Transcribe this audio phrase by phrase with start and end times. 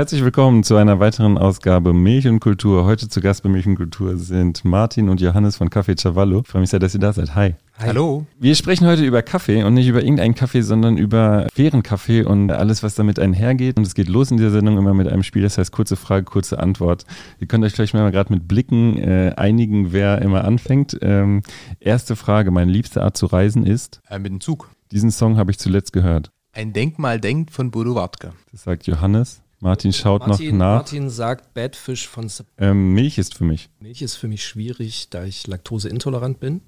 [0.00, 2.86] Herzlich willkommen zu einer weiteren Ausgabe Milch und Kultur.
[2.86, 6.40] Heute zu Gast bei Milch und Kultur sind Martin und Johannes von Café Cavallo.
[6.40, 7.34] Ich freue mich sehr, dass ihr da seid.
[7.34, 7.54] Hi.
[7.76, 7.88] Hi.
[7.88, 8.24] Hallo.
[8.38, 12.50] Wir sprechen heute über Kaffee und nicht über irgendeinen Kaffee, sondern über fairen Kaffee und
[12.50, 13.76] alles, was damit einhergeht.
[13.76, 16.24] Und es geht los in dieser Sendung immer mit einem Spiel, das heißt kurze Frage,
[16.24, 17.04] kurze Antwort.
[17.38, 20.96] Ihr könnt euch vielleicht mal gerade mit Blicken äh, einigen, wer immer anfängt.
[21.02, 21.42] Ähm,
[21.78, 24.00] erste Frage, meine liebste Art zu reisen ist?
[24.08, 24.70] Äh, mit dem Zug.
[24.92, 26.30] Diesen Song habe ich zuletzt gehört.
[26.54, 28.32] Ein Denkmal denkt von Bodo Wartke.
[28.50, 29.42] Das sagt Johannes.
[29.60, 30.74] Martin schaut Martin, noch nach.
[30.76, 33.68] Martin sagt Badfish von Sub ähm, Milch ist für mich.
[33.78, 36.62] Milch ist für mich schwierig, da ich laktoseintolerant bin.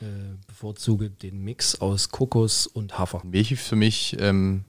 [0.00, 0.04] Äh,
[0.46, 3.22] bevorzuge den Mix aus Kokos und Hafer.
[3.24, 4.64] Milch ist für mich ähm,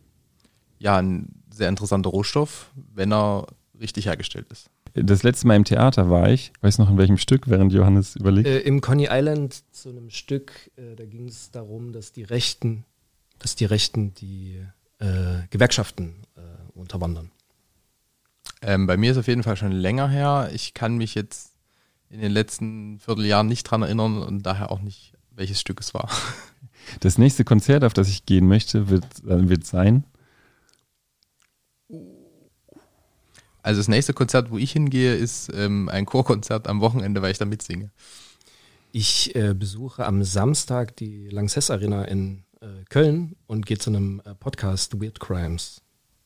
[0.80, 3.48] ja ein sehr interessanter Rohstoff, wenn er
[3.80, 4.70] richtig hergestellt ist.
[4.94, 8.48] Das letzte Mal im Theater war ich, weiß noch in welchem Stück, während Johannes überlegt.
[8.48, 12.86] Äh, Im Coney Island zu einem Stück, äh, da ging es darum, dass die Rechten,
[13.40, 14.60] dass die Rechten die
[15.00, 16.42] äh, Gewerkschaften äh,
[16.76, 17.32] unterwandern.
[18.66, 20.50] Ähm, bei mir ist auf jeden Fall schon länger her.
[20.54, 21.52] Ich kann mich jetzt
[22.10, 26.10] in den letzten Vierteljahren nicht dran erinnern und daher auch nicht, welches Stück es war.
[27.00, 30.04] Das nächste Konzert, auf das ich gehen möchte, wird, äh, wird sein.
[33.62, 37.38] Also das nächste Konzert, wo ich hingehe, ist ähm, ein Chorkonzert am Wochenende, weil ich
[37.38, 37.90] da mitsinge.
[38.92, 44.22] Ich äh, besuche am Samstag die Lanxess Arena in äh, Köln und gehe zu einem
[44.26, 45.82] äh, Podcast Weird Crimes.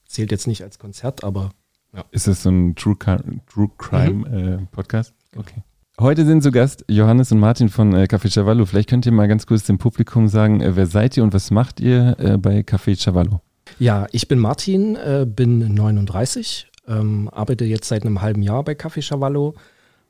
[0.08, 1.52] Zählt jetzt nicht als Konzert, aber
[1.98, 2.06] ja.
[2.12, 4.64] Ist das so ein True, True Crime mhm.
[4.64, 5.14] äh, Podcast?
[5.36, 5.64] Okay.
[6.00, 8.68] Heute sind zu Gast Johannes und Martin von äh, Café Chavallo.
[8.68, 11.50] Vielleicht könnt ihr mal ganz kurz dem Publikum sagen, äh, wer seid ihr und was
[11.50, 13.42] macht ihr äh, bei Café Chavallo?
[13.80, 18.74] Ja, ich bin Martin, äh, bin 39, ähm, arbeite jetzt seit einem halben Jahr bei
[18.74, 19.56] Café Chavallo,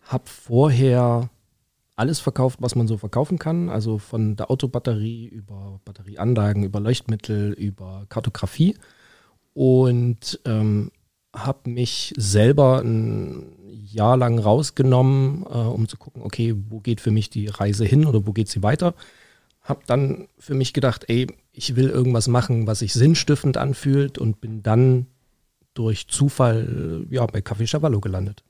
[0.04, 1.30] habe vorher
[1.96, 7.54] alles verkauft, was man so verkaufen kann, also von der Autobatterie über Batterieanlagen, über Leuchtmittel,
[7.54, 8.76] über Kartografie
[9.54, 10.92] und ähm,
[11.46, 13.58] habe mich selber ein
[13.92, 18.06] Jahr lang rausgenommen, äh, um zu gucken, okay, wo geht für mich die Reise hin
[18.06, 18.94] oder wo geht sie weiter.
[19.62, 24.40] Habe dann für mich gedacht, ey, ich will irgendwas machen, was sich sinnstiftend anfühlt und
[24.40, 25.08] bin dann
[25.74, 28.44] durch Zufall ja, bei Café Chavallo gelandet.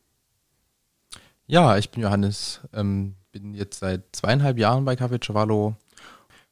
[1.46, 5.75] Ja, ich bin Johannes, ähm, bin jetzt seit zweieinhalb Jahren bei Café Chavallo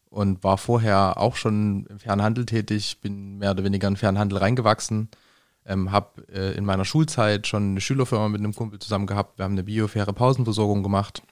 [0.09, 4.37] und war vorher auch schon im Fernhandel tätig, bin mehr oder weniger in den Fernhandel
[4.37, 5.09] reingewachsen
[5.65, 9.37] ähm, habe äh, in meiner Schulzeit schon eine Schülerfirma mit einem Kumpel zusammen gehabt.
[9.37, 11.23] Wir haben eine biofaire Pausenversorgung gemacht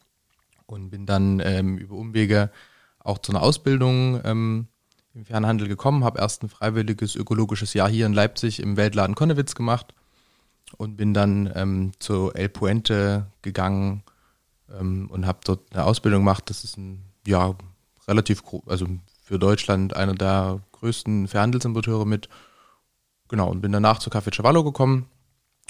[0.65, 2.51] und bin dann ähm, über Umwege
[2.99, 4.67] auch zu einer Ausbildung ähm,
[5.13, 9.53] im Fernhandel gekommen, habe erst ein freiwilliges ökologisches Jahr hier in Leipzig im Weltladen Konnewitz
[9.53, 9.93] gemacht
[10.77, 14.03] und bin dann ähm, zu El Puente gegangen
[14.71, 16.49] ähm, und habe dort eine Ausbildung gemacht.
[16.49, 17.55] Das ist ein, ja,
[18.07, 18.87] relativ, also
[19.23, 22.27] für Deutschland einer der größten Fernhandelsimporteure mit
[23.33, 25.07] Genau, und bin danach zu Café Cavallo gekommen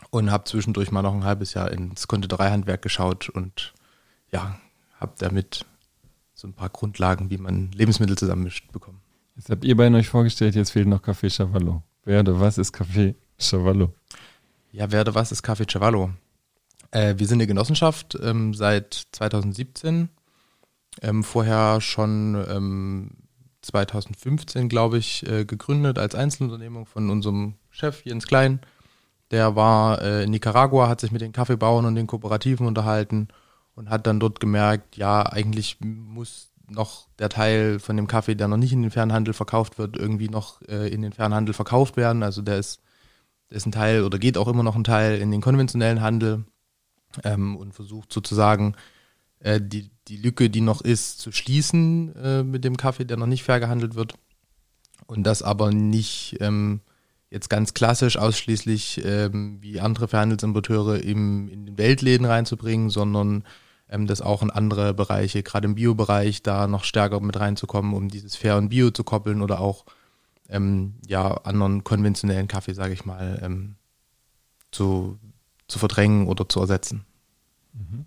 [0.10, 3.74] und habe zwischendurch mal noch ein halbes Jahr ins Konditorei-Handwerk geschaut und
[4.34, 4.60] ja,
[5.00, 5.66] habe damit
[6.34, 9.00] so ein paar Grundlagen, wie man Lebensmittel zusammenmischt, bekommen.
[9.38, 11.84] Jetzt habt ihr beiden euch vorgestellt, jetzt fehlt noch Café Cavallo.
[12.04, 13.94] Wer oder was ist Café Cavallo?
[14.74, 16.10] Ja, wer oder was ist Café Cavallo?
[16.92, 20.10] Äh, wir sind eine Genossenschaft ähm, seit 2017.
[21.02, 23.12] Ähm, vorher schon ähm,
[23.64, 28.60] 2015, glaube ich, äh, gegründet als Einzelunternehmung von unserem Chef Jens Klein.
[29.32, 33.30] Der war äh, in Nicaragua, hat sich mit den Kaffeebauern und den Kooperativen unterhalten
[33.76, 38.48] und hat dann dort gemerkt, ja, eigentlich muss noch der Teil von dem Kaffee, der
[38.48, 42.24] noch nicht in den Fernhandel verkauft wird, irgendwie noch äh, in den Fernhandel verkauft werden.
[42.24, 42.82] Also der ist,
[43.50, 46.46] der ist ein Teil oder geht auch immer noch ein Teil in den konventionellen Handel
[47.24, 48.76] ähm, und versucht sozusagen
[49.44, 53.28] äh, die, die Lücke, die noch ist, zu schließen äh, mit dem Kaffee, der noch
[53.28, 54.16] nicht fair gehandelt wird.
[55.06, 56.80] Und das aber nicht ähm,
[57.30, 63.44] jetzt ganz klassisch ausschließlich ähm, wie andere Verhandelsimporteure im, in den Weltläden reinzubringen, sondern
[63.90, 68.08] ähm, das auch in andere Bereiche, gerade im Bio-Bereich, da noch stärker mit reinzukommen, um
[68.08, 69.86] dieses Fair und Bio zu koppeln oder auch
[70.48, 73.76] ähm, ja, anderen konventionellen Kaffee, sage ich mal, ähm,
[74.72, 75.20] zu,
[75.68, 77.06] zu verdrängen oder zu ersetzen.
[77.74, 78.06] Mhm.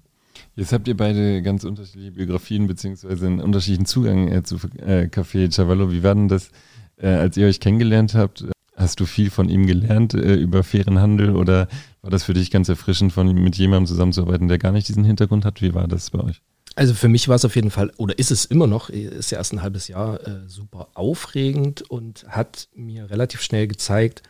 [0.57, 5.55] Jetzt habt ihr beide ganz unterschiedliche Biografien beziehungsweise einen unterschiedlichen Zugang äh, zu äh, Café
[5.55, 5.93] Cavallo.
[5.93, 6.51] Wie war denn das,
[6.97, 8.47] äh, als ihr euch kennengelernt habt?
[8.75, 11.69] Hast du viel von ihm gelernt äh, über fairen Handel oder
[12.01, 15.45] war das für dich ganz erfrischend, von mit jemandem zusammenzuarbeiten, der gar nicht diesen Hintergrund
[15.45, 15.61] hat?
[15.61, 16.41] Wie war das bei euch?
[16.75, 19.39] Also für mich war es auf jeden Fall, oder ist es immer noch, ist ja
[19.39, 24.23] erst ein halbes Jahr äh, super aufregend und hat mir relativ schnell gezeigt,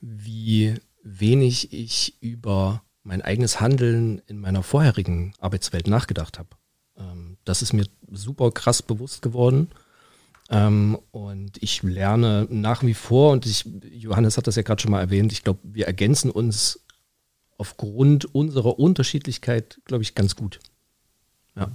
[0.00, 6.50] wie wenig ich über mein eigenes Handeln in meiner vorherigen Arbeitswelt nachgedacht habe.
[6.96, 9.70] Ähm, das ist mir super krass bewusst geworden.
[10.50, 14.90] Ähm, und ich lerne nach wie vor, und ich, Johannes hat das ja gerade schon
[14.90, 16.84] mal erwähnt, ich glaube, wir ergänzen uns
[17.56, 20.60] aufgrund unserer Unterschiedlichkeit, glaube ich, ganz gut.
[21.56, 21.70] Ja.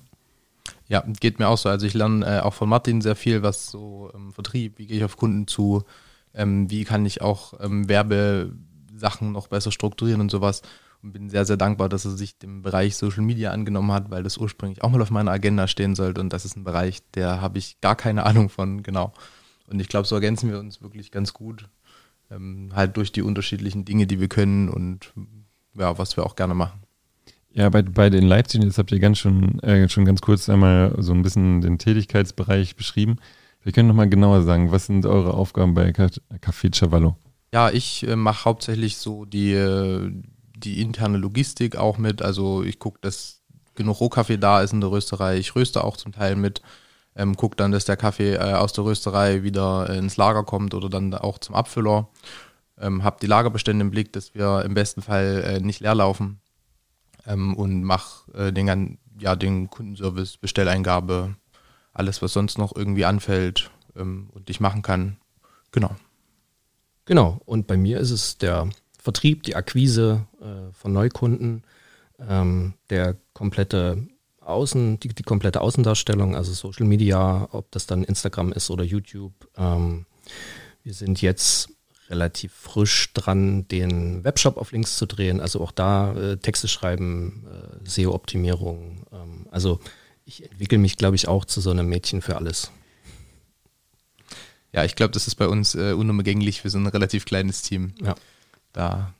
[0.89, 1.69] Ja, geht mir auch so.
[1.69, 4.97] Also ich lerne äh, auch von Martin sehr viel, was so ähm, Vertrieb, wie gehe
[4.97, 5.83] ich auf Kunden zu,
[6.33, 10.61] ähm, wie kann ich auch ähm, Werbesachen noch besser strukturieren und sowas.
[11.03, 14.23] Und bin sehr, sehr dankbar, dass er sich dem Bereich Social Media angenommen hat, weil
[14.23, 16.21] das ursprünglich auch mal auf meiner Agenda stehen sollte.
[16.21, 19.13] Und das ist ein Bereich, der habe ich gar keine Ahnung von, genau.
[19.67, 21.69] Und ich glaube, so ergänzen wir uns wirklich ganz gut.
[22.31, 25.13] Ähm, halt durch die unterschiedlichen Dinge, die wir können und
[25.75, 26.81] ja, was wir auch gerne machen.
[27.51, 31.13] Ja, bei, bei den Live-Studios habt ihr ganz schon, äh, schon ganz kurz einmal so
[31.13, 33.17] ein bisschen den Tätigkeitsbereich beschrieben.
[33.63, 37.17] Wir können noch mal genauer sagen, was sind eure Aufgaben bei Café Chavallo?
[37.53, 40.11] Ja, ich äh, mache hauptsächlich so die, äh,
[40.57, 42.21] die interne Logistik auch mit.
[42.21, 43.41] Also ich gucke, dass
[43.75, 45.37] genug Rohkaffee da ist in der Rösterei.
[45.37, 46.61] Ich röste auch zum Teil mit.
[47.15, 50.73] Ähm, gucke dann, dass der Kaffee äh, aus der Rösterei wieder äh, ins Lager kommt
[50.73, 52.09] oder dann auch zum Abfüller.
[52.79, 56.39] Ähm, habe die Lagerbestände im Blick, dass wir im besten Fall äh, nicht leer laufen
[57.25, 61.35] ähm, und mache äh, den, ja, den Kundenservice, Bestelleingabe,
[61.93, 65.17] alles, was sonst noch irgendwie anfällt ähm, und ich machen kann.
[65.71, 65.95] Genau.
[67.05, 67.41] Genau.
[67.45, 68.69] Und bei mir ist es der
[69.07, 71.63] Vertrieb, die Akquise äh, von Neukunden,
[72.19, 74.05] ähm, der komplette
[74.41, 79.31] Außen, die, die, komplette Außendarstellung, also Social Media, ob das dann Instagram ist oder YouTube.
[79.55, 80.05] Ähm,
[80.83, 81.69] wir sind jetzt
[82.09, 85.39] relativ frisch dran, den Webshop auf Links zu drehen.
[85.39, 89.05] Also auch da äh, Texte schreiben, äh, SEO-Optimierung.
[89.13, 89.79] Ähm, also
[90.25, 92.71] ich entwickle mich, glaube ich, auch zu so einem Mädchen für alles.
[94.73, 96.65] Ja, ich glaube, das ist bei uns äh, unumgänglich.
[96.65, 97.93] Wir sind ein relativ kleines Team.
[98.01, 98.15] Ja.
[98.73, 99.13] Da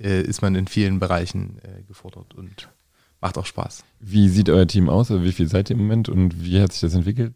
[0.00, 2.68] äh, ist man in vielen Bereichen äh, gefordert und
[3.20, 3.84] macht auch Spaß.
[4.00, 5.10] Wie sieht euer Team aus?
[5.10, 7.34] Also wie viel seid ihr im Moment und wie hat sich das entwickelt?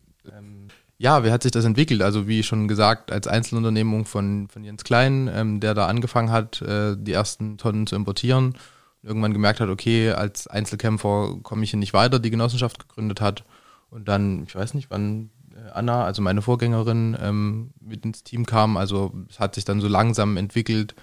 [1.03, 2.01] Ja, wie hat sich das entwickelt?
[2.01, 6.63] Also wie schon gesagt, als Einzelunternehmung von, von Jens Klein, ähm, der da angefangen hat,
[6.63, 8.55] äh, die ersten Tonnen zu importieren.
[9.03, 13.43] Irgendwann gemerkt hat, okay, als Einzelkämpfer komme ich hier nicht weiter, die Genossenschaft gegründet hat.
[13.91, 18.47] Und dann, ich weiß nicht, wann äh, Anna, also meine Vorgängerin, ähm, mit ins Team
[18.47, 18.77] kam.
[18.77, 20.95] Also es hat sich dann so langsam entwickelt.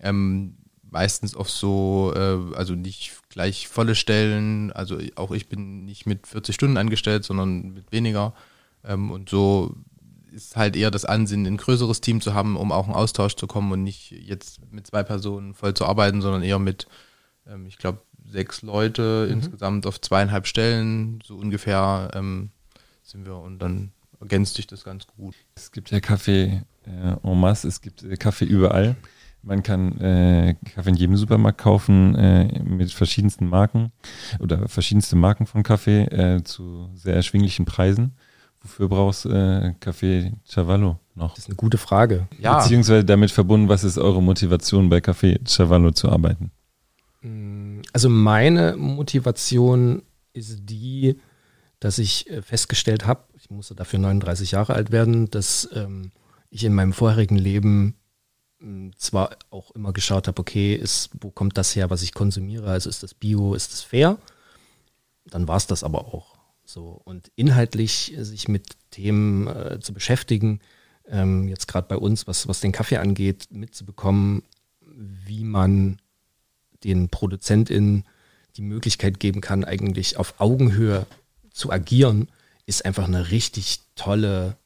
[0.00, 0.56] Ähm,
[0.90, 4.72] meistens auf so, äh, also nicht gleich volle Stellen.
[4.72, 8.34] Also auch ich bin nicht mit 40 Stunden angestellt, sondern mit weniger.
[8.84, 9.74] Ähm, und so
[10.32, 13.46] ist halt eher das Ansinnen, ein größeres Team zu haben, um auch einen Austausch zu
[13.46, 16.86] kommen und nicht jetzt mit zwei Personen voll zu arbeiten, sondern eher mit,
[17.46, 18.00] ähm, ich glaube,
[18.30, 19.34] sechs Leute mhm.
[19.34, 22.50] insgesamt auf zweieinhalb Stellen, so ungefähr ähm,
[23.02, 25.34] sind wir und dann ergänzt sich das ganz gut.
[25.56, 28.96] Es gibt ja Kaffee äh, en masse, es gibt äh, Kaffee überall.
[29.42, 33.90] Man kann äh, Kaffee in jedem Supermarkt kaufen äh, mit verschiedensten Marken
[34.38, 38.12] oder verschiedenste Marken von Kaffee äh, zu sehr erschwinglichen Preisen.
[38.62, 41.34] Wofür brauchst du äh, Café Chavallo noch?
[41.34, 42.28] Das ist eine gute Frage.
[42.38, 42.58] Ja.
[42.58, 46.50] Beziehungsweise damit verbunden, was ist eure Motivation bei Café Chavallo zu arbeiten?
[47.22, 50.02] Mm, also meine Motivation
[50.34, 51.16] ist die,
[51.80, 56.12] dass ich äh, festgestellt habe, ich musste dafür 39 Jahre alt werden, dass ähm,
[56.50, 57.94] ich in meinem vorherigen Leben
[58.96, 62.70] zwar auch immer geschaut habe, okay, ist, wo kommt das her, was ich konsumiere?
[62.70, 64.18] Also ist das Bio, ist das fair?
[65.26, 66.36] Dann war es das aber auch.
[66.64, 70.60] So, und inhaltlich sich mit Themen äh, zu beschäftigen,
[71.08, 74.42] ähm, jetzt gerade bei uns, was, was den Kaffee angeht, mitzubekommen,
[74.80, 76.00] wie man
[76.84, 78.04] den ProduzentInnen
[78.56, 81.06] die Möglichkeit geben kann, eigentlich auf Augenhöhe
[81.50, 82.28] zu agieren,
[82.66, 84.56] ist einfach eine richtig tolle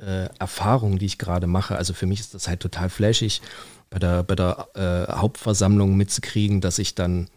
[0.00, 1.76] äh, Erfahrung, die ich gerade mache.
[1.76, 3.42] Also für mich ist das halt total flashig,
[3.90, 7.28] bei der, bei der äh, Hauptversammlung mitzukriegen, dass ich dann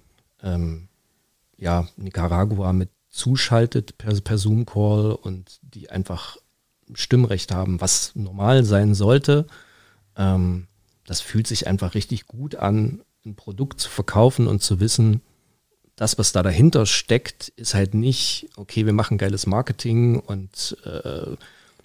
[0.42, 0.88] ähm,
[1.58, 6.38] ja, Nicaragua mit zuschaltet per, per Zoom-Call und die einfach
[6.94, 9.48] Stimmrecht haben, was normal sein sollte.
[10.16, 10.68] Ähm,
[11.06, 15.22] das fühlt sich einfach richtig gut an, ein Produkt zu verkaufen und zu wissen,
[15.96, 21.36] das, was da dahinter steckt, ist halt nicht, okay, wir machen geiles Marketing und äh,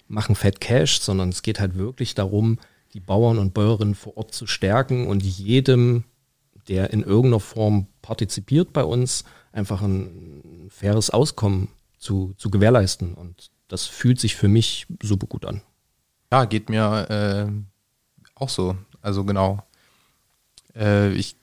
[0.09, 2.59] machen Fat Cash, sondern es geht halt wirklich darum,
[2.93, 6.03] die Bauern und Bäuerinnen vor Ort zu stärken und jedem,
[6.67, 13.13] der in irgendeiner Form partizipiert bei uns, einfach ein faires Auskommen zu, zu gewährleisten.
[13.13, 15.61] Und das fühlt sich für mich super gut an.
[16.31, 17.51] Ja, geht mir äh,
[18.35, 18.75] auch so.
[19.01, 19.63] Also genau.
[20.75, 21.35] Äh, ich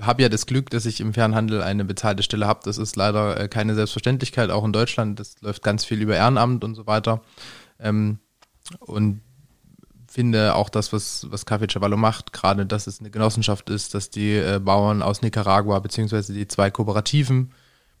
[0.00, 2.60] habe ja das Glück, dass ich im Fernhandel eine bezahlte Stelle habe.
[2.64, 5.18] Das ist leider äh, keine Selbstverständlichkeit, auch in Deutschland.
[5.18, 7.22] Das läuft ganz viel über Ehrenamt und so weiter.
[7.78, 8.18] Ähm,
[8.80, 9.20] und
[10.08, 14.10] finde auch das, was, was Café Chavallo macht, gerade dass es eine Genossenschaft ist, dass
[14.10, 17.52] die äh, Bauern aus Nicaragua, beziehungsweise die zwei Kooperativen,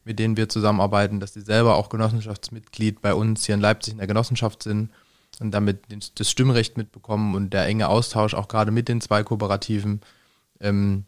[0.04, 3.98] mit denen wir zusammenarbeiten, dass die selber auch Genossenschaftsmitglied bei uns hier in Leipzig in
[3.98, 4.90] der Genossenschaft sind
[5.38, 5.82] und damit
[6.14, 10.00] das Stimmrecht mitbekommen und der enge Austausch auch gerade mit den zwei Kooperativen.
[10.60, 11.04] Ähm,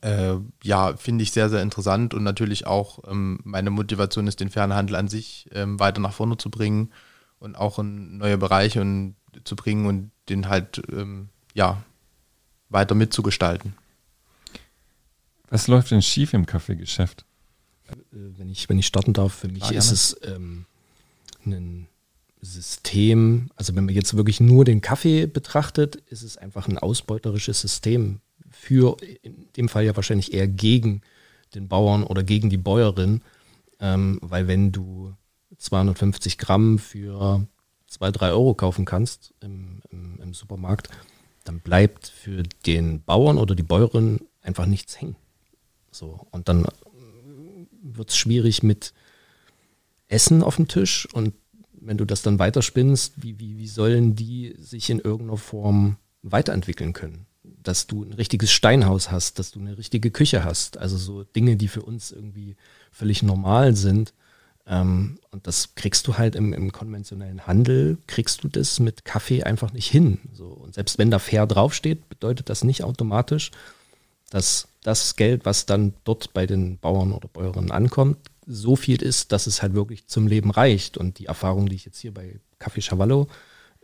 [0.00, 4.48] äh, ja, finde ich sehr, sehr interessant und natürlich auch ähm, meine Motivation ist, den
[4.48, 6.90] Fernhandel an sich ähm, weiter nach vorne zu bringen
[7.42, 11.82] und auch in neue Bereiche und, zu bringen und den halt ähm, ja,
[12.68, 13.74] weiter mitzugestalten.
[15.48, 17.24] Was läuft denn schief im Kaffeegeschäft?
[17.88, 20.66] Äh, wenn ich, wenn ich starten darf, für mich Klar, ist es ähm,
[21.44, 21.88] ein
[22.40, 27.60] System, also wenn man jetzt wirklich nur den Kaffee betrachtet, ist es einfach ein ausbeuterisches
[27.60, 28.20] System
[28.50, 31.02] für, in dem Fall ja wahrscheinlich eher gegen
[31.54, 33.22] den Bauern oder gegen die Bäuerin,
[33.80, 35.14] ähm, weil wenn du
[35.62, 37.46] 250 Gramm für
[37.86, 40.88] 2, 3 Euro kaufen kannst im, im, im Supermarkt,
[41.44, 45.16] dann bleibt für den Bauern oder die Bäuerin einfach nichts hängen.
[45.90, 46.66] So, und dann
[47.82, 48.92] wird es schwierig mit
[50.08, 51.34] Essen auf dem Tisch und
[51.72, 56.92] wenn du das dann weiterspinnst, wie, wie, wie sollen die sich in irgendeiner Form weiterentwickeln
[56.92, 57.26] können?
[57.42, 61.56] Dass du ein richtiges Steinhaus hast, dass du eine richtige Küche hast, also so Dinge,
[61.56, 62.56] die für uns irgendwie
[62.92, 64.14] völlig normal sind.
[64.66, 69.42] Ähm, und das kriegst du halt im, im konventionellen Handel, kriegst du das mit Kaffee
[69.42, 70.18] einfach nicht hin.
[70.32, 70.46] So.
[70.46, 73.50] Und selbst wenn da fair draufsteht, bedeutet das nicht automatisch,
[74.30, 78.16] dass das Geld, was dann dort bei den Bauern oder Bäuerinnen ankommt,
[78.46, 80.96] so viel ist, dass es halt wirklich zum Leben reicht.
[80.96, 83.28] Und die Erfahrungen, die ich jetzt hier bei Café Chavallo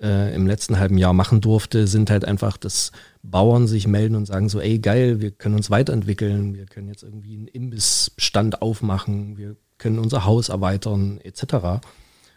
[0.00, 2.92] äh, im letzten halben Jahr machen durfte, sind halt einfach, dass
[3.22, 7.02] Bauern sich melden und sagen so, ey geil, wir können uns weiterentwickeln, wir können jetzt
[7.02, 11.80] irgendwie einen Imbissstand aufmachen, wir können unser Haus erweitern, etc.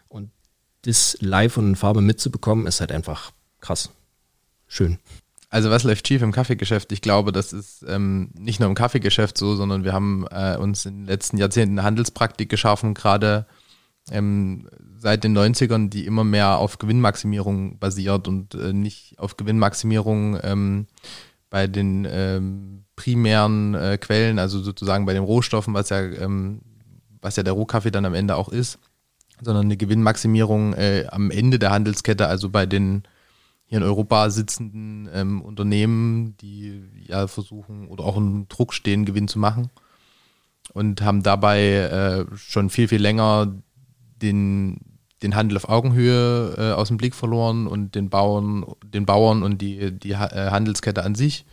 [0.08, 0.30] Und
[0.82, 3.90] das live und in Farbe mitzubekommen, ist halt einfach krass.
[4.66, 4.98] Schön.
[5.50, 6.92] Also was läuft schief im Kaffeegeschäft?
[6.92, 10.86] Ich glaube, das ist ähm, nicht nur im Kaffeegeschäft so, sondern wir haben äh, uns
[10.86, 13.46] in den letzten Jahrzehnten Handelspraktik geschaffen, gerade
[14.10, 14.68] ähm,
[14.98, 20.86] seit den 90ern, die immer mehr auf Gewinnmaximierung basiert und äh, nicht auf Gewinnmaximierung ähm,
[21.50, 26.62] bei den ähm, primären äh, Quellen, also sozusagen bei den Rohstoffen, was ja, ähm,
[27.22, 28.78] was ja der Rohkaffee dann am Ende auch ist,
[29.40, 33.04] sondern eine Gewinnmaximierung äh, am Ende der Handelskette, also bei den
[33.72, 39.28] hier in Europa sitzenden ähm, Unternehmen, die ja versuchen oder auch im Druck stehen, Gewinn
[39.28, 39.70] zu machen.
[40.74, 43.54] Und haben dabei äh, schon viel, viel länger
[44.20, 44.78] den,
[45.22, 49.62] den Handel auf Augenhöhe äh, aus dem Blick verloren und den Bauern, den Bauern und
[49.62, 51.46] die, die äh, Handelskette an sich.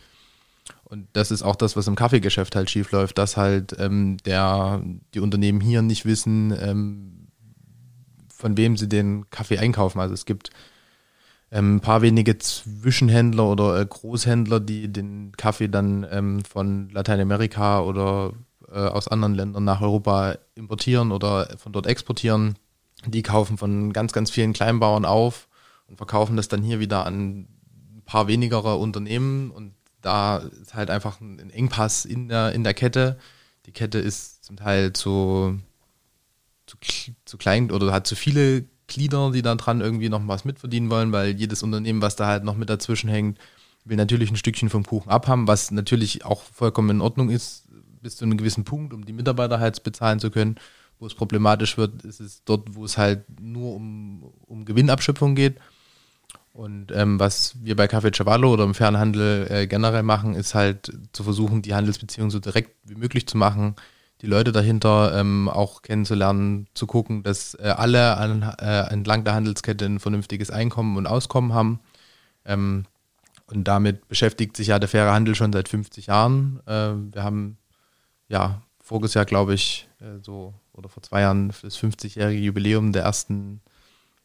[0.90, 4.82] Und das ist auch das, was im Kaffeegeschäft halt schief läuft, dass halt ähm, der,
[5.14, 7.28] die Unternehmen hier nicht wissen, ähm,
[8.28, 10.00] von wem sie den Kaffee einkaufen.
[10.00, 10.50] Also es gibt
[11.52, 17.82] ähm, ein paar wenige Zwischenhändler oder äh, Großhändler, die den Kaffee dann ähm, von Lateinamerika
[17.82, 18.32] oder
[18.68, 22.56] äh, aus anderen Ländern nach Europa importieren oder von dort exportieren.
[23.06, 25.46] Die kaufen von ganz, ganz vielen Kleinbauern auf
[25.86, 30.90] und verkaufen das dann hier wieder an ein paar wenigere Unternehmen und da ist halt
[30.90, 33.18] einfach ein Engpass in der, in der Kette.
[33.66, 35.58] Die Kette ist zum Teil zu,
[36.66, 36.76] zu,
[37.24, 41.12] zu klein oder hat zu viele Glieder, die dann dran irgendwie noch was mitverdienen wollen,
[41.12, 43.38] weil jedes Unternehmen, was da halt noch mit dazwischen hängt,
[43.84, 47.68] will natürlich ein Stückchen vom Kuchen abhaben, was natürlich auch vollkommen in Ordnung ist,
[48.02, 50.56] bis zu einem gewissen Punkt, um die Mitarbeiter halt bezahlen zu können.
[50.98, 55.56] Wo es problematisch wird, ist es dort, wo es halt nur um, um Gewinnabschöpfung geht.
[56.60, 60.92] Und ähm, was wir bei Café Cavallo oder im Fernhandel äh, generell machen, ist halt
[61.12, 63.76] zu versuchen, die Handelsbeziehungen so direkt wie möglich zu machen,
[64.20, 69.32] die Leute dahinter ähm, auch kennenzulernen, zu gucken, dass äh, alle an, äh, entlang der
[69.32, 71.80] Handelskette ein vernünftiges Einkommen und Auskommen haben.
[72.44, 72.84] Ähm,
[73.46, 76.60] und damit beschäftigt sich ja der faire Handel schon seit 50 Jahren.
[76.66, 77.56] Äh, wir haben
[78.28, 83.04] ja voriges Jahr, glaube ich, äh, so oder vor zwei Jahren das 50-jährige Jubiläum der
[83.04, 83.62] ersten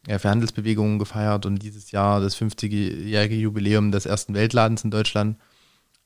[0.08, 5.38] äh, Verhandelsbewegungen gefeiert und dieses Jahr das 50-jährige Jubiläum des ersten Weltladens in Deutschland.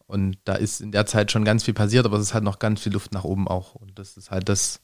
[0.08, 2.60] Und da ist in der Zeit schon ganz viel passiert, aber es ist halt noch
[2.60, 3.76] ganz viel Luft nach oben auch.
[3.76, 4.82] Und das ist halt das,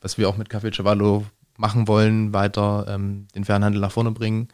[0.00, 1.24] was wir auch mit Café Cavallo
[1.56, 4.48] machen wollen, weiter ähm, den Fernhandel nach vorne bringen,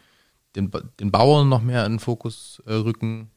[0.56, 3.30] den, den Bauern noch mehr in den Fokus äh, rücken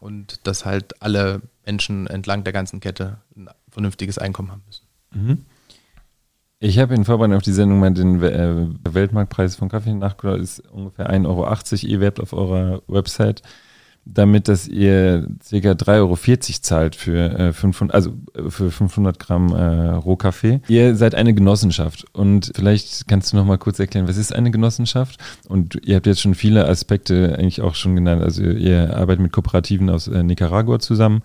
[0.00, 4.86] und dass halt alle Menschen entlang der ganzen Kette ein vernünftiges Einkommen haben müssen.
[5.12, 5.44] Mhm.
[6.62, 10.60] Ich habe in Vorbereitung auf die Sendung mal den äh, Weltmarktpreis von Kaffee nachgeschaut, ist
[10.70, 11.86] ungefähr 1,80 Euro.
[11.86, 13.40] Ihr werbt auf eurer Website
[14.04, 15.56] damit, dass ihr ca.
[15.56, 16.16] 3,40 Euro
[16.60, 20.60] zahlt für, äh, 500, also äh, für 500 Gramm äh, Rohkaffee.
[20.68, 24.50] Ihr seid eine Genossenschaft und vielleicht kannst du noch mal kurz erklären, was ist eine
[24.50, 25.18] Genossenschaft?
[25.48, 28.22] Und ihr habt jetzt schon viele Aspekte eigentlich auch schon genannt.
[28.22, 31.22] Also ihr arbeitet mit Kooperativen aus äh, Nicaragua zusammen.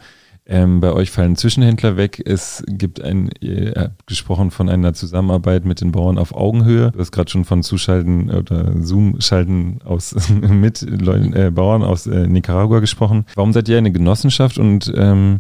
[0.48, 2.22] Ähm, bei euch fallen Zwischenhändler weg.
[2.24, 6.92] Es gibt ein, ihr habt gesprochen von einer Zusammenarbeit mit den Bauern auf Augenhöhe.
[6.92, 12.28] Du hast gerade schon von Zuschalten oder Zoom-Schalten aus mit Leuten, äh, Bauern aus äh,
[12.28, 13.26] Nicaragua gesprochen.
[13.34, 15.40] Warum seid ihr eine Genossenschaft und ähm,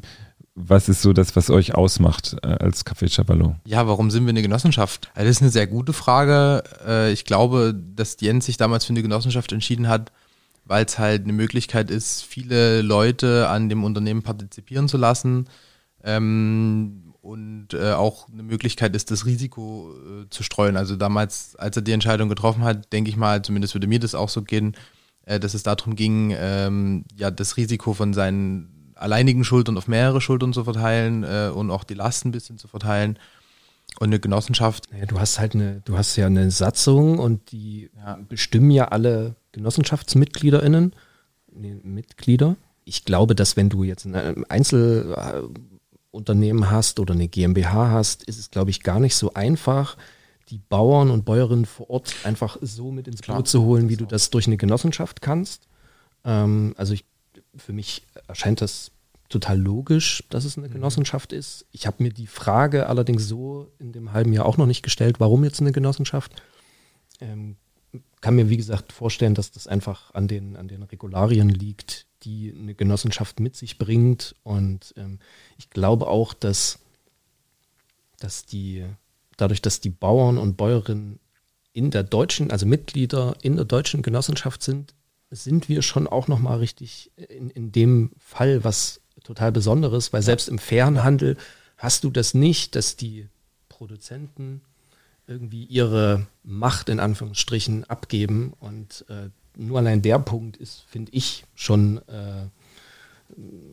[0.55, 3.57] was ist so das, was euch ausmacht äh, als Café Chavallo?
[3.65, 5.11] Ja, warum sind wir eine Genossenschaft?
[5.13, 6.63] Also das ist eine sehr gute Frage.
[6.87, 10.11] Äh, ich glaube, dass Jens sich damals für eine Genossenschaft entschieden hat,
[10.65, 15.47] weil es halt eine Möglichkeit ist, viele Leute an dem Unternehmen partizipieren zu lassen
[16.03, 20.77] ähm, und äh, auch eine Möglichkeit ist, das Risiko äh, zu streuen.
[20.77, 24.15] Also damals, als er die Entscheidung getroffen hat, denke ich mal, zumindest würde mir das
[24.15, 24.75] auch so gehen,
[25.25, 30.21] äh, dass es darum ging, ähm, ja, das Risiko von seinen alleinigen Schultern auf mehrere
[30.21, 33.19] Schultern zu verteilen äh, und auch die Lasten ein bisschen zu verteilen.
[33.99, 34.89] Und eine Genossenschaft.
[34.97, 38.19] Ja, du hast halt eine, du hast ja eine Satzung und die ja.
[38.27, 40.93] bestimmen ja alle GenossenschaftsmitgliederInnen,
[41.51, 42.55] nee, Mitglieder.
[42.83, 48.51] Ich glaube, dass wenn du jetzt ein Einzelunternehmen hast oder eine GmbH hast, ist es,
[48.51, 49.97] glaube ich, gar nicht so einfach,
[50.49, 54.05] die Bauern und Bäuerinnen vor Ort einfach so mit ins Boot zu holen, wie du
[54.05, 55.67] das durch eine Genossenschaft kannst.
[56.23, 57.05] Ähm, also ich,
[57.55, 58.91] für mich erscheint das
[59.29, 60.73] total logisch, dass es eine mhm.
[60.73, 61.65] Genossenschaft ist.
[61.71, 65.19] Ich habe mir die Frage allerdings so in dem halben Jahr auch noch nicht gestellt,
[65.19, 66.41] warum jetzt eine Genossenschaft.
[67.21, 67.55] Ähm,
[68.21, 72.53] kann mir, wie gesagt, vorstellen, dass das einfach an den, an den Regularien liegt, die
[72.57, 74.35] eine Genossenschaft mit sich bringt.
[74.43, 75.19] Und ähm,
[75.57, 76.79] ich glaube auch, dass,
[78.19, 78.85] dass die,
[79.37, 81.19] dadurch, dass die Bauern und Bäuerinnen
[81.73, 84.93] in der deutschen, also Mitglieder in der deutschen Genossenschaft sind,
[85.29, 90.49] sind wir schon auch nochmal richtig in, in dem Fall was total Besonderes, weil selbst
[90.49, 91.37] im fairen Handel
[91.77, 93.27] hast du das nicht, dass die
[93.69, 94.61] Produzenten
[95.27, 101.45] irgendwie ihre Macht in Anführungsstrichen abgeben und äh, nur allein der Punkt ist, finde ich,
[101.55, 102.47] schon äh,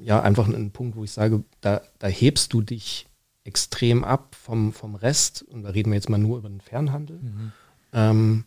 [0.03, 3.07] ja einfach ein Punkt, wo ich sage, da, da hebst du dich
[3.45, 7.19] extrem ab vom, vom Rest und da reden wir jetzt mal nur über den Fernhandel.
[7.19, 7.53] Mhm.
[7.93, 8.45] Ähm,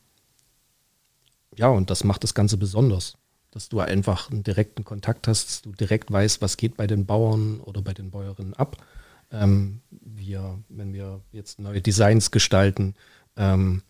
[1.56, 3.18] ja, und das macht das Ganze besonders
[3.56, 7.06] dass du einfach einen direkten Kontakt hast, dass du direkt weißt, was geht bei den
[7.06, 8.76] Bauern oder bei den Bäuerinnen ab.
[9.42, 12.96] Ähm, wir, wenn wir jetzt neue Designs gestalten,
[13.38, 13.82] ähm,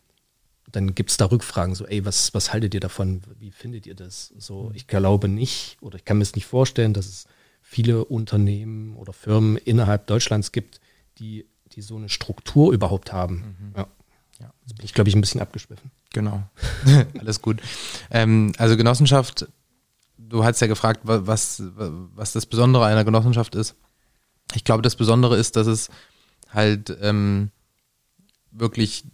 [0.71, 3.21] dann gibt es da Rückfragen, so, ey, was, was haltet ihr davon?
[3.39, 4.33] Wie findet ihr das?
[4.37, 7.27] So, ich glaube nicht oder ich kann mir es nicht vorstellen, dass es
[7.61, 10.79] viele Unternehmen oder Firmen innerhalb Deutschlands gibt,
[11.17, 13.55] die, die so eine Struktur überhaupt haben.
[13.59, 13.73] Mhm.
[13.77, 13.87] Ja.
[14.39, 14.53] Ja.
[14.65, 15.91] Jetzt bin ich, glaube ich, ein bisschen abgeschwiffen.
[16.13, 16.43] Genau.
[17.19, 17.61] Alles gut.
[18.11, 19.47] Ähm, also Genossenschaft,
[20.17, 23.75] du hast ja gefragt, was, was das Besondere einer Genossenschaft ist.
[24.53, 25.89] Ich glaube, das Besondere ist, dass es
[26.49, 27.51] halt ähm,
[28.51, 29.05] wirklich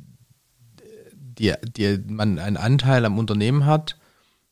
[1.42, 3.98] die, die, man einen Anteil am Unternehmen hat,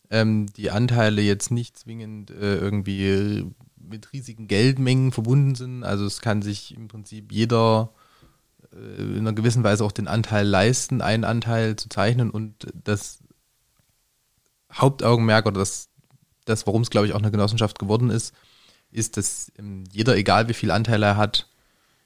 [0.09, 3.45] ähm, die Anteile jetzt nicht zwingend äh, irgendwie
[3.77, 5.83] mit riesigen Geldmengen verbunden sind.
[5.83, 7.91] Also es kann sich im Prinzip jeder
[8.73, 13.19] äh, in einer gewissen Weise auch den Anteil leisten, einen Anteil zu zeichnen und das
[14.71, 15.89] Hauptaugenmerk oder das,
[16.45, 18.33] das warum es, glaube ich, auch eine Genossenschaft geworden ist,
[18.91, 21.47] ist, dass ähm, jeder, egal wie viel Anteil er hat,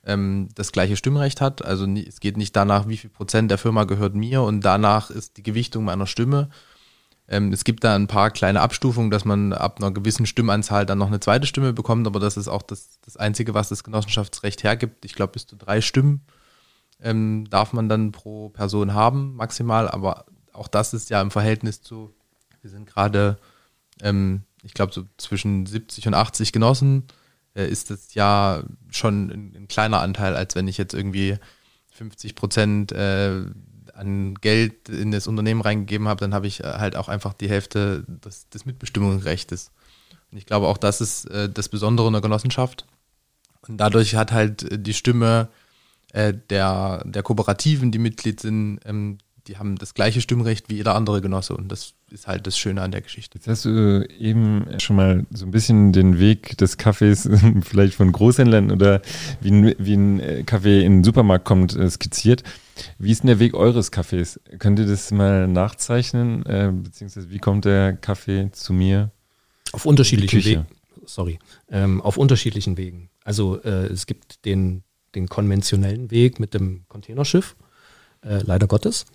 [0.06, 1.64] ähm, das gleiche Stimmrecht hat.
[1.64, 5.38] Also es geht nicht danach, wie viel Prozent der Firma gehört mir und danach ist
[5.38, 6.50] die Gewichtung meiner Stimme.
[7.28, 10.98] Ähm, es gibt da ein paar kleine Abstufungen, dass man ab einer gewissen Stimmanzahl dann
[10.98, 14.64] noch eine zweite Stimme bekommt, aber das ist auch das, das Einzige, was das Genossenschaftsrecht
[14.64, 15.06] hergibt.
[15.06, 16.22] Ich glaube, bis zu drei Stimmen
[17.02, 19.88] ähm, darf man dann pro Person haben, maximal.
[19.88, 22.14] Aber auch das ist ja im Verhältnis zu,
[22.62, 23.38] wir sind gerade,
[24.02, 27.04] ähm, ich glaube, so zwischen 70 und 80 Genossen,
[27.56, 31.38] äh, ist das ja schon ein, ein, kleiner Anteil, als wenn ich jetzt irgendwie
[31.92, 33.46] 50 Prozent äh,
[33.94, 37.50] an Geld in das Unternehmen reingegeben habe, dann habe ich äh, halt auch einfach die
[37.50, 39.72] Hälfte des, des Mitbestimmungsrechts.
[40.32, 42.86] Und ich glaube, auch das ist äh, das Besondere in der Genossenschaft.
[43.68, 45.50] Und dadurch hat halt die Stimme
[46.12, 50.96] äh, der, der Kooperativen, die Mitglied sind, ähm, die haben das gleiche Stimmrecht wie jeder
[50.96, 53.38] andere Genosse und das ist halt das Schöne an der Geschichte.
[53.38, 57.30] Jetzt hast du eben schon mal so ein bisschen den Weg des Kaffees
[57.62, 59.02] vielleicht von Großhändlern oder
[59.42, 62.44] wie ein, wie ein äh, Kaffee in den Supermarkt kommt äh, skizziert.
[62.98, 64.40] Wie ist denn der Weg eures Kaffees?
[64.60, 66.46] Könnt ihr das mal nachzeichnen?
[66.46, 69.12] Äh, beziehungsweise wie kommt der Kaffee zu mir?
[69.72, 70.68] Auf unterschiedlichen Wegen.
[71.06, 71.40] Sorry.
[71.70, 73.10] Ähm, auf unterschiedlichen Wegen.
[73.24, 74.84] Also äh, es gibt den
[75.16, 77.56] den konventionellen Weg mit dem Containerschiff,
[78.22, 79.06] äh, leider Gottes.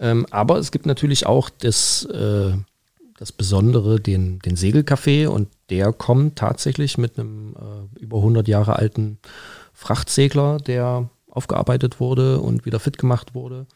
[0.00, 2.52] Ähm, aber es gibt natürlich auch das, äh,
[3.18, 8.76] das Besondere, den, den Segelcafé und der kommt tatsächlich mit einem äh, über 100 Jahre
[8.76, 9.18] alten
[9.72, 13.66] Frachtsegler, der aufgearbeitet wurde und wieder fit gemacht wurde,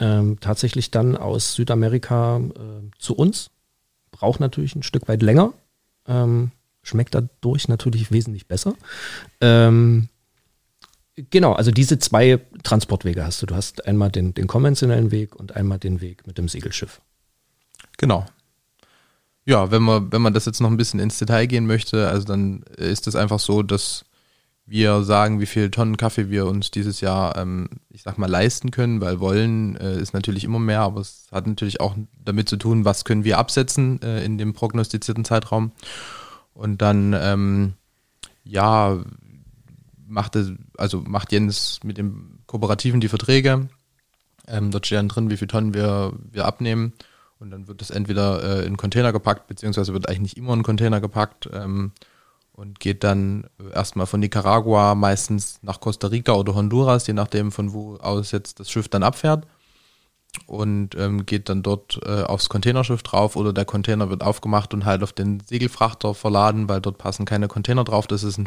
[0.00, 3.50] ähm, tatsächlich dann aus Südamerika äh, zu uns.
[4.10, 5.52] Braucht natürlich ein Stück weit länger.
[6.06, 6.50] Ähm,
[6.82, 8.74] schmeckt dadurch natürlich wesentlich besser.
[9.40, 10.08] Ähm,
[11.30, 13.46] genau, also diese zwei Transportwege hast du.
[13.46, 17.00] Du hast einmal den, den konventionellen Weg und einmal den Weg mit dem Segelschiff.
[17.96, 18.26] Genau.
[19.44, 22.26] Ja, wenn man, wenn man das jetzt noch ein bisschen ins Detail gehen möchte, also
[22.26, 24.04] dann ist es einfach so, dass
[24.66, 28.70] wir sagen, wie viel Tonnen Kaffee wir uns dieses Jahr, ähm, ich sag mal, leisten
[28.70, 32.58] können, weil wollen äh, ist natürlich immer mehr, aber es hat natürlich auch damit zu
[32.58, 35.72] tun, was können wir absetzen äh, in dem prognostizierten Zeitraum.
[36.52, 37.72] Und dann, ähm,
[38.44, 38.98] ja,
[40.08, 43.68] macht es, also macht Jens mit dem Kooperativen die Verträge.
[44.46, 46.92] Ähm, dort steht dann drin, wie viel Tonnen wir, wir abnehmen.
[47.38, 50.62] Und dann wird das entweder äh, in Container gepackt, beziehungsweise wird eigentlich nicht immer in
[50.62, 51.48] Container gepackt.
[51.52, 51.92] Ähm,
[52.52, 57.72] und geht dann erstmal von Nicaragua meistens nach Costa Rica oder Honduras, je nachdem von
[57.72, 59.46] wo aus jetzt das Schiff dann abfährt
[60.46, 64.84] und ähm, geht dann dort äh, aufs Containerschiff drauf oder der Container wird aufgemacht und
[64.84, 68.06] halt auf den Segelfrachter verladen, weil dort passen keine Container drauf.
[68.06, 68.46] Das ist ein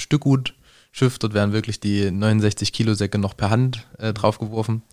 [0.92, 4.84] Stückgutschiff, dort werden wirklich die 69 Kilo Säcke noch per Hand äh, draufgeworfen.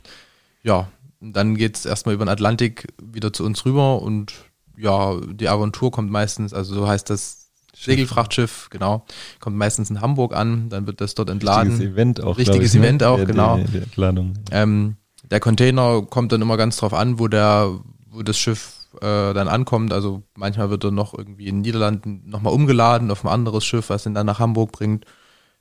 [0.62, 0.88] Ja,
[1.20, 4.32] dann geht es erstmal über den Atlantik wieder zu uns rüber und
[4.76, 9.04] ja, die Aventur kommt meistens, also so heißt das Segelfrachtschiff, genau.
[9.40, 11.72] Kommt meistens in Hamburg an, dann wird das dort entladen.
[11.72, 12.38] Richtiges Event auch.
[12.38, 12.87] Richtiges ich, ne?
[12.87, 13.56] Event auch, der, genau.
[13.56, 14.34] Der, der Entladung.
[14.50, 14.96] Ähm,
[15.30, 17.78] der Container kommt dann immer ganz drauf an, wo der,
[18.11, 19.92] wo das Schiff äh, dann ankommt.
[19.92, 23.90] Also manchmal wird er noch irgendwie in den Niederlanden nochmal umgeladen auf ein anderes Schiff,
[23.90, 25.04] was ihn dann nach Hamburg bringt.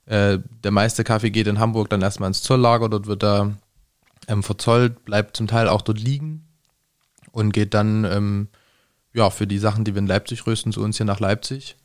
[0.07, 3.57] Äh, der meiste Kaffee geht in Hamburg dann erstmal ins Zolllager, dort wird er
[4.27, 6.47] ähm, verzollt, bleibt zum Teil auch dort liegen
[7.31, 8.47] und geht dann ähm,
[9.13, 11.75] ja für die Sachen, die wir in Leipzig rösten, zu uns hier nach Leipzig.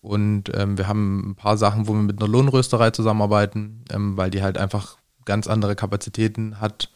[0.00, 4.30] Und ähm, wir haben ein paar Sachen, wo wir mit einer Lohnrösterei zusammenarbeiten, ähm, weil
[4.30, 6.90] die halt einfach ganz andere Kapazitäten hat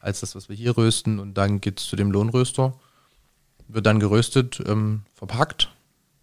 [0.00, 1.18] als das, was wir hier rösten.
[1.20, 2.74] Und dann geht es zu dem Lohnröster,
[3.68, 5.70] wird dann geröstet, ähm, verpackt,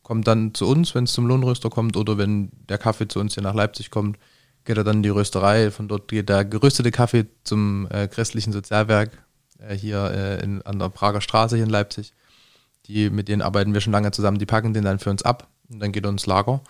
[0.10, 3.36] kommt dann zu uns, wenn es zum Lohnröster kommt, oder wenn der Kaffee zu uns
[3.36, 4.18] hier nach Leipzig kommt,
[4.66, 5.70] geht er dann in die Rösterei.
[5.70, 9.12] Von dort geht der geröstete Kaffee zum äh, christlichen Sozialwerk
[9.60, 12.16] äh, hier äh, in, an der Prager Straße hier in Leipzig.
[12.88, 15.48] Die, mit denen arbeiten wir schon lange zusammen, die packen den dann für uns ab
[15.70, 16.62] und dann geht er ins Lager.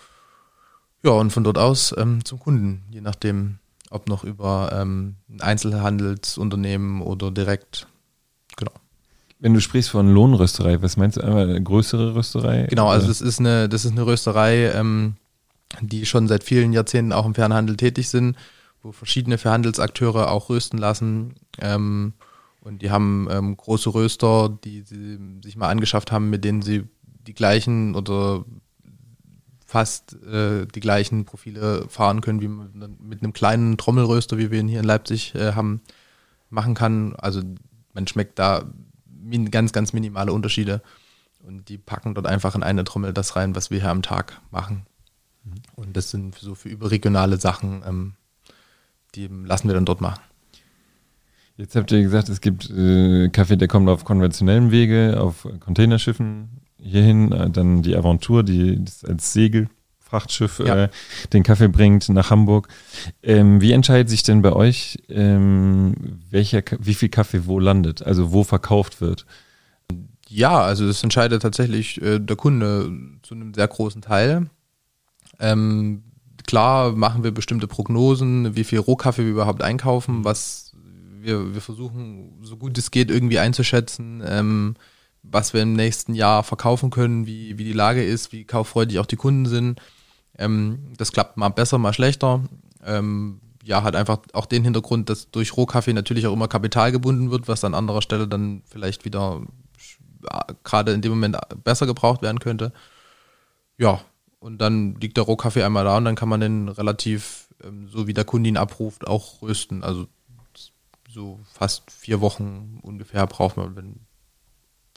[1.01, 5.39] Ja, und von dort aus ähm, zum Kunden, je nachdem, ob noch über ähm, ein
[5.39, 7.87] Einzelhandelsunternehmen oder direkt.
[8.57, 8.73] Genau.
[9.39, 12.67] Wenn du sprichst von Lohnrösterei, was meinst du einmal eine größere Rösterei?
[12.69, 15.15] Genau, also das ist eine, das ist eine Rösterei, ähm,
[15.79, 18.35] die schon seit vielen Jahrzehnten auch im Fernhandel tätig sind,
[18.83, 21.35] wo verschiedene Verhandelsakteure auch rösten lassen.
[21.57, 22.13] Ähm,
[22.61, 26.83] und die haben ähm, große Röster, die sie sich mal angeschafft haben, mit denen sie
[27.25, 28.43] die gleichen oder
[29.65, 34.59] fast äh, die gleichen Profile fahren können, wie man mit einem kleinen Trommelröster, wie wir
[34.59, 35.81] ihn hier in Leipzig äh, haben,
[36.49, 37.15] machen kann.
[37.15, 37.41] Also
[37.93, 38.65] man schmeckt da
[39.51, 40.81] ganz, ganz minimale Unterschiede.
[41.41, 44.41] Und die packen dort einfach in eine Trommel das rein, was wir hier am Tag
[44.51, 44.85] machen.
[45.43, 45.53] Mhm.
[45.75, 48.13] Und das sind so für überregionale Sachen, ähm,
[49.15, 50.21] die lassen wir dann dort machen.
[51.57, 56.61] Jetzt habt ihr gesagt, es gibt äh, Kaffee, der kommt auf konventionellem Wege, auf Containerschiffen
[56.81, 59.33] hierhin, äh, dann die Aventur, die als
[60.09, 60.85] Segelfrachtschiff ja.
[60.85, 60.89] äh,
[61.33, 62.67] den Kaffee bringt nach Hamburg.
[63.23, 68.31] Ähm, wie entscheidet sich denn bei euch, ähm, welcher, wie viel Kaffee wo landet, also
[68.31, 69.25] wo verkauft wird?
[70.27, 72.91] Ja, also das entscheidet tatsächlich äh, der Kunde
[73.23, 74.49] zu einem sehr großen Teil.
[75.39, 76.03] Ähm,
[76.45, 80.73] klar machen wir bestimmte Prognosen, wie viel Rohkaffee wir überhaupt einkaufen, was
[81.21, 84.23] wir, wir versuchen, so gut es geht, irgendwie einzuschätzen.
[84.25, 84.75] Ähm,
[85.21, 89.05] was wir im nächsten Jahr verkaufen können, wie, wie die Lage ist, wie kauffreudig auch
[89.05, 89.81] die Kunden sind.
[90.39, 92.41] Ähm, das klappt mal besser, mal schlechter.
[92.83, 97.29] Ähm, ja, hat einfach auch den Hintergrund, dass durch Rohkaffee natürlich auch immer Kapital gebunden
[97.29, 99.41] wird, was an anderer Stelle dann vielleicht wieder
[100.63, 102.73] gerade in dem Moment besser gebraucht werden könnte.
[103.77, 104.01] Ja,
[104.39, 108.07] und dann liegt der Rohkaffee einmal da und dann kann man den relativ, ähm, so
[108.07, 109.83] wie der Kunde ihn abruft, auch rösten.
[109.83, 110.07] Also
[111.09, 113.99] so fast vier Wochen ungefähr braucht man, wenn,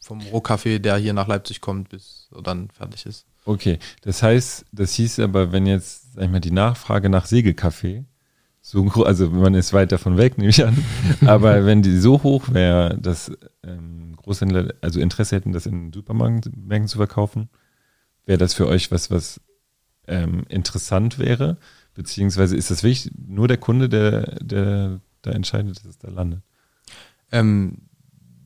[0.02, 3.26] vom Rohkaffee, der hier nach Leipzig kommt, bis er dann fertig ist.
[3.44, 8.05] Okay, das heißt, das hieß aber, wenn jetzt, sag ich mal, die Nachfrage nach Segelkaffee
[8.64, 10.83] so also man ist weit davon weg, nehme ich an,
[11.26, 13.33] aber wenn die so hoch wäre, dass
[13.64, 17.50] ähm, Großhändler also Interesse hätten, das in Supermärkten zu verkaufen,
[18.24, 19.40] wäre das für euch was, was
[20.07, 21.57] ähm, interessant wäre?
[21.94, 26.42] Beziehungsweise ist das wirklich nur der Kunde, der, der da entscheidet, dass es da landet?
[27.33, 27.78] Ähm,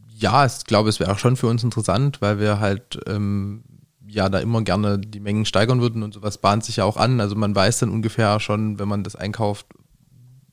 [0.09, 3.65] ja, ich glaube, es wäre auch schon für uns interessant, weil wir halt ähm,
[4.09, 7.21] ja da immer gerne die Mengen steigern würden und sowas bahnt sich ja auch an.
[7.21, 9.67] Also man weiß dann ungefähr schon, wenn man das einkauft,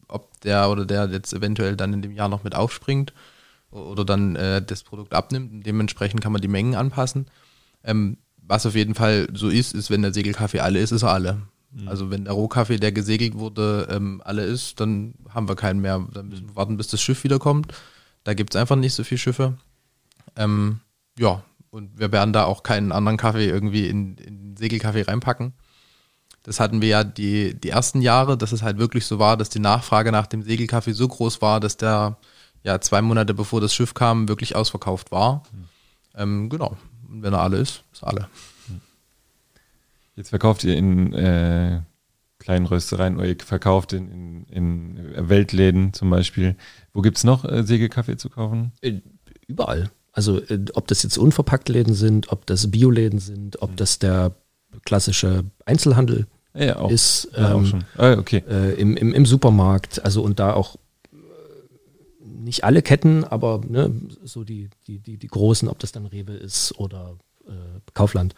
[0.07, 3.13] ob der oder der jetzt eventuell dann in dem Jahr noch mit aufspringt
[3.71, 5.51] oder dann äh, das Produkt abnimmt.
[5.51, 7.27] Und dementsprechend kann man die Mengen anpassen.
[7.83, 11.11] Ähm, was auf jeden Fall so ist, ist, wenn der Segelkaffee alle ist, ist er
[11.11, 11.41] alle.
[11.71, 11.87] Mhm.
[11.87, 16.05] Also wenn der Rohkaffee, der gesegelt wurde, ähm, alle ist, dann haben wir keinen mehr.
[16.13, 17.73] Dann müssen wir warten, bis das Schiff wiederkommt.
[18.23, 19.57] Da gibt es einfach nicht so viele Schiffe.
[20.35, 20.79] Ähm,
[21.17, 25.53] ja, und wir werden da auch keinen anderen Kaffee irgendwie in, in den Segelkaffee reinpacken.
[26.43, 29.49] Das hatten wir ja die, die ersten Jahre, dass es halt wirklich so war, dass
[29.49, 32.17] die Nachfrage nach dem Segelkaffee so groß war, dass der
[32.61, 35.43] ja zwei Monate bevor das Schiff kam, wirklich ausverkauft war.
[35.51, 35.63] Mhm.
[36.15, 36.77] Ähm, genau.
[37.09, 38.29] Und wenn er alle ist, ist alle.
[40.15, 41.81] Jetzt verkauft ihr in äh,
[42.37, 46.55] kleinen Röstereien oder ihr verkauft in, in, in Weltläden zum Beispiel.
[46.93, 48.73] Wo gibt es noch äh, Segelkaffee zu kaufen?
[48.81, 49.01] Äh,
[49.47, 49.89] überall.
[50.13, 53.75] Also äh, ob das jetzt unverpackt Läden sind, ob das Bioläden sind, ob mhm.
[53.75, 54.35] das der
[54.85, 56.91] klassische Einzelhandel ja, auch.
[56.91, 57.29] ist.
[57.35, 58.43] Ja, ähm, auch ah, okay.
[58.47, 60.75] Äh, im, im, Im Supermarkt, also und da auch
[61.11, 61.17] äh,
[62.25, 63.91] nicht alle Ketten, aber ne,
[64.23, 67.51] so die, die, die, die großen, ob das dann Rewe ist oder äh,
[67.93, 68.35] Kaufland,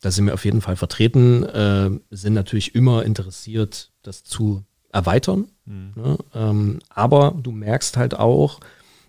[0.00, 5.46] da sind wir auf jeden Fall vertreten, äh, sind natürlich immer interessiert, das zu erweitern.
[5.64, 5.92] Mhm.
[5.94, 6.18] Ne?
[6.34, 8.60] Ähm, aber du merkst halt auch,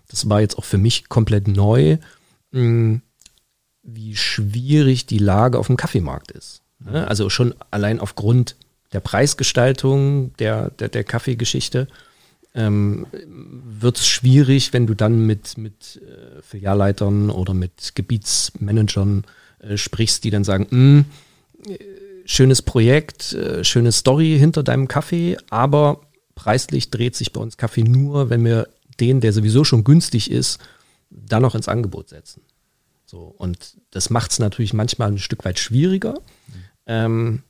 [0.08, 1.98] das war jetzt auch für mich komplett neu,
[2.52, 3.02] hm,
[3.82, 6.62] wie schwierig die Lage auf dem Kaffeemarkt ist.
[6.80, 7.06] Ne?
[7.06, 8.56] Also schon allein aufgrund
[8.92, 11.88] der Preisgestaltung der, der, der Kaffeegeschichte
[12.54, 19.24] ähm, wird es schwierig, wenn du dann mit, mit äh, Filialleitern oder mit Gebietsmanagern
[19.60, 21.04] äh, sprichst, die dann sagen, hm,
[21.68, 21.78] äh,
[22.24, 26.00] schönes Projekt, äh, schöne Story hinter deinem Kaffee, aber
[26.34, 28.68] preislich dreht sich bei uns Kaffee nur, wenn wir
[29.00, 30.58] den, der sowieso schon günstig ist,
[31.10, 32.42] dann noch ins Angebot setzen.
[33.04, 36.14] So, und das macht es natürlich manchmal ein Stück weit schwieriger.
[36.14, 36.54] Mhm.
[36.86, 37.42] Ähm,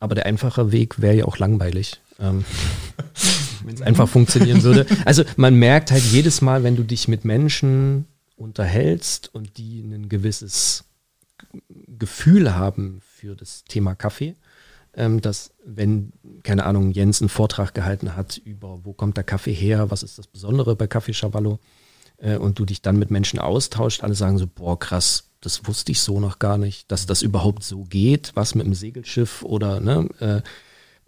[0.00, 2.00] aber der einfache Weg wäre ja auch langweilig.
[2.18, 2.44] Ähm,
[3.64, 4.86] wenn es einfach funktionieren würde.
[5.04, 10.08] Also man merkt halt jedes Mal, wenn du dich mit Menschen unterhältst und die ein
[10.08, 10.84] gewisses
[11.98, 14.36] Gefühl haben für das Thema Kaffee,
[14.92, 19.90] dass wenn, keine Ahnung, Jens einen Vortrag gehalten hat über, wo kommt der Kaffee her,
[19.90, 21.60] was ist das Besondere bei Kaffee Chavallo,
[22.18, 25.92] äh, und du dich dann mit Menschen austauscht, alle sagen so, boah, krass, das wusste
[25.92, 29.80] ich so noch gar nicht, dass das überhaupt so geht, was mit dem Segelschiff oder
[29.80, 30.42] ne, äh,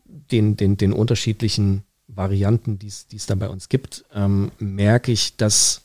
[0.04, 5.82] den, den, den unterschiedlichen Varianten, die es da bei uns gibt, ähm, merke ich, dass,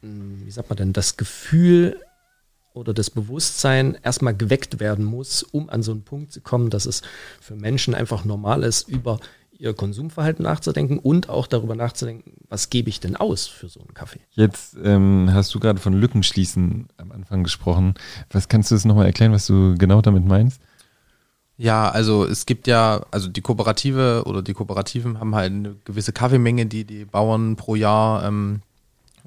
[0.00, 2.00] hm, wie sagt man denn, das Gefühl
[2.74, 6.84] oder das Bewusstsein erstmal geweckt werden muss, um an so einen Punkt zu kommen, dass
[6.86, 7.02] es
[7.40, 9.20] für Menschen einfach normal ist, über
[9.56, 13.94] ihr Konsumverhalten nachzudenken und auch darüber nachzudenken, was gebe ich denn aus für so einen
[13.94, 14.18] Kaffee.
[14.32, 17.94] Jetzt ähm, hast du gerade von Lücken schließen am Anfang gesprochen.
[18.30, 20.60] Was kannst du das nochmal erklären, was du genau damit meinst?
[21.56, 26.12] Ja, also es gibt ja, also die Kooperative oder die Kooperativen haben halt eine gewisse
[26.12, 28.62] Kaffeemenge, die die Bauern pro Jahr ähm,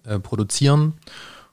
[0.04, 0.96] äh, produzieren.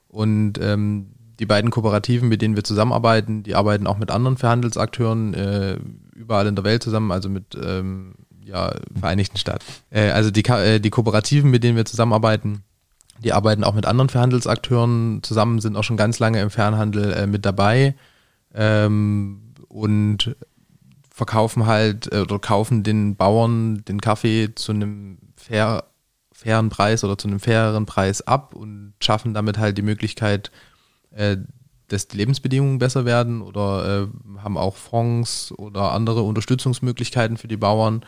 [0.09, 5.35] Und ähm, die beiden Kooperativen, mit denen wir zusammenarbeiten, die arbeiten auch mit anderen Verhandelsakteuren
[5.35, 5.79] äh,
[6.15, 9.65] überall in der Welt zusammen, also mit ähm, ja, Vereinigten Staaten.
[9.91, 12.63] Äh, also die, äh, die Kooperativen, mit denen wir zusammenarbeiten,
[13.23, 17.27] die arbeiten auch mit anderen Verhandelsakteuren zusammen, sind auch schon ganz lange im Fernhandel äh,
[17.27, 17.95] mit dabei
[18.55, 20.37] ähm, und
[21.11, 25.85] verkaufen halt äh, oder kaufen den Bauern den Kaffee zu einem fair,
[26.33, 30.51] fairen Preis oder zu einem faireren Preis ab und schaffen damit halt die Möglichkeit,
[31.15, 31.37] äh,
[31.89, 37.57] dass die Lebensbedingungen besser werden oder äh, haben auch Fonds oder andere Unterstützungsmöglichkeiten für die
[37.57, 38.05] Bauern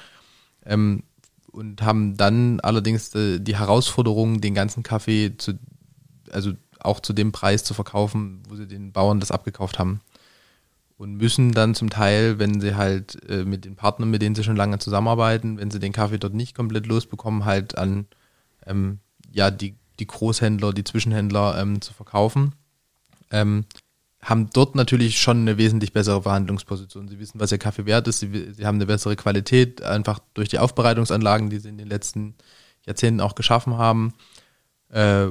[0.65, 1.03] ähm,
[1.53, 5.59] und haben dann allerdings die, die Herausforderung, den ganzen Kaffee zu,
[6.31, 10.01] also auch zu dem Preis zu verkaufen, wo sie den Bauern das abgekauft haben.
[10.99, 14.45] Und müssen dann zum Teil, wenn sie halt äh, mit den Partnern, mit denen sie
[14.45, 18.07] schon lange zusammenarbeiten, wenn sie den Kaffee dort nicht komplett losbekommen, halt an
[18.65, 22.55] ähm, ja, die, die Großhändler, die Zwischenhändler ähm, zu verkaufen.
[23.31, 23.65] Ähm,
[24.23, 27.07] haben dort natürlich schon eine wesentlich bessere Verhandlungsposition.
[27.09, 30.49] Sie wissen, was ihr Kaffee wert ist, sie, sie haben eine bessere Qualität, einfach durch
[30.49, 32.35] die Aufbereitungsanlagen, die sie in den letzten
[32.85, 34.15] Jahrzehnten auch geschaffen haben.
[34.89, 35.29] Äh,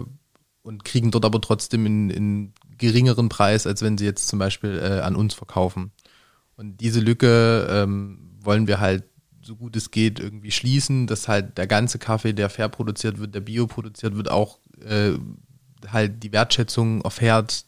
[0.61, 4.79] und kriegen dort aber trotzdem in, in geringeren Preis, als wenn sie jetzt zum Beispiel
[4.79, 5.91] äh, an uns verkaufen.
[6.55, 9.03] Und diese Lücke ähm, wollen wir halt
[9.45, 13.35] so gut es geht irgendwie schließen, dass halt der ganze Kaffee, der fair produziert wird,
[13.35, 15.11] der bio produziert wird, auch äh,
[15.87, 17.65] halt die Wertschätzung erfährt,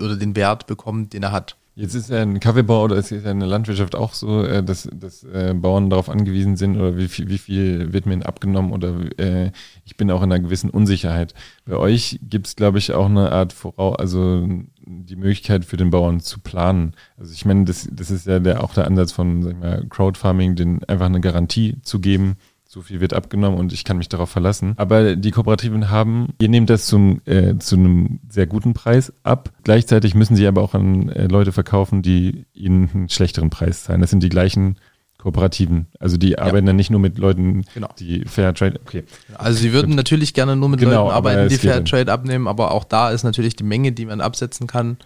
[0.00, 1.56] oder den Wert bekommt, den er hat.
[1.78, 4.88] Jetzt ist ja ein Kaffeebau oder ist ja in der Landwirtschaft auch so, äh, dass,
[4.92, 8.96] dass äh, Bauern darauf angewiesen sind oder wie viel, wie viel wird mir abgenommen oder
[9.16, 9.52] äh,
[9.84, 11.34] ich bin auch in einer gewissen Unsicherheit.
[11.64, 14.44] Bei euch gibt es, glaube ich, auch eine Art Vorau, also
[14.84, 16.94] die Möglichkeit für den Bauern zu planen.
[17.16, 19.86] Also ich meine, das, das ist ja der, auch der Ansatz von sag ich mal,
[19.88, 22.38] Crowdfarming, den einfach eine Garantie zu geben,
[22.70, 24.74] so viel wird abgenommen und ich kann mich darauf verlassen.
[24.76, 29.50] Aber die Kooperativen haben, ihr nehmt das zum, äh, zu einem sehr guten Preis ab.
[29.64, 34.02] Gleichzeitig müssen sie aber auch an äh, Leute verkaufen, die ihnen einen schlechteren Preis zahlen.
[34.02, 34.76] Das sind die gleichen
[35.16, 35.86] Kooperativen.
[35.98, 37.88] Also die arbeiten dann nicht nur mit Leuten, Genau.
[37.98, 38.78] die Fair Trade.
[38.84, 39.04] Okay.
[39.34, 42.84] Also sie würden natürlich gerne nur mit Genau, Leuten arbeiten, die Fairtrade abnehmen, aber auch
[42.84, 44.98] da ist natürlich die Menge, die man absetzen kann,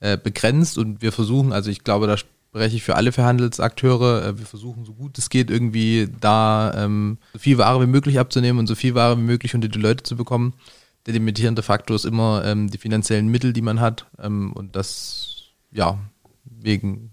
[0.00, 2.16] äh, begrenzt und wir versuchen, also ich glaube, da
[2.56, 7.18] spreche ich für alle Verhandelsakteure, äh, wir versuchen so gut es geht irgendwie da ähm,
[7.34, 10.04] so viel Ware wie möglich abzunehmen und so viel Ware wie möglich unter die Leute
[10.04, 10.54] zu bekommen.
[11.04, 15.50] Der limitierende Faktor ist immer ähm, die finanziellen Mittel, die man hat ähm, und das,
[15.70, 15.98] ja,
[16.44, 17.12] wegen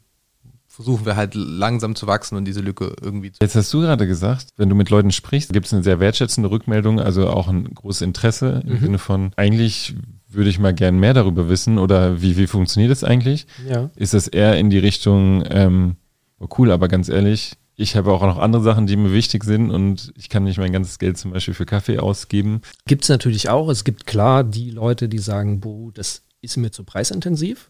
[0.67, 4.07] versuchen wir halt langsam zu wachsen und diese Lücke irgendwie zu Jetzt hast du gerade
[4.07, 7.65] gesagt, wenn du mit Leuten sprichst, gibt es eine sehr wertschätzende Rückmeldung, also auch ein
[7.65, 8.79] großes Interesse im Mhm.
[8.79, 9.93] Sinne von, eigentlich
[10.33, 13.45] würde ich mal gern mehr darüber wissen oder wie, wie funktioniert das eigentlich?
[13.67, 13.89] Ja.
[13.95, 15.95] Ist das eher in die Richtung, ähm,
[16.39, 19.71] oh cool, aber ganz ehrlich, ich habe auch noch andere Sachen, die mir wichtig sind
[19.71, 22.61] und ich kann nicht mein ganzes Geld zum Beispiel für Kaffee ausgeben.
[22.85, 23.69] Gibt es natürlich auch.
[23.69, 27.69] Es gibt klar die Leute, die sagen, boah, das ist mir zu preisintensiv.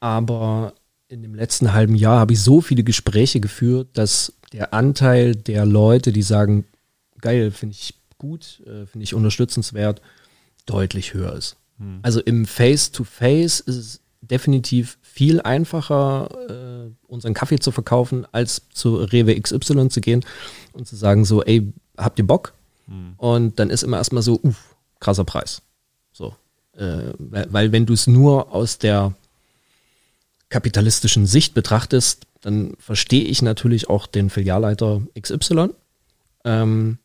[0.00, 0.74] Aber
[1.08, 5.66] in dem letzten halben Jahr habe ich so viele Gespräche geführt, dass der Anteil der
[5.66, 6.64] Leute, die sagen,
[7.20, 10.00] geil, finde ich gut, äh, finde ich unterstützenswert,
[10.66, 11.56] deutlich höher ist.
[12.02, 18.96] Also im Face-to-Face ist es definitiv viel einfacher, äh, unseren Kaffee zu verkaufen, als zu
[18.96, 20.24] Rewe XY zu gehen
[20.72, 22.52] und zu sagen so, ey, habt ihr Bock?
[23.16, 25.62] Und dann ist immer erstmal so, uff, krasser Preis.
[26.12, 26.34] So.
[26.72, 29.14] Äh, weil, weil wenn du es nur aus der
[30.48, 35.70] kapitalistischen Sicht betrachtest, dann verstehe ich natürlich auch den Filialleiter XY.
[36.44, 36.98] Ähm,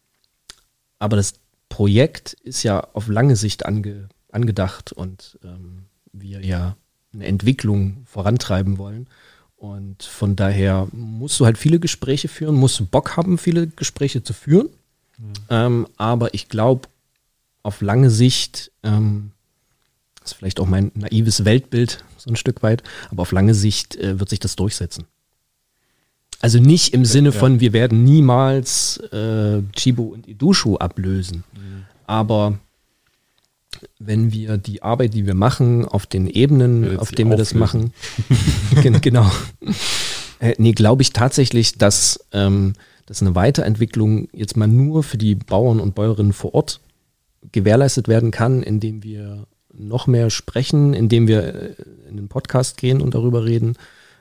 [1.00, 1.34] aber das
[1.70, 6.76] Projekt ist ja auf lange Sicht ange, angedacht und ähm, wir ja
[7.14, 9.08] eine Entwicklung vorantreiben wollen.
[9.56, 14.24] Und von daher musst du halt viele Gespräche führen, musst du Bock haben, viele Gespräche
[14.24, 14.70] zu führen.
[15.50, 16.90] Ähm, aber ich glaube,
[17.62, 19.32] auf lange Sicht, ähm,
[20.20, 23.96] das ist vielleicht auch mein naives Weltbild, so ein Stück weit, aber auf lange Sicht
[23.96, 25.06] äh, wird sich das durchsetzen.
[26.42, 31.46] Also nicht im Sinne von, wir werden niemals äh, Chibo und Idushu ablösen.
[32.06, 32.60] Aber
[34.00, 37.54] wenn wir die Arbeit, die wir machen, auf den Ebenen, Werdet auf denen wir das
[37.54, 37.94] machen,
[38.82, 39.30] Gen- genau.
[40.40, 42.74] Äh, nee, glaube ich tatsächlich, dass, ähm,
[43.06, 46.80] dass eine Weiterentwicklung jetzt mal nur für die Bauern und Bäuerinnen vor Ort
[47.52, 51.76] gewährleistet werden kann, indem wir noch mehr sprechen, indem wir äh,
[52.10, 53.76] in den Podcast gehen und darüber reden,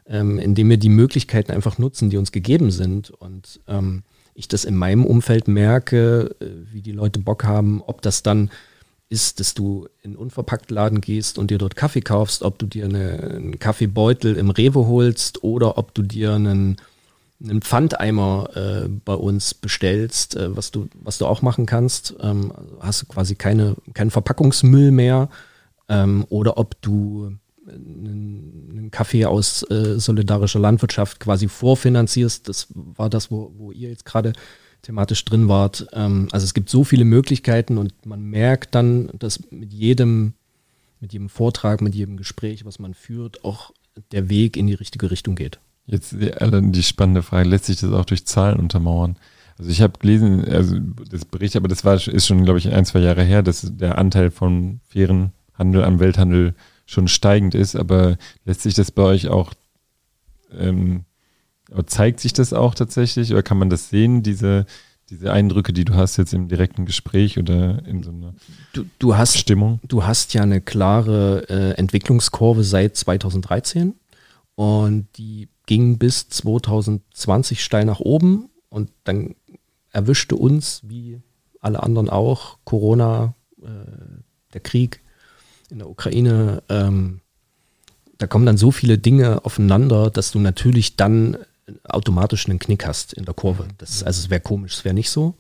[0.07, 3.11] ähm, indem wir die Möglichkeiten einfach nutzen, die uns gegeben sind.
[3.11, 4.03] Und ähm,
[4.35, 8.51] ich das in meinem Umfeld merke, äh, wie die Leute Bock haben, ob das dann
[9.13, 13.19] ist, dass du in Unverpacktladen gehst und dir dort Kaffee kaufst, ob du dir eine,
[13.37, 16.79] einen Kaffeebeutel im Rewe holst oder ob du dir einen,
[17.43, 22.15] einen Pfandeimer äh, bei uns bestellst, äh, was, du, was du auch machen kannst.
[22.21, 25.29] Ähm, hast du quasi keine, keinen Verpackungsmüll mehr.
[25.91, 27.37] Ähm, oder ob du
[27.69, 32.49] einen, einen Kaffee aus äh, solidarischer Landwirtschaft quasi vorfinanzierst.
[32.49, 34.33] Das war das, wo, wo ihr jetzt gerade
[34.83, 35.87] thematisch drin wart.
[35.93, 40.35] Ähm, also es gibt so viele Möglichkeiten und man merkt dann, dass mit jedem,
[41.01, 43.73] mit jedem Vortrag, mit jedem Gespräch, was man führt, auch
[44.11, 45.59] der Weg in die richtige Richtung geht.
[45.87, 49.17] Jetzt die, alle die spannende Frage, lässt sich das auch durch Zahlen untermauern?
[49.59, 50.77] Also ich habe gelesen, also
[51.11, 53.99] das Bericht, aber das war ist schon, glaube ich, ein, zwei Jahre her, dass der
[53.99, 56.55] Anteil von fairen Handel am Welthandel
[56.87, 59.53] schon steigend ist, aber lässt sich das bei euch auch,
[60.59, 61.05] ähm,
[61.87, 64.67] zeigt sich das auch tatsächlich oder kann man das sehen, diese,
[65.11, 68.35] diese Eindrücke, die du hast jetzt im direkten Gespräch oder in so einer
[68.73, 69.81] Du, du hast Stimmung?
[69.87, 73.95] Du hast ja eine klare äh, Entwicklungskurve seit 2013
[74.55, 79.35] und die ging bis 2020 steil nach oben und dann
[79.91, 81.21] erwischte uns, wie
[81.61, 83.67] alle anderen auch, Corona, äh,
[84.53, 85.01] der Krieg
[85.71, 86.63] in der Ukraine.
[86.69, 87.21] Ähm,
[88.19, 91.37] da kommen dann so viele Dinge aufeinander, dass du natürlich dann
[91.85, 93.69] automatisch einen Knick hast in der Kurve.
[93.79, 95.37] Das, also es wäre komisch, es wäre nicht so.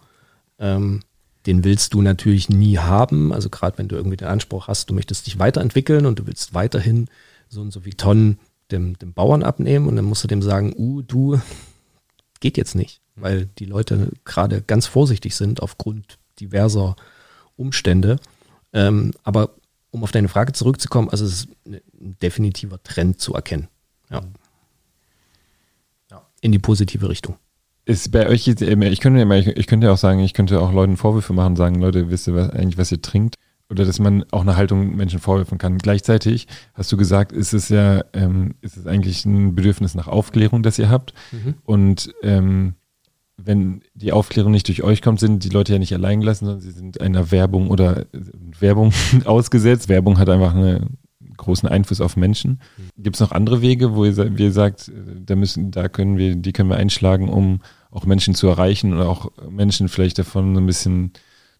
[0.58, 1.00] Ähm,
[1.46, 3.32] den willst du natürlich nie haben.
[3.32, 6.54] Also gerade wenn du irgendwie den Anspruch hast, du möchtest dich weiterentwickeln und du willst
[6.54, 7.08] weiterhin
[7.48, 8.38] so und so viel Tonnen
[8.70, 11.40] dem, dem Bauern abnehmen und dann musst du dem sagen, uh, du,
[12.40, 16.96] geht jetzt nicht, weil die Leute gerade ganz vorsichtig sind aufgrund diverser
[17.56, 18.18] Umstände.
[18.72, 19.50] Ähm, aber
[19.90, 23.68] um auf deine Frage zurückzukommen, also es ist ein definitiver Trend zu erkennen.
[24.10, 24.22] Ja.
[26.42, 27.36] In die positive Richtung.
[27.84, 30.98] Ist bei euch jetzt, ähm, ich könnte ich, könnte auch sagen, ich könnte auch Leuten
[30.98, 33.36] Vorwürfe machen, sagen, Leute, wisst ihr was, eigentlich, was ihr trinkt?
[33.70, 35.78] Oder dass man auch eine Haltung Menschen vorwerfen kann.
[35.78, 40.62] Gleichzeitig hast du gesagt, ist es ja, ähm, ist es eigentlich ein Bedürfnis nach Aufklärung,
[40.62, 41.14] das ihr habt.
[41.64, 42.74] Und ähm,
[43.36, 46.60] wenn die Aufklärung nicht durch euch kommt, sind die Leute ja nicht allein gelassen, sondern
[46.60, 48.04] sie sind einer Werbung oder
[48.58, 48.92] Werbung
[49.24, 49.88] ausgesetzt.
[49.88, 50.98] Werbung hat einfach einen
[51.36, 52.60] großen Einfluss auf Menschen.
[52.96, 54.90] Gibt es noch andere Wege, wo ihr, ihr sagt,
[55.26, 57.60] da müssen, da können wir, die können wir einschlagen, um
[57.90, 61.12] auch Menschen zu erreichen oder auch Menschen vielleicht davon so ein bisschen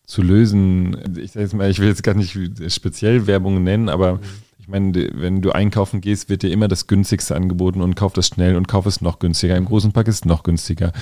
[0.05, 0.97] zu lösen?
[1.19, 2.37] Ich sage jetzt mal, ich will jetzt gar nicht
[2.69, 4.21] speziell Werbung nennen, aber mhm
[4.63, 8.29] ich meine, wenn du einkaufen gehst, wird dir immer das günstigste angeboten und kauf das
[8.29, 9.57] schnell und kauf es noch günstiger.
[9.57, 10.93] Im großen Pack ist es noch günstiger.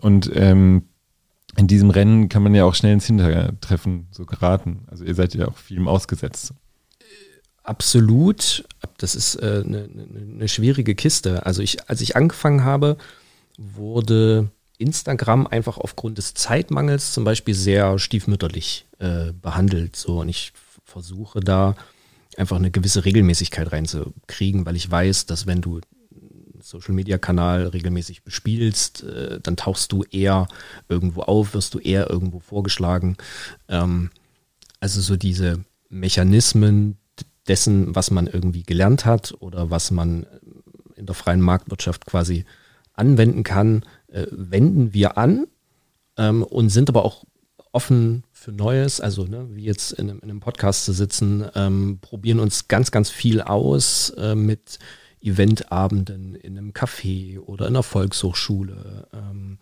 [0.00, 0.84] Und ähm,
[1.56, 4.84] in diesem Rennen kann man ja auch schnell ins Hintertreffen so geraten.
[4.86, 6.54] Also ihr seid ja auch vielem ausgesetzt.
[7.68, 8.64] Absolut.
[8.96, 9.90] Das ist äh, eine,
[10.36, 11.44] eine schwierige Kiste.
[11.44, 12.96] Also ich, als ich angefangen habe,
[13.58, 14.48] wurde
[14.78, 19.96] Instagram einfach aufgrund des Zeitmangels zum Beispiel sehr stiefmütterlich äh, behandelt.
[19.96, 21.76] So und ich versuche da
[22.38, 25.82] einfach eine gewisse Regelmäßigkeit reinzukriegen, weil ich weiß, dass wenn du
[26.62, 30.48] Social Media Kanal regelmäßig bespielst, äh, dann tauchst du eher
[30.88, 33.18] irgendwo auf, wirst du eher irgendwo vorgeschlagen.
[33.68, 34.10] Ähm,
[34.80, 36.96] also so diese Mechanismen
[37.48, 40.26] dessen, was man irgendwie gelernt hat oder was man
[40.96, 42.44] in der freien Marktwirtschaft quasi
[42.92, 45.46] anwenden kann, äh, wenden wir an
[46.16, 47.24] ähm, und sind aber auch
[47.72, 51.98] offen für Neues, also ne, wie jetzt in einem, in einem, Podcast zu sitzen, ähm,
[52.00, 54.78] probieren uns ganz, ganz viel aus äh, mit
[55.20, 59.08] Eventabenden in einem Café oder in einer Volkshochschule.
[59.12, 59.58] Ähm,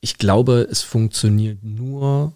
[0.00, 2.34] ich glaube, es funktioniert nur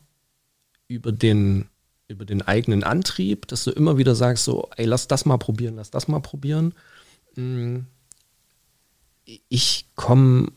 [0.89, 1.69] über den,
[2.09, 5.77] über den eigenen Antrieb, dass du immer wieder sagst, so, ey, lass das mal probieren,
[5.77, 6.75] lass das mal probieren.
[7.35, 7.81] Mm.
[9.49, 10.53] Ich komme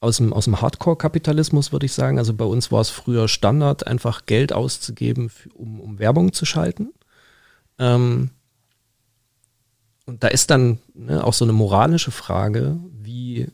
[0.00, 2.18] aus dem, aus dem Hardcore-Kapitalismus, würde ich sagen.
[2.18, 6.46] Also bei uns war es früher Standard, einfach Geld auszugeben, für, um, um Werbung zu
[6.46, 6.92] schalten.
[7.78, 8.30] Ähm,
[10.06, 13.48] und da ist dann ne, auch so eine moralische Frage, wie,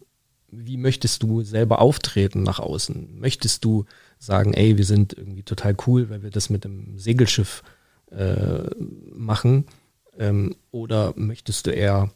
[0.49, 3.19] wie möchtest du selber auftreten nach außen?
[3.19, 3.87] Möchtest du
[4.23, 7.63] sagen, ey, wir sind irgendwie total cool, weil wir das mit dem Segelschiff
[8.11, 8.71] äh,
[9.13, 9.65] machen?
[10.19, 12.11] Ähm, oder möchtest du eher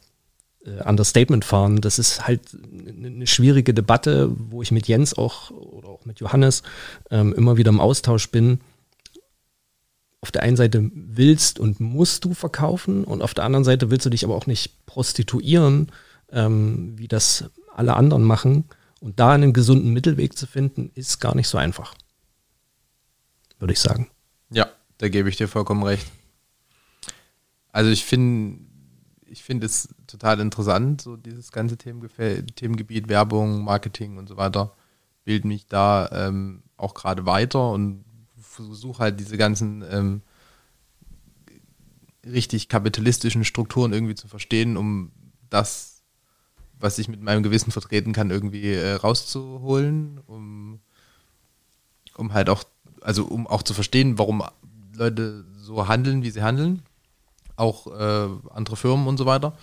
[0.67, 1.81] äh, Understatement fahren.
[1.81, 2.41] Das ist halt
[2.87, 6.63] eine schwierige Debatte, wo ich mit Jens auch oder auch mit Johannes
[7.09, 8.59] ähm, immer wieder im Austausch bin.
[10.21, 14.05] Auf der einen Seite willst und musst du verkaufen und auf der anderen Seite willst
[14.05, 15.91] du dich aber auch nicht prostituieren,
[16.31, 18.65] ähm, wie das alle anderen machen.
[18.99, 21.93] Und da einen gesunden Mittelweg zu finden, ist gar nicht so einfach.
[23.59, 24.09] Würde ich sagen.
[24.49, 24.67] Ja,
[24.97, 26.07] da gebe ich dir vollkommen recht.
[27.71, 28.59] Also ich finde,
[29.25, 34.75] ich finde es total interessant, so dieses ganze Themengebiet Werbung, Marketing und so weiter.
[35.25, 38.05] Bild mich da ähm, auch gerade weiter und
[38.39, 40.21] versuche halt diese ganzen ähm,
[42.25, 45.11] richtig kapitalistischen Strukturen irgendwie zu verstehen, um
[45.49, 45.96] das,
[46.79, 50.79] was ich mit meinem Gewissen vertreten kann, irgendwie äh, rauszuholen, um,
[52.15, 52.63] um halt auch,
[53.01, 54.43] also um auch zu verstehen, warum
[54.95, 56.83] Leute so handeln, wie sie handeln
[57.57, 59.57] auch äh, andere Firmen und so weiter.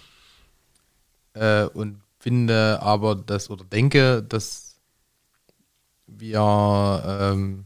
[1.33, 4.77] Äh, und finde aber das oder denke, dass
[6.07, 7.65] wir ähm,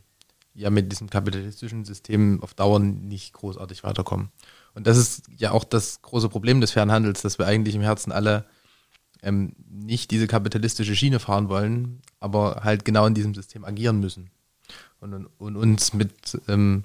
[0.54, 4.30] ja mit diesem kapitalistischen System auf Dauer nicht großartig weiterkommen.
[4.74, 8.12] Und das ist ja auch das große Problem des Fernhandels, dass wir eigentlich im Herzen
[8.12, 8.44] alle
[9.22, 14.30] ähm, nicht diese kapitalistische Schiene fahren wollen, aber halt genau in diesem System agieren müssen.
[15.00, 16.84] Und, und uns mit ähm,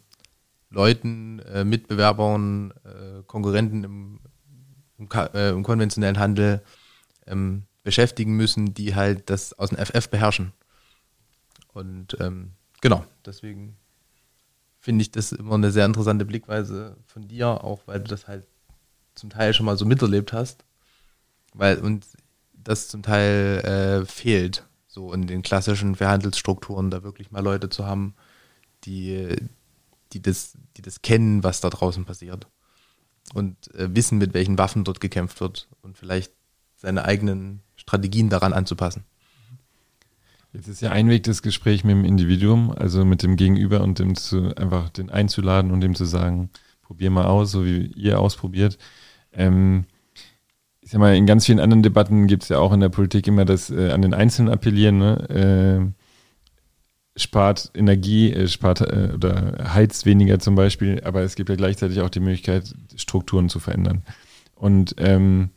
[0.70, 4.20] Leuten, äh, Mitbewerbern, äh, Konkurrenten im,
[4.98, 6.64] im, äh, im, konventionellen Handel
[7.28, 10.54] ähm, beschäftigen müssen, die halt das aus dem FF beherrschen.
[11.74, 13.76] Und ähm, genau, deswegen
[14.80, 18.48] finde ich das immer eine sehr interessante Blickweise von dir, auch weil du das halt
[19.16, 20.66] zum Teil schon mal so miterlebt hast.
[21.54, 22.06] Weil und
[22.64, 23.60] das zum Teil
[24.04, 28.16] äh, fehlt, so in den klassischen Verhandelsstrukturen, da wirklich mal Leute zu haben,
[28.86, 29.36] die,
[30.12, 32.48] die das, die das kennen, was da draußen passiert.
[33.34, 36.34] Und äh, wissen, mit welchen Waffen dort gekämpft wird und vielleicht
[36.76, 39.06] seine eigenen Strategien daran anzupassen.
[40.52, 43.98] Jetzt ist ja ein Weg das Gespräch mit dem Individuum, also mit dem Gegenüber und
[43.98, 46.52] dem zu, einfach den einzuladen und dem zu sagen,
[46.84, 48.78] probier mal aus, so wie ihr ausprobiert.
[49.32, 49.86] Ähm,
[50.84, 53.28] ich sag mal, in ganz vielen anderen Debatten gibt es ja auch in der Politik
[53.28, 55.94] immer das äh, an den Einzelnen appellieren, ne?
[55.96, 61.56] Äh, spart Energie, äh, spart äh, oder heizt weniger zum Beispiel, aber es gibt ja
[61.56, 64.04] gleichzeitig auch die Möglichkeit, Strukturen zu verändern.
[64.56, 65.52] Und ähm,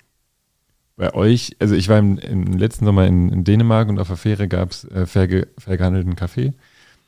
[0.96, 4.16] bei euch, also ich war im, im letzten Sommer in, in, Dänemark und auf der
[4.16, 6.52] Fähre gab es äh, fair, ge, fair gehandelten Kaffee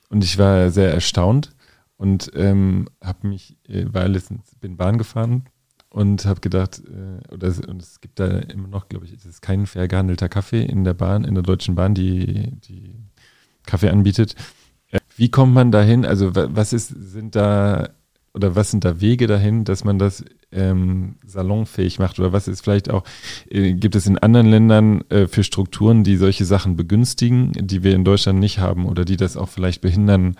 [0.08, 1.50] und ich war sehr erstaunt
[1.96, 5.44] und ähm, habe mich, äh, war letztens, bin Bahn gefahren
[5.98, 9.42] und habe gedacht, äh, oder und es gibt da immer noch, glaube ich, es ist
[9.42, 12.94] kein fair gehandelter Kaffee in der Bahn, in der Deutschen Bahn, die, die
[13.66, 14.36] Kaffee anbietet.
[14.92, 16.06] Äh, wie kommt man dahin?
[16.06, 17.88] Also was ist, sind da
[18.32, 22.20] oder was sind da Wege dahin, dass man das ähm, salonfähig macht?
[22.20, 23.02] Oder was ist vielleicht auch,
[23.50, 27.96] äh, gibt es in anderen Ländern äh, für Strukturen, die solche Sachen begünstigen, die wir
[27.96, 30.36] in Deutschland nicht haben oder die das auch vielleicht behindern?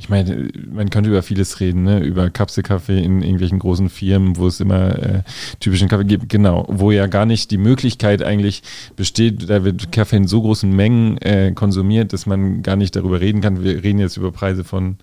[0.00, 1.98] Ich meine, man könnte über vieles reden, ne?
[1.98, 5.22] über Kapselkaffee in irgendwelchen großen Firmen, wo es immer äh,
[5.58, 8.62] typischen Kaffee gibt, genau, wo ja gar nicht die Möglichkeit eigentlich
[8.94, 13.20] besteht, da wird Kaffee in so großen Mengen äh, konsumiert, dass man gar nicht darüber
[13.20, 13.64] reden kann.
[13.64, 14.98] Wir reden jetzt über Preise von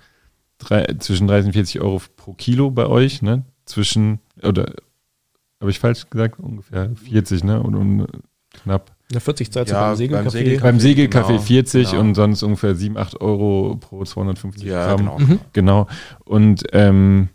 [0.59, 3.43] drei, zwischen 30 und 40 Euro pro Kilo bei euch, ne?
[3.65, 4.73] Zwischen, oder
[5.59, 6.39] habe ich falsch gesagt?
[6.39, 7.61] Ungefähr 40, ne?
[7.61, 8.07] Und, und
[8.53, 8.94] knapp.
[9.11, 10.57] Ja, 40 Zeit Ja, beim Segelkaffee.
[10.57, 12.01] beim Segelkaffee genau, 40 genau.
[12.01, 14.97] und sonst ungefähr 7, 8 Euro pro 250 Ja, Gramm.
[14.97, 15.19] genau.
[15.19, 15.39] Mhm.
[15.53, 15.87] Genau.
[16.23, 17.29] Und ähm,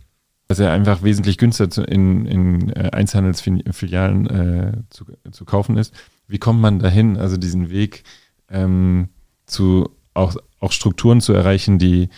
[0.49, 5.95] dass er einfach wesentlich günstiger in, in äh, Einzelhandelsfilialen äh, zu, zu kaufen ist.
[6.27, 8.03] Wie kommt man dahin, also diesen Weg
[8.49, 9.11] ähm,
[9.47, 12.09] zu auch, auch Strukturen zu erreichen, die,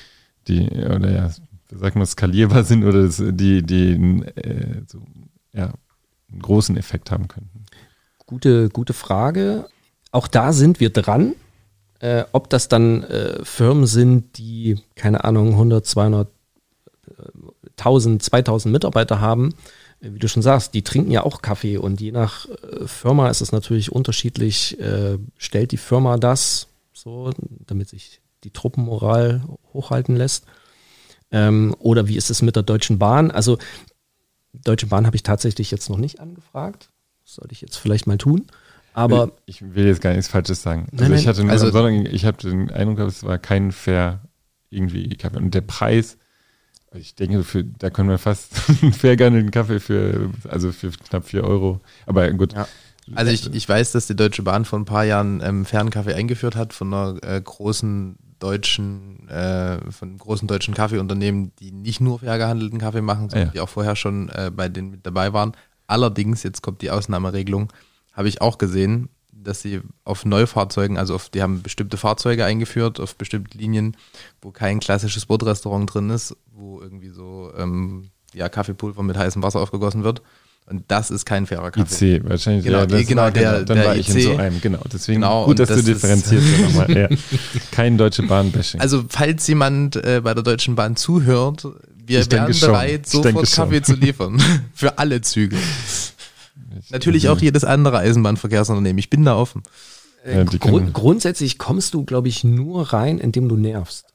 [0.48, 1.30] die oder ja,
[1.68, 3.92] wie sagt man, skalierbar sind oder die, die
[4.36, 5.02] äh, so,
[5.52, 5.74] ja,
[6.30, 7.64] einen großen Effekt haben könnten.
[8.26, 9.66] Gute, gute Frage.
[10.10, 11.34] Auch da sind wir dran.
[11.98, 16.28] Äh, ob das dann äh, Firmen sind, die, keine Ahnung, 100, 200,
[17.08, 17.12] äh,
[17.78, 19.54] 1000, 2000 Mitarbeiter haben,
[20.00, 23.30] äh, wie du schon sagst, die trinken ja auch Kaffee und je nach äh, Firma
[23.30, 24.80] ist es natürlich unterschiedlich.
[24.80, 27.30] Äh, stellt die Firma das so,
[27.66, 29.42] damit sich die Truppenmoral
[29.72, 30.46] hochhalten lässt?
[31.30, 33.30] Ähm, oder wie ist es mit der Deutschen Bahn?
[33.30, 33.58] Also,
[34.52, 36.90] Deutsche Bahn habe ich tatsächlich jetzt noch nicht angefragt.
[37.34, 38.46] Sollte ich jetzt vielleicht mal tun.
[38.94, 40.86] Aber ich will jetzt gar nichts Falsches sagen.
[40.92, 44.20] Nein, Also ich hatte nur Also- Sonntag, ich hatte den Eindruck, es war kein fair
[44.70, 45.38] irgendwie Kaffee.
[45.38, 46.18] Und der Preis,
[46.94, 48.52] ich denke, für, da können wir fast
[48.82, 51.80] einen fair gehandelten Kaffee für, also für knapp 4 Euro.
[52.06, 52.52] Aber gut.
[52.52, 52.68] Ja.
[53.14, 56.54] Also ich, ich weiß, dass die Deutsche Bahn vor ein paar Jahren ähm, Fernkaffee eingeführt
[56.54, 62.20] hat von einer äh, großen deutschen, äh, von einem großen deutschen Kaffeeunternehmen, die nicht nur
[62.20, 63.52] fair gehandelten Kaffee machen, sondern ja.
[63.52, 65.52] die auch vorher schon äh, bei denen mit dabei waren.
[65.86, 67.72] Allerdings, jetzt kommt die Ausnahmeregelung,
[68.12, 73.00] habe ich auch gesehen, dass sie auf Neufahrzeugen, also auf, die haben bestimmte Fahrzeuge eingeführt,
[73.00, 73.96] auf bestimmte Linien,
[74.40, 79.60] wo kein klassisches Bordrestaurant drin ist, wo irgendwie so ähm, ja, Kaffeepulver mit heißem Wasser
[79.60, 80.22] aufgegossen wird.
[80.66, 82.18] Und das ist kein fairer Kaffee.
[82.18, 82.64] IC, wahrscheinlich.
[82.64, 84.78] Genau, ja, das genau, war, der- dann der war ich in so einem, genau.
[84.92, 86.96] Deswegen Genau, gut, dass du das ist- differenzierst nochmal.
[86.96, 87.08] Ja.
[87.72, 88.80] Kein deutsche Bahn-Bashing.
[88.80, 91.66] Also, falls jemand äh, bei der Deutschen Bahn zuhört,
[92.12, 92.68] wir Ich wären schon.
[92.68, 93.64] bereit, denke sofort schon.
[93.64, 94.42] Kaffee zu liefern.
[94.74, 95.56] Für alle Züge.
[95.56, 98.98] Ich- Natürlich auch jedes andere Eisenbahnverkehrsunternehmen.
[98.98, 99.62] Ich bin da offen.
[100.26, 104.06] Ja, die Grund, grundsätzlich kommst du, glaube ich, nur rein, indem du nervst.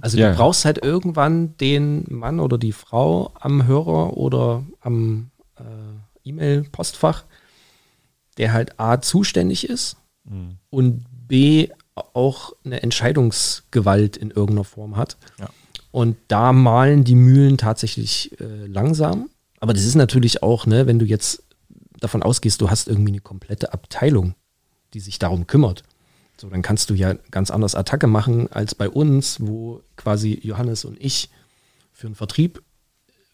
[0.00, 0.30] Also Ja.
[0.30, 5.62] du brauchst halt irgendwann den Mann oder die Frau am Hörer oder am äh,
[6.28, 7.24] E-Mail-Postfach,
[8.38, 10.56] der halt A zuständig ist Mhm.
[10.70, 11.68] und B
[12.14, 15.16] auch eine Entscheidungsgewalt in irgendeiner Form hat.
[15.38, 15.48] Ja.
[15.92, 19.28] Und da malen die Mühlen tatsächlich äh, langsam.
[19.60, 21.44] Aber das ist natürlich auch, ne, wenn du jetzt
[22.00, 24.34] davon ausgehst, du hast irgendwie eine komplette Abteilung,
[24.94, 25.84] die sich darum kümmert.
[26.38, 30.84] So, dann kannst du ja ganz anders Attacke machen als bei uns, wo quasi Johannes
[30.84, 31.28] und ich
[31.92, 32.62] für den Vertrieb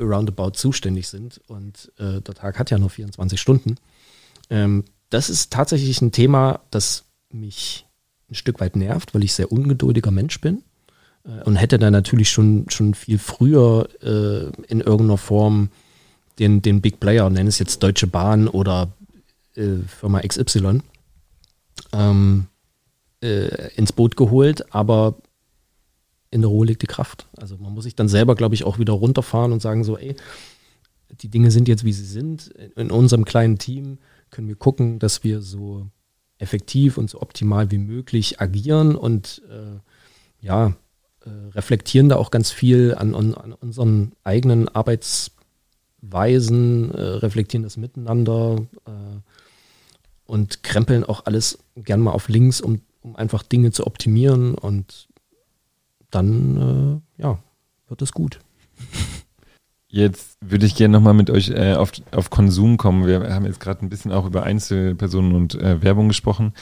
[0.00, 3.76] roundabout zuständig sind und äh, der Tag hat ja nur 24 Stunden.
[4.50, 7.86] Ähm, das ist tatsächlich ein Thema, das mich
[8.30, 10.62] ein Stück weit nervt, weil ich sehr ungeduldiger Mensch bin
[11.44, 15.70] und hätte da natürlich schon, schon viel früher äh, in irgendeiner Form
[16.38, 18.92] den, den Big Player, nenn es jetzt Deutsche Bahn oder
[19.54, 20.80] äh, Firma XY,
[21.92, 22.46] ähm,
[23.22, 25.16] äh, ins Boot geholt, aber
[26.30, 27.26] in der Ruhe liegt die Kraft.
[27.36, 30.14] Also man muss sich dann selber, glaube ich, auch wieder runterfahren und sagen so, ey,
[31.10, 32.48] die Dinge sind jetzt, wie sie sind.
[32.76, 33.98] In unserem kleinen Team
[34.30, 35.88] können wir gucken, dass wir so
[36.38, 39.80] effektiv und so optimal wie möglich agieren und äh,
[40.40, 40.74] ja,
[41.54, 48.56] reflektieren da auch ganz viel an, an, an unseren eigenen Arbeitsweisen, äh, reflektieren das miteinander
[48.86, 49.20] äh,
[50.26, 55.08] und krempeln auch alles gern mal auf links, um, um einfach Dinge zu optimieren und
[56.10, 57.38] dann äh, ja,
[57.88, 58.40] wird es gut.
[59.90, 63.06] Jetzt würde ich gerne nochmal mit euch äh, auf, auf Konsum kommen.
[63.06, 66.52] Wir haben jetzt gerade ein bisschen auch über Einzelpersonen und äh, Werbung gesprochen.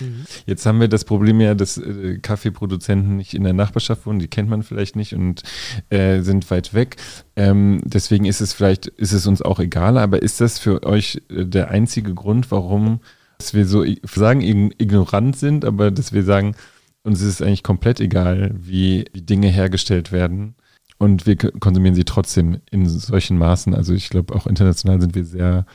[0.47, 4.29] Jetzt haben wir das Problem ja, dass äh, Kaffeeproduzenten nicht in der Nachbarschaft wohnen, die
[4.29, 5.43] kennt man vielleicht nicht und
[5.91, 6.97] äh, sind weit weg.
[7.35, 11.21] Ähm, deswegen ist es vielleicht, ist es uns auch egal, aber ist das für euch
[11.29, 13.01] äh, der einzige Grund, warum
[13.39, 16.55] dass wir so sagen, ig- ignorant sind, aber dass wir sagen,
[17.03, 20.55] uns ist es eigentlich komplett egal, wie, wie Dinge hergestellt werden.
[20.99, 23.75] Und wir konsumieren sie trotzdem in solchen Maßen.
[23.75, 25.67] Also ich glaube, auch international sind wir sehr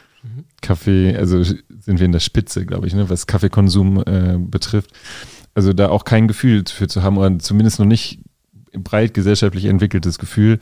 [0.62, 4.92] Kaffee, also sind wir in der Spitze, glaube ich, ne, was Kaffeekonsum äh, betrifft.
[5.54, 8.20] also da auch kein Gefühl für zu haben oder zumindest noch nicht
[8.74, 10.60] breit gesellschaftlich entwickeltes Gefühl,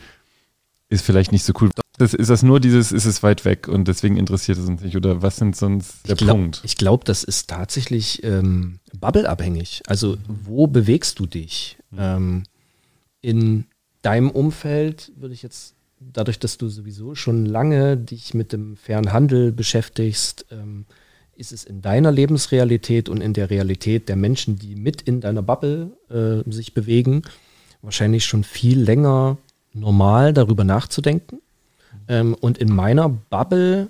[0.88, 1.70] ist vielleicht nicht so cool.
[1.98, 4.96] Das, ist das nur dieses, ist es weit weg und deswegen interessiert es uns nicht?
[4.96, 6.62] Oder was sind sonst der ich glaub, Punkt?
[6.64, 9.82] Ich glaube, das ist tatsächlich ähm, bubbleabhängig.
[9.86, 11.76] Also wo bewegst du dich?
[11.90, 11.98] Mhm.
[12.00, 12.42] Ähm,
[13.22, 13.66] in
[14.02, 19.12] deinem Umfeld würde ich jetzt, dadurch, dass du sowieso schon lange dich mit dem fairen
[19.12, 20.86] Handel beschäftigst, ähm,
[21.36, 25.42] ist es in deiner Lebensrealität und in der Realität der Menschen, die mit in deiner
[25.42, 27.22] Bubble äh, sich bewegen,
[27.82, 29.38] wahrscheinlich schon viel länger
[29.72, 31.40] normal darüber nachzudenken.
[32.08, 33.88] Ähm, und in meiner Bubble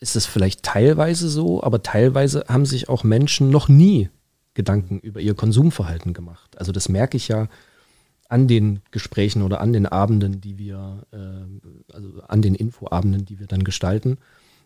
[0.00, 4.08] ist es vielleicht teilweise so, aber teilweise haben sich auch Menschen noch nie
[4.54, 6.58] Gedanken über ihr Konsumverhalten gemacht.
[6.58, 7.48] Also das merke ich ja
[8.32, 13.38] an den Gesprächen oder an den Abenden, die wir, äh, also an den Infoabenden, die
[13.38, 14.16] wir dann gestalten,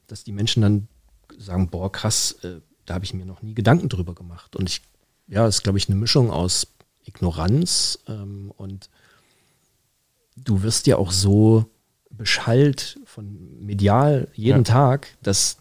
[0.07, 0.87] dass die Menschen dann
[1.37, 4.55] sagen, boah, krass, äh, da habe ich mir noch nie Gedanken drüber gemacht.
[4.55, 4.83] Und ich,
[5.27, 6.69] ja, ist, glaube ich, eine Mischung aus
[7.07, 8.89] Ignoranz ähm, und
[10.37, 11.65] du wirst ja auch so
[12.09, 14.63] beschallt von medial jeden ja.
[14.63, 15.57] Tag, dass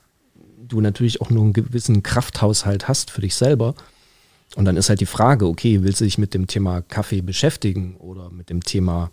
[0.60, 3.74] du natürlich auch nur einen gewissen Krafthaushalt hast für dich selber.
[4.56, 7.98] Und dann ist halt die Frage, okay, willst du dich mit dem Thema Kaffee beschäftigen
[7.98, 9.10] oder mit dem Thema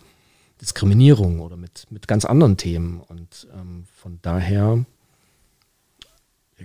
[0.61, 3.01] Diskriminierung oder mit, mit ganz anderen Themen?
[3.01, 4.85] Und ähm, von daher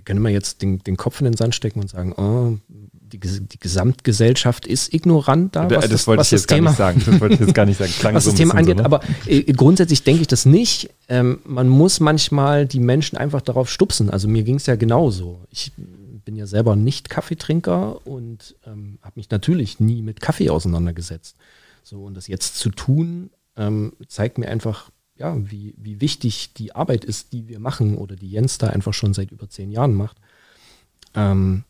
[0.04, 3.58] können wir jetzt den, den Kopf in den Sand stecken und sagen, oh, die, die
[3.58, 5.70] Gesamtgesellschaft ist ignorant da.
[5.70, 7.12] Was das, das wollte ich jetzt Thema, gar nicht sagen.
[7.12, 7.92] Das wollte ich jetzt gar nicht sagen.
[7.98, 8.84] Klang was so das Thema angeht, so, ne?
[8.84, 10.90] aber äh, grundsätzlich denke ich das nicht.
[11.08, 14.10] Ähm, man muss manchmal die Menschen einfach darauf stupsen.
[14.10, 15.40] Also mir ging es ja genauso.
[15.50, 15.72] Ich
[16.28, 21.38] bin ja selber nicht Kaffeetrinker und ähm, habe mich natürlich nie mit Kaffee auseinandergesetzt.
[21.82, 26.74] So, und das jetzt zu tun, ähm, zeigt mir einfach, ja, wie, wie wichtig die
[26.74, 29.94] Arbeit ist, die wir machen oder die Jens da einfach schon seit über zehn Jahren
[29.94, 30.18] macht.
[31.14, 31.64] Ähm,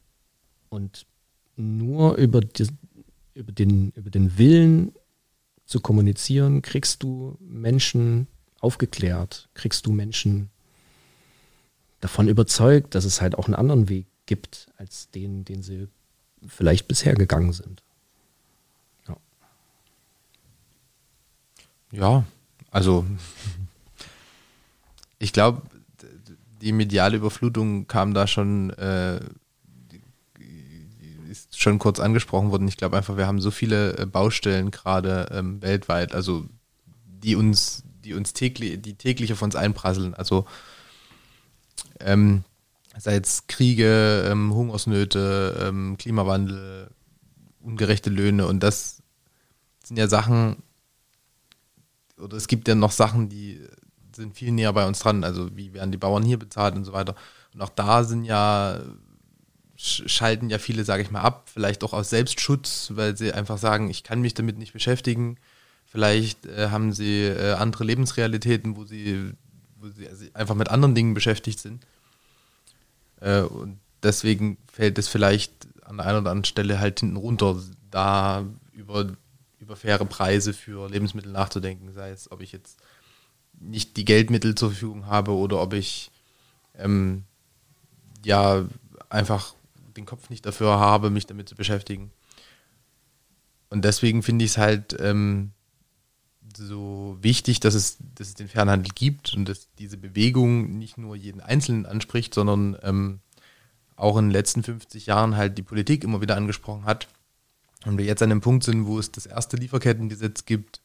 [0.70, 1.06] und
[1.54, 2.66] nur über, die,
[3.34, 4.90] über, den, über den Willen
[5.66, 8.26] zu kommunizieren, kriegst du Menschen
[8.58, 10.50] aufgeklärt, kriegst du Menschen
[12.00, 15.88] davon überzeugt, dass es halt auch einen anderen Weg gibt, als den, den sie
[16.46, 17.82] vielleicht bisher gegangen sind.
[19.08, 19.16] Ja,
[21.90, 22.24] ja
[22.70, 23.04] also
[25.18, 25.62] ich glaube,
[26.60, 29.20] die mediale Überflutung kam da schon äh,
[31.28, 32.68] ist schon kurz angesprochen worden.
[32.68, 36.46] Ich glaube einfach, wir haben so viele äh, Baustellen gerade ähm, weltweit, also
[37.06, 40.14] die uns, die uns täglich, die täglich auf uns einprasseln.
[40.14, 40.46] Also
[42.00, 42.44] ähm,
[42.98, 46.90] sei es Kriege, ähm, Hungersnöte, ähm, Klimawandel,
[47.60, 49.02] ungerechte Löhne und das
[49.84, 50.62] sind ja Sachen,
[52.18, 53.60] oder es gibt ja noch Sachen, die
[54.14, 56.92] sind viel näher bei uns dran, also wie werden die Bauern hier bezahlt und so
[56.92, 57.14] weiter.
[57.54, 58.80] Und auch da sind ja
[59.78, 63.90] schalten ja viele, sage ich mal, ab, vielleicht auch aus Selbstschutz, weil sie einfach sagen,
[63.90, 65.36] ich kann mich damit nicht beschäftigen.
[65.86, 69.32] Vielleicht äh, haben sie äh, andere Lebensrealitäten, wo sie,
[69.76, 71.86] wo sie also einfach mit anderen Dingen beschäftigt sind.
[73.20, 75.52] Äh, und deswegen fällt es vielleicht
[75.84, 77.56] an der einen oder anderen Stelle halt hinten runter,
[77.90, 79.10] da über,
[79.58, 81.92] über faire Preise für Lebensmittel nachzudenken.
[81.92, 82.78] Sei es, ob ich jetzt
[83.60, 86.10] nicht die Geldmittel zur Verfügung habe oder ob ich
[86.76, 87.24] ähm,
[88.24, 88.64] ja
[89.08, 89.54] einfach
[89.96, 92.12] den Kopf nicht dafür habe, mich damit zu beschäftigen.
[93.70, 95.52] Und deswegen finde ich es halt ähm,
[96.58, 101.16] so wichtig, dass es, dass es den Fernhandel gibt und dass diese Bewegung nicht nur
[101.16, 103.20] jeden Einzelnen anspricht, sondern ähm,
[103.96, 107.08] auch in den letzten 50 Jahren halt die Politik immer wieder angesprochen hat.
[107.84, 110.80] Und wir jetzt an dem Punkt sind, wo es das erste Lieferkettengesetz gibt,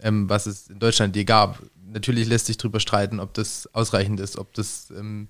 [0.00, 1.62] ähm, was es in Deutschland je gab.
[1.84, 5.28] Natürlich lässt sich darüber streiten, ob das ausreichend ist, ob das, ähm,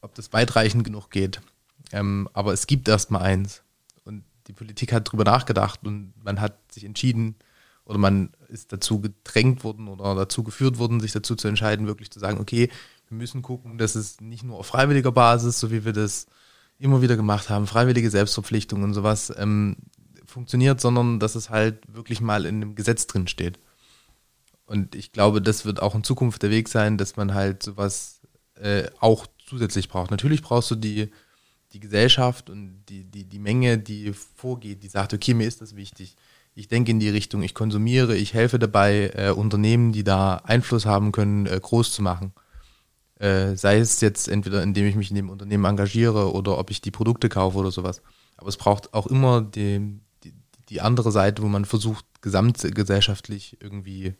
[0.00, 1.40] ob das weitreichend genug geht.
[1.92, 3.62] Ähm, aber es gibt erstmal eins.
[4.04, 7.36] Und die Politik hat darüber nachgedacht und man hat sich entschieden
[7.84, 12.10] oder man ist dazu gedrängt worden oder dazu geführt worden, sich dazu zu entscheiden, wirklich
[12.10, 12.70] zu sagen, okay,
[13.08, 16.26] wir müssen gucken, dass es nicht nur auf freiwilliger Basis, so wie wir das
[16.78, 19.76] immer wieder gemacht haben, freiwillige Selbstverpflichtung und sowas, ähm,
[20.26, 23.58] funktioniert, sondern dass es halt wirklich mal in einem Gesetz drin steht.
[24.66, 28.20] Und ich glaube, das wird auch in Zukunft der Weg sein, dass man halt sowas
[28.54, 30.12] äh, auch zusätzlich braucht.
[30.12, 31.10] Natürlich brauchst du die
[31.72, 35.76] die Gesellschaft und die, die, die Menge, die vorgeht, die sagt, okay, mir ist das
[35.76, 36.16] wichtig.
[36.54, 40.84] Ich denke in die Richtung, ich konsumiere, ich helfe dabei, äh, Unternehmen, die da Einfluss
[40.84, 42.32] haben können, äh, groß zu machen.
[43.18, 46.80] Äh, sei es jetzt entweder, indem ich mich in dem Unternehmen engagiere oder ob ich
[46.80, 48.02] die Produkte kaufe oder sowas.
[48.36, 50.32] Aber es braucht auch immer die, die,
[50.68, 54.14] die andere Seite, wo man versucht, gesamtgesellschaftlich irgendwie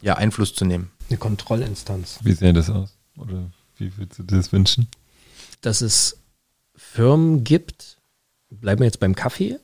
[0.00, 0.90] ja, Einfluss zu nehmen.
[1.08, 2.18] Eine Kontrollinstanz.
[2.22, 2.96] Wie sähe das aus?
[3.16, 4.88] Oder wie würdest du das wünschen?
[5.60, 6.18] Dass es
[6.74, 7.98] Firmen gibt,
[8.50, 9.58] bleiben wir jetzt beim Kaffee,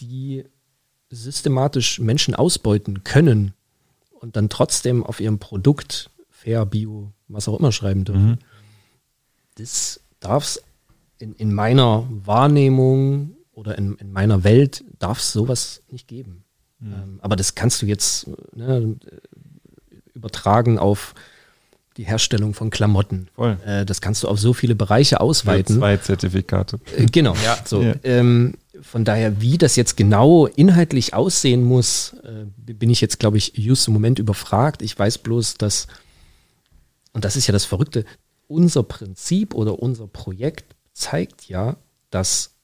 [0.00, 0.44] die
[1.10, 3.54] systematisch Menschen ausbeuten können
[4.10, 8.30] und dann trotzdem auf ihrem Produkt fair, bio, was auch immer schreiben dürfen.
[8.30, 8.38] Mhm.
[9.56, 10.62] Das darf es
[11.18, 16.44] in, in meiner Wahrnehmung oder in, in meiner Welt darf es sowas nicht geben.
[16.78, 16.92] Mhm.
[16.92, 18.96] Ähm, aber das kannst du jetzt ne,
[20.14, 21.14] übertragen auf
[21.96, 23.28] die Herstellung von Klamotten.
[23.34, 23.58] Voll.
[23.66, 25.78] Äh, das kannst du auf so viele Bereiche ausweiten.
[25.78, 26.78] Zwei Zertifikate.
[26.96, 27.34] Äh, genau.
[27.44, 27.58] ja.
[27.64, 27.94] So, ja.
[28.04, 33.38] Ähm, von daher, wie das jetzt genau inhaltlich aussehen muss, äh, bin ich jetzt, glaube
[33.38, 34.82] ich, just im Moment überfragt.
[34.82, 35.86] Ich weiß bloß, dass,
[37.12, 38.04] und das ist ja das Verrückte,
[38.46, 41.76] unser Prinzip oder unser Projekt zeigt ja,
[42.10, 42.54] dass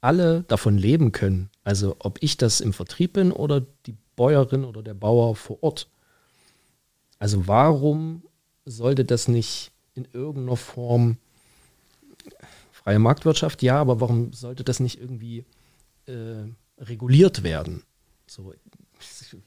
[0.00, 1.50] alle davon leben können.
[1.64, 5.88] Also ob ich das im Vertrieb bin oder die Bäuerin oder der Bauer vor Ort.
[7.18, 8.22] Also warum
[8.64, 11.18] sollte das nicht in irgendeiner Form
[12.70, 15.44] freie Marktwirtschaft, ja, aber warum sollte das nicht irgendwie
[16.06, 16.44] äh,
[16.78, 17.82] reguliert werden?
[18.26, 18.52] So,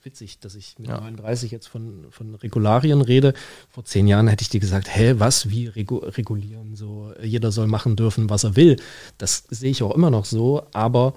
[0.03, 0.99] witzig, dass ich mit ja.
[0.99, 3.33] 39 jetzt von, von Regularien rede.
[3.69, 6.75] Vor zehn Jahren hätte ich dir gesagt, hä, was, wie regu regulieren?
[6.75, 8.77] So, jeder soll machen dürfen, was er will.
[9.17, 11.15] Das sehe ich auch immer noch so, aber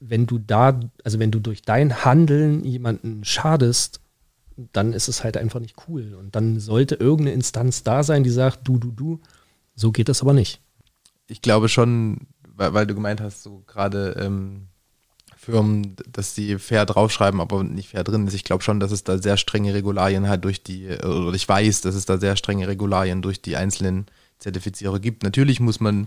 [0.00, 4.00] wenn du da, also wenn du durch dein Handeln jemanden schadest,
[4.72, 6.14] dann ist es halt einfach nicht cool.
[6.14, 9.20] Und dann sollte irgendeine Instanz da sein, die sagt, du, du, du.
[9.74, 10.60] So geht das aber nicht.
[11.28, 14.68] Ich glaube schon, weil, weil du gemeint hast, so gerade ähm,
[15.44, 18.34] Firmen, dass die fair draufschreiben, aber nicht fair drin ist.
[18.34, 21.80] Ich glaube schon, dass es da sehr strenge Regularien halt durch die, oder ich weiß,
[21.80, 24.06] dass es da sehr strenge Regularien durch die einzelnen
[24.38, 25.24] Zertifizierer gibt.
[25.24, 26.06] Natürlich muss man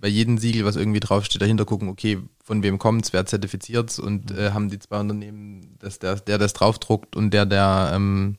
[0.00, 3.90] bei jedem Siegel, was irgendwie draufsteht, dahinter gucken, okay, von wem kommt es, wer zertifiziert
[3.90, 7.92] es und äh, haben die zwei Unternehmen, dass der, der das draufdruckt und der, der
[7.94, 8.38] ähm,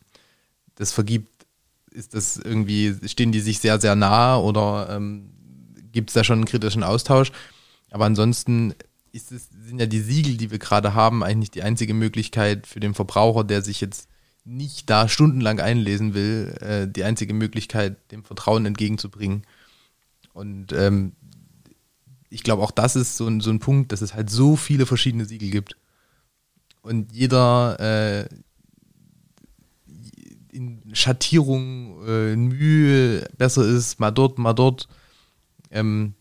[0.75, 1.45] das vergibt,
[1.91, 5.31] ist das irgendwie, stehen die sich sehr, sehr nah oder ähm,
[5.93, 7.31] gibt es da schon einen kritischen Austausch?
[7.89, 8.73] Aber ansonsten
[9.11, 12.79] ist es, sind ja die Siegel, die wir gerade haben, eigentlich die einzige Möglichkeit für
[12.79, 14.07] den Verbraucher, der sich jetzt
[14.45, 19.43] nicht da stundenlang einlesen will, äh, die einzige Möglichkeit, dem Vertrauen entgegenzubringen.
[20.33, 21.13] Und ähm,
[22.29, 24.85] ich glaube, auch das ist so ein, so ein Punkt, dass es halt so viele
[24.85, 25.75] verschiedene Siegel gibt.
[26.81, 28.29] Und jeder äh,
[30.51, 34.87] in Schattierung, äh, in Mühe besser ist, mal dort, mal dort.
[35.71, 36.13] Ähm,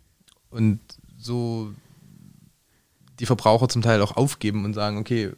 [0.51, 0.81] und
[1.19, 1.73] so
[3.21, 5.33] die Verbraucher zum Teil auch aufgeben und sagen, okay,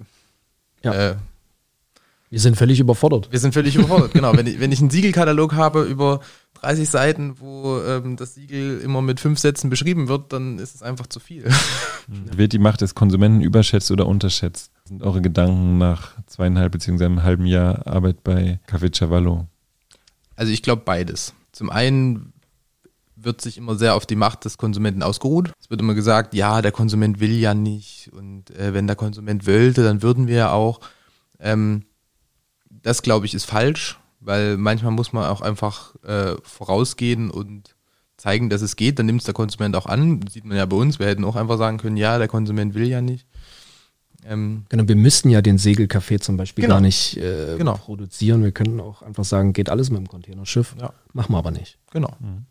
[0.82, 0.92] ja.
[0.92, 1.16] äh,
[2.30, 3.28] wir sind völlig überfordert.
[3.32, 4.36] Wir sind völlig überfordert, genau.
[4.36, 6.20] Wenn ich, wenn ich einen Siegelkatalog habe über
[6.60, 10.82] 30 Seiten, wo ähm, das Siegel immer mit fünf Sätzen beschrieben wird, dann ist es
[10.82, 11.50] einfach zu viel.
[12.06, 14.70] Wird die Macht des Konsumenten überschätzt oder unterschätzt?
[14.84, 19.48] Sind eure Gedanken nach zweieinhalb beziehungsweise einem halben Jahr Arbeit bei Café Cavallo?
[20.36, 21.34] Also ich glaube beides.
[21.50, 22.32] Zum einen
[23.24, 25.52] wird sich immer sehr auf die Macht des Konsumenten ausgeruht.
[25.60, 29.46] Es wird immer gesagt, ja, der Konsument will ja nicht und äh, wenn der Konsument
[29.46, 30.80] wollte, dann würden wir ja auch.
[31.38, 31.84] Ähm,
[32.68, 37.74] das glaube ich ist falsch, weil manchmal muss man auch einfach äh, vorausgehen und
[38.16, 38.98] zeigen, dass es geht.
[38.98, 40.20] Dann nimmt es der Konsument auch an.
[40.20, 40.98] Das sieht man ja bei uns.
[40.98, 43.26] Wir hätten auch einfach sagen können, ja, der Konsument will ja nicht.
[44.24, 46.74] Ähm, genau, wir müssten ja den Segelkaffee zum Beispiel genau.
[46.74, 47.74] gar nicht äh, genau.
[47.76, 48.42] produzieren.
[48.42, 50.76] Wir könnten auch einfach sagen, geht alles mit dem Containerschiff.
[50.78, 50.92] Ja.
[51.14, 51.78] Machen wir aber nicht.
[51.90, 52.14] Genau.
[52.20, 52.44] Mhm.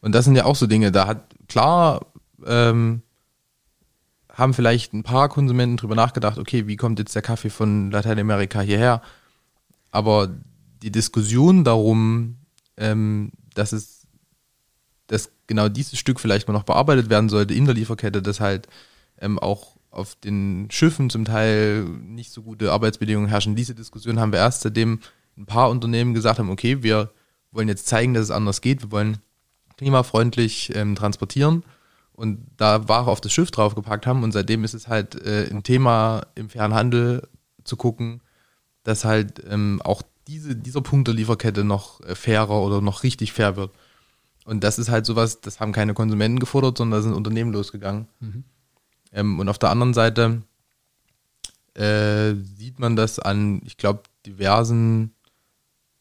[0.00, 2.06] Und das sind ja auch so Dinge, da hat klar
[2.46, 3.02] ähm,
[4.32, 8.60] haben vielleicht ein paar Konsumenten drüber nachgedacht, okay, wie kommt jetzt der Kaffee von Lateinamerika
[8.60, 9.02] hierher?
[9.90, 10.30] Aber
[10.82, 12.36] die Diskussion darum,
[12.76, 14.06] ähm, dass es,
[15.08, 18.68] dass genau dieses Stück vielleicht mal noch bearbeitet werden sollte in der Lieferkette, dass halt
[19.18, 23.56] ähm, auch auf den Schiffen zum Teil nicht so gute Arbeitsbedingungen herrschen.
[23.56, 25.00] Diese Diskussion haben wir erst seitdem
[25.36, 27.10] ein paar Unternehmen gesagt haben, okay, wir
[27.50, 29.18] wollen jetzt zeigen, dass es anders geht, wir wollen
[29.80, 31.64] klimafreundlich ähm, transportieren
[32.12, 35.62] und da Ware auf das Schiff draufgepackt haben und seitdem ist es halt äh, ein
[35.62, 37.26] Thema im fairen Handel
[37.64, 38.20] zu gucken,
[38.82, 43.32] dass halt ähm, auch diese, dieser Punkt der Lieferkette noch äh, fairer oder noch richtig
[43.32, 43.70] fair wird.
[44.44, 48.06] Und das ist halt sowas, das haben keine Konsumenten gefordert, sondern da sind Unternehmen losgegangen.
[48.20, 48.44] Mhm.
[49.12, 50.42] Ähm, und auf der anderen Seite
[51.72, 55.14] äh, sieht man das an, ich glaube, diversen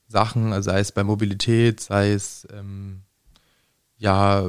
[0.10, 3.04] Sachen, also sei es bei Mobilität, sei es ähm,
[4.00, 4.46] ja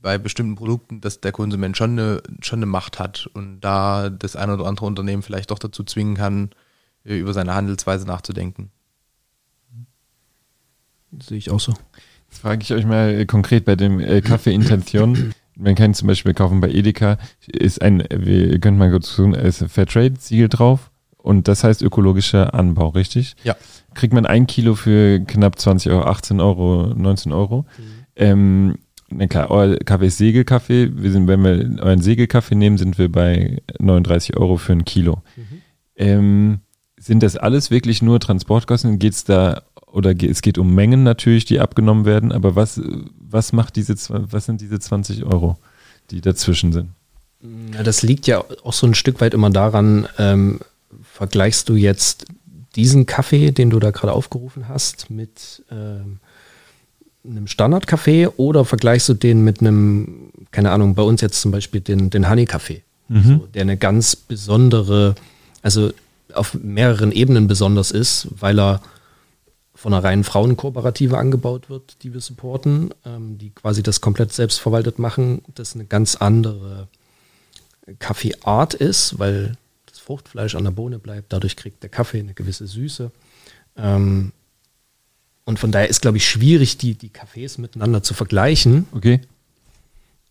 [0.00, 4.36] bei bestimmten Produkten, dass der Konsument schon eine, schon eine Macht hat und da das
[4.36, 6.50] eine oder andere Unternehmen vielleicht doch dazu zwingen kann,
[7.04, 8.70] äh, über seine Handelsweise nachzudenken.
[11.20, 11.72] sehe ich auch so.
[12.28, 15.32] Jetzt frage ich euch mal äh, konkret bei dem äh, Kaffee Intention.
[15.56, 17.16] Man kann zum Beispiel kaufen bei Edeka,
[17.46, 22.88] ist ein, wir können mal kurz tun, ist Fairtrade-Siegel drauf und das heißt ökologischer Anbau,
[22.88, 23.36] richtig?
[23.44, 23.56] Ja.
[23.94, 27.66] Kriegt man ein Kilo für knapp 20 Euro, 18 Euro, 19 Euro.
[27.78, 27.84] Mhm.
[28.16, 28.78] Ähm,
[29.16, 30.90] na klar, euer Kaffee ist Segelkaffee.
[30.94, 35.22] Wir sind, wenn wir euren Segelkaffee nehmen, sind wir bei 39 Euro für ein Kilo.
[35.96, 36.60] Ähm,
[36.98, 38.98] sind das alles wirklich nur Transportkosten?
[38.98, 42.80] Geht es da, oder es geht um Mengen natürlich, die abgenommen werden, aber was,
[43.18, 45.58] was macht diese, was sind diese 20 Euro,
[46.10, 46.90] die dazwischen sind?
[47.74, 50.60] Ja, das liegt ja auch so ein Stück weit immer daran, ähm,
[51.02, 52.26] vergleichst du jetzt
[52.74, 56.20] diesen Kaffee, den du da gerade aufgerufen hast, mit ähm,
[57.24, 61.80] einem Standardkaffee oder vergleichst du den mit einem, keine Ahnung, bei uns jetzt zum Beispiel
[61.80, 65.14] den, den Honey-Kaffee, so, der eine ganz besondere,
[65.62, 65.92] also
[66.32, 68.80] auf mehreren Ebenen besonders ist, weil er
[69.74, 74.98] von einer reinen Frauenkooperative angebaut wird, die wir supporten, ähm, die quasi das komplett selbstverwaltet
[74.98, 76.88] machen, das eine ganz andere
[77.98, 79.56] Kaffeeart ist, weil
[79.86, 81.32] das Fruchtfleisch an der Bohne bleibt.
[81.32, 83.10] Dadurch kriegt der Kaffee eine gewisse Süße.
[83.76, 84.32] Ähm,
[85.44, 88.86] und von daher ist, glaube ich, schwierig, die, die Kaffees miteinander zu vergleichen.
[88.92, 89.20] Okay?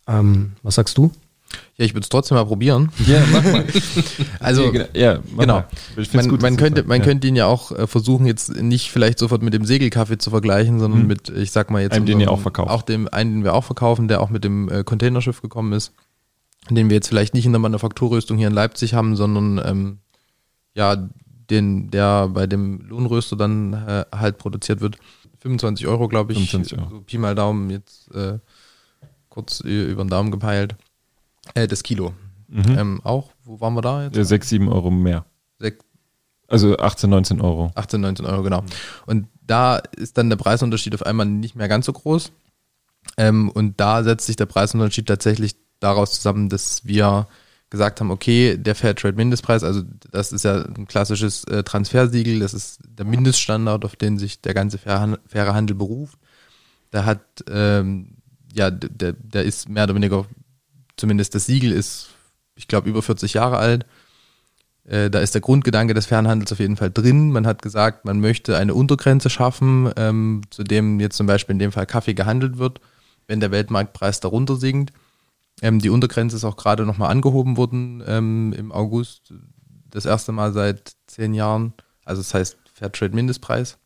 [0.07, 1.11] Ähm, was sagst du?
[1.78, 2.89] Ja, ich würde es trotzdem mal probieren.
[3.07, 3.66] Ja, mach mal.
[4.39, 5.64] Also, ja, mach genau.
[6.14, 7.05] Man, gut, man, könnte, man ja.
[7.05, 10.80] könnte ihn ja auch äh, versuchen, jetzt nicht vielleicht sofort mit dem Segelkaffee zu vergleichen,
[10.80, 11.07] sondern Mhm.
[11.07, 11.93] mit, ich sag mal jetzt.
[11.93, 12.72] Einem, den ihr auch verkauft.
[12.72, 15.93] Auch dem einen, den wir auch verkaufen, der auch mit dem äh, Containerschiff gekommen ist.
[16.70, 19.97] Den wir jetzt vielleicht nicht in der Manufakturröstung hier in Leipzig haben, sondern ähm,
[20.76, 21.07] ja,
[21.54, 24.97] den, der bei dem Lohnröster dann äh, halt produziert wird.
[25.39, 26.38] 25 Euro, glaube ich.
[26.39, 26.89] 25 Euro.
[26.89, 28.39] So Pi mal Daumen jetzt äh,
[29.30, 30.76] kurz über den Daumen gepeilt.
[31.54, 32.14] Äh, das Kilo.
[32.47, 32.78] Mhm.
[32.78, 34.16] Ähm, auch, wo waren wir da jetzt?
[34.16, 35.26] Ja, 6, 7 Euro mehr.
[35.60, 35.80] Sech-
[36.47, 37.72] Also 18, 19 Euro.
[37.76, 38.64] 18, 19 Euro, genau.
[39.06, 42.32] Und da ist dann der Preisunterschied auf einmal nicht mehr ganz so groß.
[43.18, 47.28] Ähm, und da setzt sich der Preisunterschied tatsächlich daraus zusammen, dass wir
[47.74, 52.54] gesagt haben, okay, der Fairtrade Mindestpreis, also das ist ja ein klassisches äh, Transfersiegel, das
[52.54, 55.18] ist der Mindeststandard, auf den sich der ganze faire,
[55.56, 56.20] Handel beruft.
[56.94, 58.18] Der hat, ähm,
[58.54, 60.28] ja, der, der ist mehr oder weniger,
[60.98, 62.10] zumindest das Siegel ist,
[62.54, 63.88] ich glaube, über 40 Jahre alt.
[64.86, 67.32] Äh, da ist der Grundgedanke des Fernhandels auf jeden Fall drin.
[67.32, 71.60] Man hat gesagt, man möchte eine Untergrenze schaffen, ähm, zu dem jetzt zum Beispiel in
[71.60, 72.82] dem Fall Kaffee gehandelt wird,
[73.26, 74.94] wenn der Weltmarktpreis darunter sinkt.
[75.64, 79.34] Ähm, die Untergrenze ist auch gerade nochmal angehoben worden ähm, im August,
[79.89, 81.74] das erste Mal seit zehn Jahren.
[82.03, 83.78] Also das heißt Fairtrade Mindestpreis.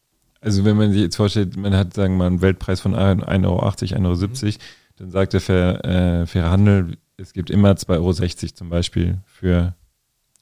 [0.41, 3.45] Also wenn man sich jetzt vorstellt, man hat, sagen wir mal, einen Weltpreis von 1,80
[3.45, 4.55] Euro, 1,70 Euro,
[4.97, 9.75] dann sagt der fair, äh, faire Handel, es gibt immer 2,60 Euro zum Beispiel für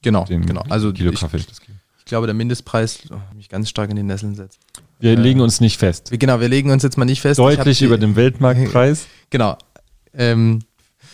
[0.02, 0.64] Genau, den genau.
[0.70, 1.38] Also Kilo ich, Kaffee.
[1.38, 4.60] Ich glaube, der Mindestpreis oh, mich ganz stark in den Nesseln setzt.
[5.00, 6.12] Wir äh, legen uns nicht fest.
[6.12, 7.40] Genau, wir legen uns jetzt mal nicht fest.
[7.40, 9.08] Deutlich die- über dem Weltmarktpreis.
[9.32, 9.58] Genau.
[10.14, 10.66] Ähm, genau,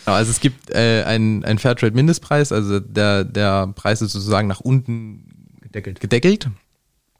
[0.04, 5.28] also es gibt äh, einen, einen Fairtrade-Mindestpreis, also der, der Preis ist sozusagen nach unten
[5.60, 6.00] Gedeckelt.
[6.00, 6.50] gedeckelt.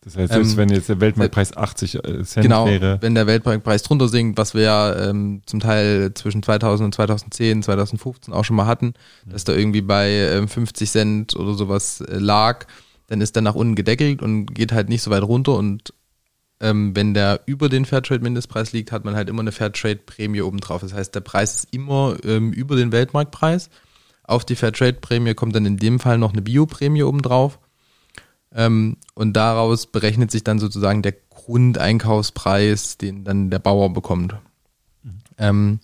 [0.04, 3.84] Das heißt, selbst Ähm, wenn jetzt der Weltmarktpreis 80 Cent Genau, wäre, wenn der Weltmarktpreis
[3.84, 8.56] drunter sinkt, was wir ja ähm, zum Teil zwischen 2000 und 2010, 2015 auch schon
[8.56, 8.94] mal hatten,
[9.26, 12.66] dass da irgendwie bei ähm, 50 Cent oder sowas äh, lag,
[13.06, 15.94] dann ist der nach unten gedeckelt und geht halt nicht so weit runter und
[16.62, 20.80] ähm, wenn der über den Fairtrade-Mindestpreis liegt, hat man halt immer eine Fairtrade-Prämie obendrauf.
[20.80, 23.68] Das heißt, der Preis ist immer ähm, über den Weltmarktpreis.
[24.22, 27.58] Auf die Fairtrade-Prämie kommt dann in dem Fall noch eine Bio-Prämie obendrauf.
[28.54, 34.36] Ähm, und daraus berechnet sich dann sozusagen der Grundeinkaufspreis, den dann der Bauer bekommt.
[35.38, 35.80] Ähm,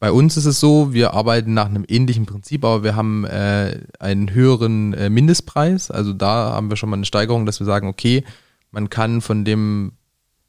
[0.00, 3.78] bei uns ist es so, wir arbeiten nach einem ähnlichen Prinzip, aber wir haben äh,
[4.00, 5.92] einen höheren äh, Mindestpreis.
[5.92, 8.24] Also da haben wir schon mal eine Steigerung, dass wir sagen, okay,
[8.72, 9.92] man kann von dem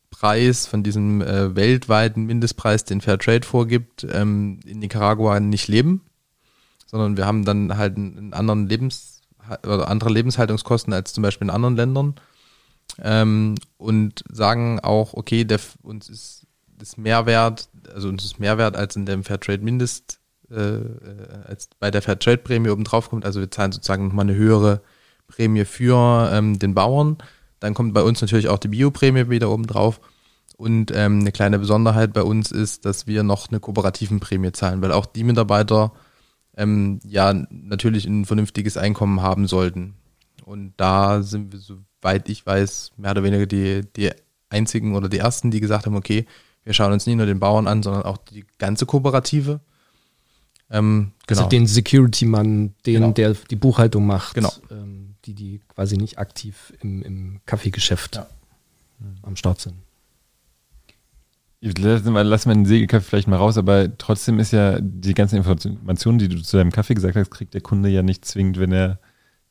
[0.09, 6.01] Preis, von diesem äh, weltweiten Mindestpreis, den Fairtrade vorgibt, ähm, in Nicaragua nicht leben,
[6.85, 9.21] sondern wir haben dann halt einen, anderen Lebens
[9.63, 12.15] oder andere Lebenshaltungskosten als zum Beispiel in anderen Ländern
[13.01, 16.47] ähm, und sagen auch, okay, der, uns ist
[16.77, 20.19] das Mehrwert, also uns ist Mehrwert als in dem Fairtrade Mindest,
[20.49, 20.87] äh, äh,
[21.45, 23.25] als bei der Fairtrade Prämie oben drauf kommt.
[23.25, 24.81] Also wir zahlen sozusagen nochmal eine höhere
[25.27, 27.17] Prämie für ähm, den Bauern.
[27.63, 30.01] Dann kommt bei uns natürlich auch die Bioprämie wieder oben drauf.
[30.57, 34.81] Und ähm, eine kleine Besonderheit bei uns ist, dass wir noch eine kooperativen Prämie zahlen,
[34.81, 35.93] weil auch die Mitarbeiter
[36.57, 39.93] ähm, ja natürlich ein vernünftiges Einkommen haben sollten.
[40.43, 44.11] Und da sind wir, soweit ich weiß, mehr oder weniger die, die
[44.49, 46.25] einzigen oder die ersten, die gesagt haben, okay,
[46.65, 49.61] wir schauen uns nicht nur den Bauern an, sondern auch die ganze Kooperative.
[50.69, 51.39] Ähm, genau.
[51.39, 53.11] Also den Security-Mann, den, Genau.
[53.11, 54.51] der die Buchhaltung macht, Genau.
[55.25, 58.27] Die, die quasi nicht aktiv im, im Kaffeegeschäft Ja.
[59.21, 59.75] am Start sind.
[61.61, 65.37] lassen wir, lassen wir den Segelkaffee vielleicht mal raus, aber trotzdem ist ja die ganzen
[65.37, 68.71] Informationen, die du zu deinem Kaffee gesagt hast, kriegt der Kunde ja nicht zwingend, wenn
[68.71, 68.99] er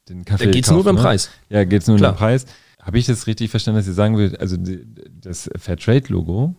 [0.09, 1.01] den Kaffee Da geht es nur beim ne?
[1.03, 1.31] Preis.
[1.49, 2.12] Ja, geht es nur um Klar.
[2.12, 2.47] den Preis.
[2.81, 4.85] Habe ich das richtig verstanden, dass ihr sagen würdet, also die,
[5.20, 6.57] das Fairtrade-Logo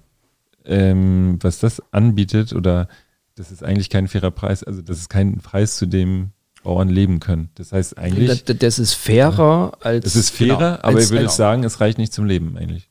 [0.66, 2.88] ähm, was das anbietet oder
[3.36, 6.32] das ist eigentlich kein fairer Preis, also das ist kein Preis, zu dem
[6.64, 7.50] Bauern leben können.
[7.56, 8.44] Das heißt eigentlich.
[8.44, 10.06] Das, das ist fairer ja, als.
[10.06, 11.32] Es ist fairer, genau, aber als, ihr würdet genau.
[11.32, 12.90] sagen, es reicht nicht zum Leben eigentlich.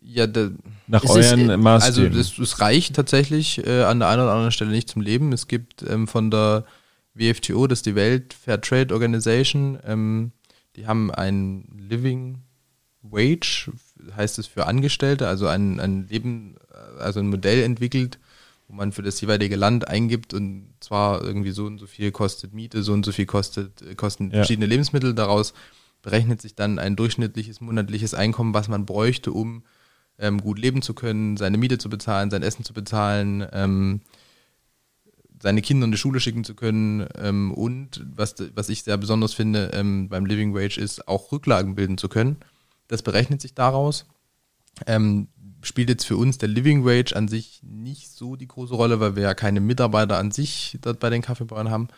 [0.00, 0.50] Ja, da,
[0.86, 2.16] nach euren ist, Maßstäben.
[2.16, 5.32] Also es, reicht tatsächlich äh, an der einen oder anderen Stelle nicht zum Leben.
[5.32, 6.64] Es gibt ähm, von der
[7.14, 10.32] WFTO, das ist die Welt Fair Trade Organization, ähm,
[10.76, 12.42] die haben ein Living
[13.02, 13.72] Wage,
[14.14, 16.56] heißt es für Angestellte, also ein, ein Leben,
[16.98, 18.18] also ein Modell entwickelt,
[18.68, 22.52] wo man für das jeweilige Land eingibt und zwar irgendwie so und so viel kostet
[22.52, 24.38] Miete, so und so viel kostet, äh, kosten ja.
[24.38, 25.14] verschiedene Lebensmittel.
[25.14, 25.54] Daraus
[26.02, 29.64] berechnet sich dann ein durchschnittliches monatliches Einkommen, was man bräuchte, um
[30.18, 34.00] ähm, gut leben zu können, seine Miete zu bezahlen, sein Essen zu bezahlen, ähm,
[35.42, 39.34] seine Kinder in die Schule schicken zu können ähm, und was, was ich sehr besonders
[39.34, 42.38] finde ähm, beim Living Wage ist, auch Rücklagen bilden zu können.
[42.88, 44.06] Das berechnet sich daraus.
[44.86, 45.28] Ähm,
[45.62, 49.16] spielt jetzt für uns der Living Wage an sich nicht so die große Rolle, weil
[49.16, 51.88] wir ja keine Mitarbeiter an sich dort bei den Kaffeebauern haben,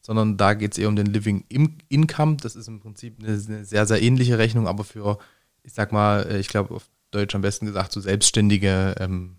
[0.00, 1.44] sondern da geht es eher um den Living
[1.88, 2.36] Income.
[2.40, 5.18] Das ist im Prinzip eine, eine, sehr, sehr ähnliche Rechnung, aber für,
[5.62, 9.36] ich sag mal, äh, ich glaube auf Deutsch am besten gesagt, so selbstständige ähm,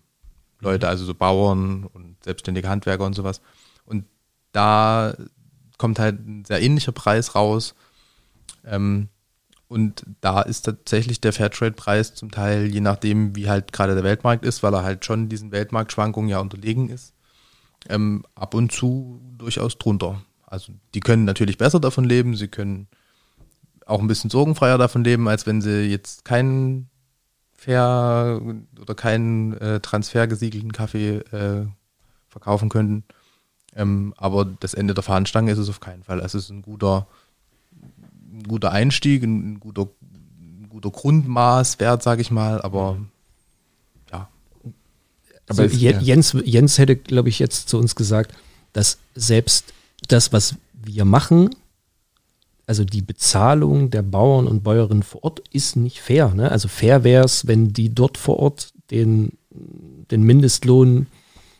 [0.60, 3.40] Leute, also so Bauern und selbstständige Handwerker und sowas.
[3.84, 4.04] Und
[4.52, 5.14] da
[5.78, 7.74] kommt halt ein sehr ähnlicher Preis raus.
[8.64, 9.08] Ähm,
[9.68, 14.44] und da ist tatsächlich der Fairtrade-Preis zum Teil, je nachdem, wie halt gerade der Weltmarkt
[14.44, 17.14] ist, weil er halt schon diesen Weltmarktschwankungen ja unterlegen ist,
[17.88, 20.22] ähm, ab und zu durchaus drunter.
[20.46, 22.88] Also die können natürlich besser davon leben, sie können
[23.84, 26.88] auch ein bisschen sorgenfreier davon leben, als wenn sie jetzt keinen
[27.52, 28.40] fair
[28.80, 31.66] oder keinen äh, transfergesiegelten Kaffee äh,
[32.28, 33.04] verkaufen könnten.
[33.74, 36.20] Ähm, aber das Ende der Fahnenstange ist es auf keinen Fall.
[36.20, 37.06] Es ist ein guter,
[38.38, 42.98] ein guter Einstieg, ein guter, ein guter Grundmaßwert, sage ich mal, aber
[44.10, 44.28] ja.
[45.48, 48.34] Aber also Jens, Jens hätte, glaube ich, jetzt zu uns gesagt,
[48.72, 49.72] dass selbst
[50.08, 51.50] das, was wir machen,
[52.66, 56.34] also die Bezahlung der Bauern und Bäuerinnen vor Ort ist nicht fair.
[56.34, 56.50] Ne?
[56.50, 59.38] Also fair wäre es, wenn die dort vor Ort den,
[60.10, 61.06] den Mindestlohn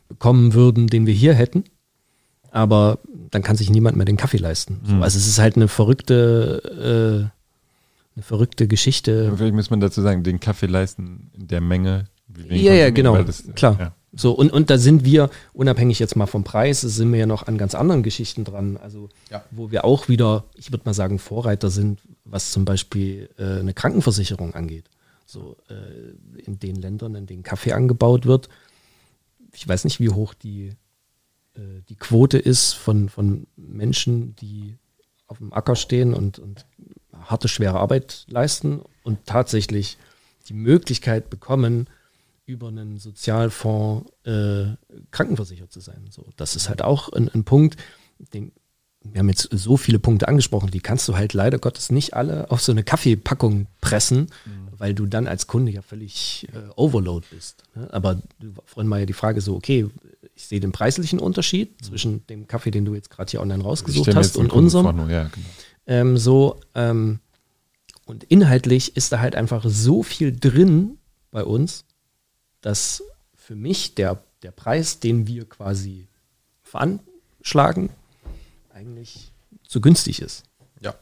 [0.09, 1.64] bekommen würden, den wir hier hätten.
[2.51, 2.99] Aber
[3.30, 4.80] dann kann sich niemand mehr den Kaffee leisten.
[4.86, 5.03] Mhm.
[5.03, 9.32] also es ist halt eine verrückte, äh, eine verrückte Geschichte.
[9.36, 12.07] Vielleicht muss man dazu sagen, den Kaffee leisten in der Menge.
[12.49, 13.22] Ja, ja, genau.
[13.22, 13.76] Das, Klar.
[13.78, 13.92] Ja.
[14.12, 17.46] So, und, und da sind wir, unabhängig jetzt mal vom Preis, sind wir ja noch
[17.46, 18.78] an ganz anderen Geschichten dran.
[18.78, 19.44] Also, ja.
[19.51, 23.74] wo wir auch wieder, ich würde mal sagen, Vorreiter sind, was zum Beispiel äh, eine
[23.74, 24.86] Krankenversicherung angeht.
[25.26, 28.49] So, äh, in den Ländern, in denen Kaffee angebaut wird.
[29.53, 30.74] Ich weiß nicht, wie hoch die, äh,
[31.88, 34.76] die Quote ist von, von Menschen, die
[35.26, 36.64] auf dem Acker stehen und, und
[37.12, 39.98] harte, schwere Arbeit leisten und tatsächlich
[40.48, 41.88] die Möglichkeit bekommen,
[42.46, 44.68] über einen Sozialfonds äh,
[45.11, 46.06] krankenversichert zu sein.
[46.11, 47.76] So, das ist halt auch ein, ein Punkt,
[48.32, 48.52] den
[49.12, 52.50] wir haben jetzt so viele Punkte angesprochen, die kannst du halt leider Gottes nicht alle
[52.50, 54.68] auf so eine Kaffeepackung pressen, mhm.
[54.78, 57.64] weil du dann als Kunde ja völlig äh, overload bist.
[57.74, 57.88] Ne?
[57.92, 59.86] Aber du, vorhin mal ja die Frage so, okay,
[60.34, 61.84] ich sehe den preislichen Unterschied mhm.
[61.84, 65.11] zwischen dem Kaffee, den du jetzt gerade hier online rausgesucht hast und unserem.
[65.11, 65.46] Ja, genau.
[65.86, 67.20] ähm, so, ähm,
[68.06, 70.98] und inhaltlich ist da halt einfach so viel drin
[71.30, 71.84] bei uns,
[72.61, 73.02] dass
[73.34, 76.06] für mich der, der Preis, den wir quasi
[76.62, 77.90] veranschlagen,
[78.79, 79.33] eigentlich
[79.66, 80.45] zu günstig ist.
[80.81, 80.95] Ja.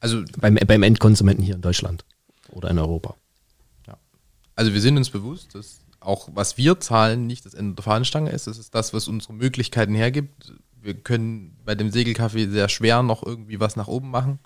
[0.00, 2.04] Also beim, beim Endkonsumenten hier in Deutschland
[2.50, 3.16] oder in Europa.
[3.86, 3.98] Ja.
[4.54, 8.30] Also wir sind uns bewusst, dass auch was wir zahlen nicht das Ende der Fahnenstange
[8.30, 8.46] ist.
[8.46, 10.52] Das ist das, was unsere Möglichkeiten hergibt.
[10.80, 14.38] Wir können bei dem Segelkaffee sehr schwer noch irgendwie was nach oben machen.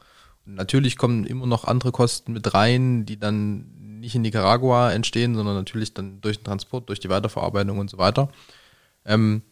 [0.46, 5.34] Und natürlich kommen immer noch andere Kosten mit rein, die dann nicht in Nicaragua entstehen,
[5.34, 8.30] sondern natürlich dann durch den Transport, durch die Weiterverarbeitung und so weiter.
[9.04, 9.42] Ähm,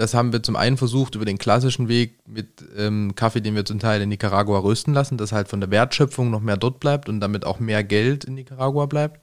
[0.00, 3.66] das haben wir zum einen versucht über den klassischen Weg mit ähm, Kaffee, den wir
[3.66, 7.10] zum Teil in Nicaragua rösten lassen, dass halt von der Wertschöpfung noch mehr dort bleibt
[7.10, 9.20] und damit auch mehr Geld in Nicaragua bleibt.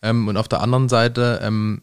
[0.00, 1.82] Ähm, und auf der anderen Seite ähm,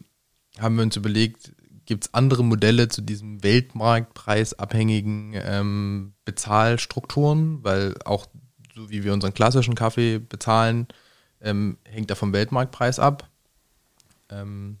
[0.58, 1.52] haben wir uns überlegt,
[1.84, 8.26] gibt es andere Modelle zu diesem Weltmarktpreisabhängigen ähm, Bezahlstrukturen, weil auch
[8.74, 10.88] so wie wir unseren klassischen Kaffee bezahlen,
[11.40, 13.30] ähm, hängt er vom Weltmarktpreis ab.
[14.30, 14.78] Ähm,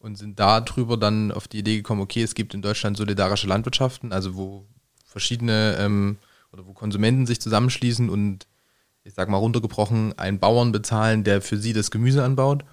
[0.00, 4.12] und sind darüber dann auf die Idee gekommen, okay, es gibt in Deutschland solidarische Landwirtschaften,
[4.12, 4.66] also wo
[5.04, 6.18] verschiedene ähm,
[6.52, 8.46] oder wo Konsumenten sich zusammenschließen und
[9.04, 12.64] ich sag mal runtergebrochen einen Bauern bezahlen, der für sie das Gemüse anbaut.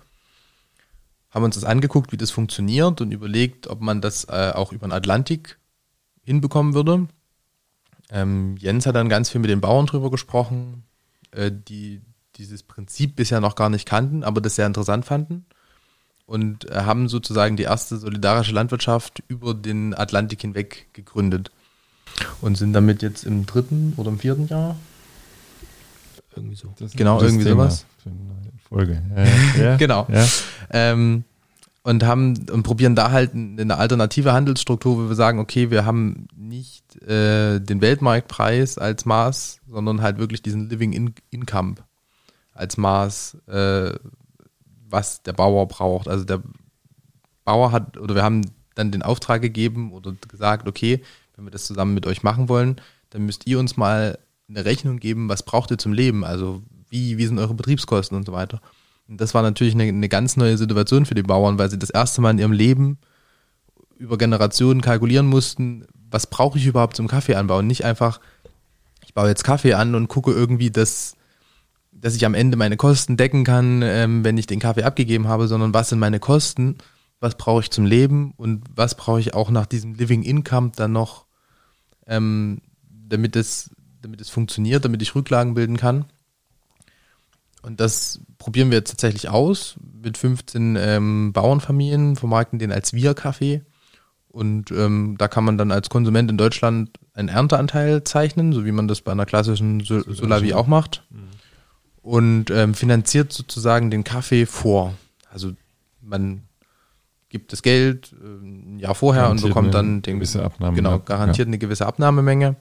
[1.30, 4.88] Haben uns das angeguckt, wie das funktioniert und überlegt, ob man das äh, auch über
[4.88, 5.57] den Atlantik
[6.23, 7.07] hinbekommen würde.
[8.09, 10.84] Ähm, Jens hat dann ganz viel mit den Bauern drüber gesprochen.
[11.32, 12.01] Äh, die,
[12.36, 15.45] dieses Prinzip bisher noch gar nicht kannten, aber das sehr interessant fanden
[16.26, 21.51] und äh, haben sozusagen die erste solidarische Landwirtschaft über den Atlantik hinweg gegründet
[22.41, 24.76] und sind damit jetzt im dritten oder im vierten Jahr.
[26.36, 26.73] Irgendwie so.
[26.95, 27.86] genau, irgendwie Thema sowas.
[28.67, 29.01] Folge.
[29.15, 30.07] Ja, ja, genau.
[30.11, 30.26] Ja.
[30.71, 31.23] Ähm,
[31.84, 36.28] und haben und probieren da halt eine alternative Handelsstruktur, wo wir sagen, okay, wir haben
[36.36, 41.76] nicht äh, den Weltmarktpreis als Maß, sondern halt wirklich diesen Living in Income
[42.55, 43.91] als Maß, äh,
[44.95, 46.07] was der Bauer braucht.
[46.07, 46.41] Also der
[47.43, 48.41] Bauer hat, oder wir haben
[48.75, 51.03] dann den Auftrag gegeben oder gesagt, okay,
[51.35, 54.17] wenn wir das zusammen mit euch machen wollen, dann müsst ihr uns mal
[54.47, 56.23] eine Rechnung geben, was braucht ihr zum Leben?
[56.23, 58.61] Also wie, wie sind eure Betriebskosten und so weiter.
[59.07, 61.89] Und das war natürlich eine, eine ganz neue Situation für die Bauern, weil sie das
[61.89, 62.97] erste Mal in ihrem Leben
[63.97, 67.67] über Generationen kalkulieren mussten, was brauche ich überhaupt zum Kaffee anbauen?
[67.67, 68.19] Nicht einfach,
[69.03, 71.15] ich baue jetzt Kaffee an und gucke irgendwie, dass,
[71.95, 75.47] dass ich am Ende meine Kosten decken kann, ähm, wenn ich den Kaffee abgegeben habe,
[75.47, 76.77] sondern was sind meine Kosten,
[77.19, 80.91] was brauche ich zum Leben und was brauche ich auch nach diesem Living Income dann
[80.91, 81.25] noch,
[82.07, 82.61] ähm,
[83.07, 83.71] damit es,
[84.01, 86.05] damit es funktioniert, damit ich Rücklagen bilden kann.
[87.61, 93.63] Und das probieren wir jetzt tatsächlich aus mit 15 ähm, Bauernfamilien, vermarkten den als Wir-Kaffee.
[94.27, 98.71] Und ähm, da kann man dann als Konsument in Deutschland einen Ernteanteil zeichnen, so wie
[98.71, 101.03] man das bei einer klassischen Sol Solavi auch macht.
[101.09, 101.29] Mhm.
[102.05, 104.93] Und ähm, finanziert sozusagen den Kaffee vor.
[105.31, 105.53] Also
[106.01, 106.43] man
[107.29, 110.99] gibt das Geld äh, ein Jahr vorher garantiert und bekommt dann den gewisse Abnahme, genau
[110.99, 111.49] garantiert ja.
[111.49, 112.57] eine gewisse Abnahmemenge.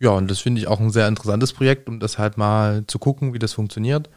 [0.00, 2.98] Ja, und das finde ich auch ein sehr interessantes Projekt, um das halt mal zu
[2.98, 4.10] gucken, wie das funktioniert.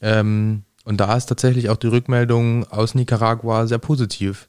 [0.00, 4.48] Ähm, und da ist tatsächlich auch die Rückmeldung aus Nicaragua sehr positiv.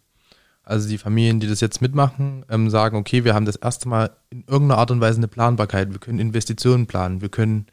[0.63, 4.11] Also die Familien, die das jetzt mitmachen, ähm, sagen, okay, wir haben das erste Mal
[4.29, 5.91] in irgendeiner Art und Weise eine Planbarkeit.
[5.91, 7.19] Wir können Investitionen planen.
[7.19, 7.67] Wir können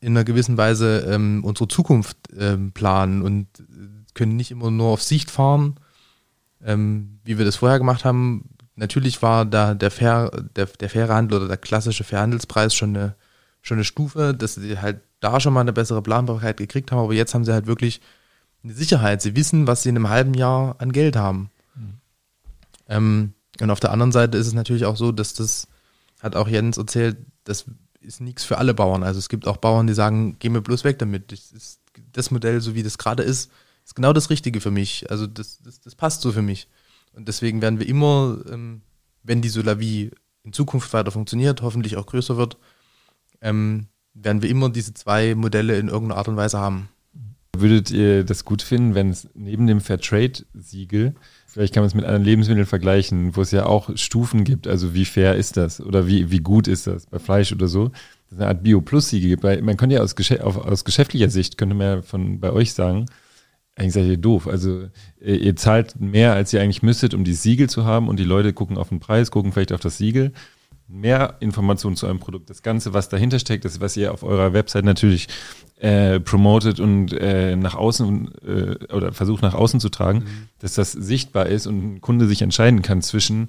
[0.00, 3.46] in einer gewissen Weise ähm, unsere Zukunft ähm, planen und
[4.14, 5.76] können nicht immer nur auf Sicht fahren,
[6.64, 11.14] ähm, wie wir das vorher gemacht haben, natürlich war da der, fair, der, der faire
[11.14, 13.14] Handel oder der klassische Fairhandelspreis schon eine,
[13.62, 17.14] schon eine Stufe, dass sie halt da schon mal eine bessere Planbarkeit gekriegt haben, aber
[17.14, 18.00] jetzt haben sie halt wirklich
[18.62, 19.22] eine Sicherheit.
[19.22, 21.50] Sie wissen, was sie in einem halben Jahr an Geld haben.
[21.74, 22.00] Mhm.
[22.88, 25.68] Ähm, und auf der anderen Seite ist es natürlich auch so, dass das,
[26.20, 27.66] hat auch Jens erzählt, das
[28.04, 29.02] ist nichts für alle Bauern.
[29.02, 31.32] Also es gibt auch Bauern, die sagen, geh mir bloß weg damit.
[31.32, 31.80] Das, ist,
[32.12, 33.50] das Modell, so wie das gerade ist,
[33.84, 35.10] ist genau das Richtige für mich.
[35.10, 36.68] Also das, das, das passt so für mich.
[37.12, 38.82] Und deswegen werden wir immer, ähm,
[39.22, 40.10] wenn die Solavie
[40.42, 42.56] in Zukunft weiter funktioniert, hoffentlich auch größer wird,
[43.40, 46.88] ähm, werden wir immer diese zwei Modelle in irgendeiner Art und Weise haben.
[47.56, 51.14] Würdet ihr das gut finden, wenn es neben dem Fairtrade-Siegel,
[51.54, 54.92] vielleicht kann man es mit anderen Lebensmitteln vergleichen, wo es ja auch Stufen gibt, also
[54.92, 58.32] wie fair ist das oder wie, wie gut ist das bei Fleisch oder so, dass
[58.32, 59.44] es eine Art Bio-Plus-Siegel gibt.
[59.44, 63.06] Weil man könnte ja aus, aus geschäftlicher Sicht, könnte man ja von bei euch sagen,
[63.76, 64.48] eigentlich seid ihr doof.
[64.48, 64.88] Also
[65.20, 68.24] äh, ihr zahlt mehr, als ihr eigentlich müsstet, um die Siegel zu haben und die
[68.24, 70.32] Leute gucken auf den Preis, gucken vielleicht auf das Siegel.
[70.86, 72.50] Mehr Informationen zu eurem Produkt.
[72.50, 75.28] Das Ganze, was dahinter steckt, das, was ihr auf eurer Website natürlich
[75.78, 80.48] äh, promotet und äh, nach außen äh, oder versucht nach außen zu tragen, mhm.
[80.58, 83.48] dass das sichtbar ist und ein Kunde sich entscheiden kann zwischen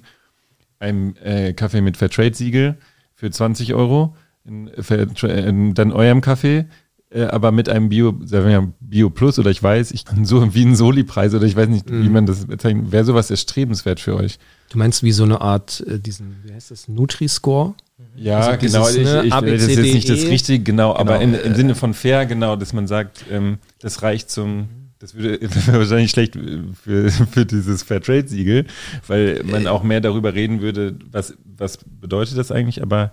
[0.78, 2.78] einem äh, Kaffee mit Fairtrade-Siegel
[3.14, 6.66] für 20 Euro, in, in, dann eurem Kaffee
[7.10, 10.54] äh, aber mit einem Bio, sagen wir Bio Plus oder ich weiß, ich kann so
[10.54, 12.02] wie ein Soli-Preis oder ich weiß nicht, mhm.
[12.02, 14.38] wie man das bezeichnet, wäre sowas erstrebenswert für euch.
[14.70, 17.74] Du meinst wie so eine Art, äh, diesen, wie heißt das, Nutri-Score?
[18.16, 21.00] Ja, also genau, dieses, ne, ich, ich das ist jetzt nicht das Richtige, genau, genau.
[21.00, 24.68] aber in, im Sinne von fair, genau, dass man sagt, ähm, das reicht zum,
[24.98, 26.36] das würde wäre wahrscheinlich schlecht
[26.82, 28.66] für, für dieses Fairtrade-Siegel,
[29.06, 29.68] weil man äh.
[29.68, 33.12] auch mehr darüber reden würde, was, was bedeutet das eigentlich, aber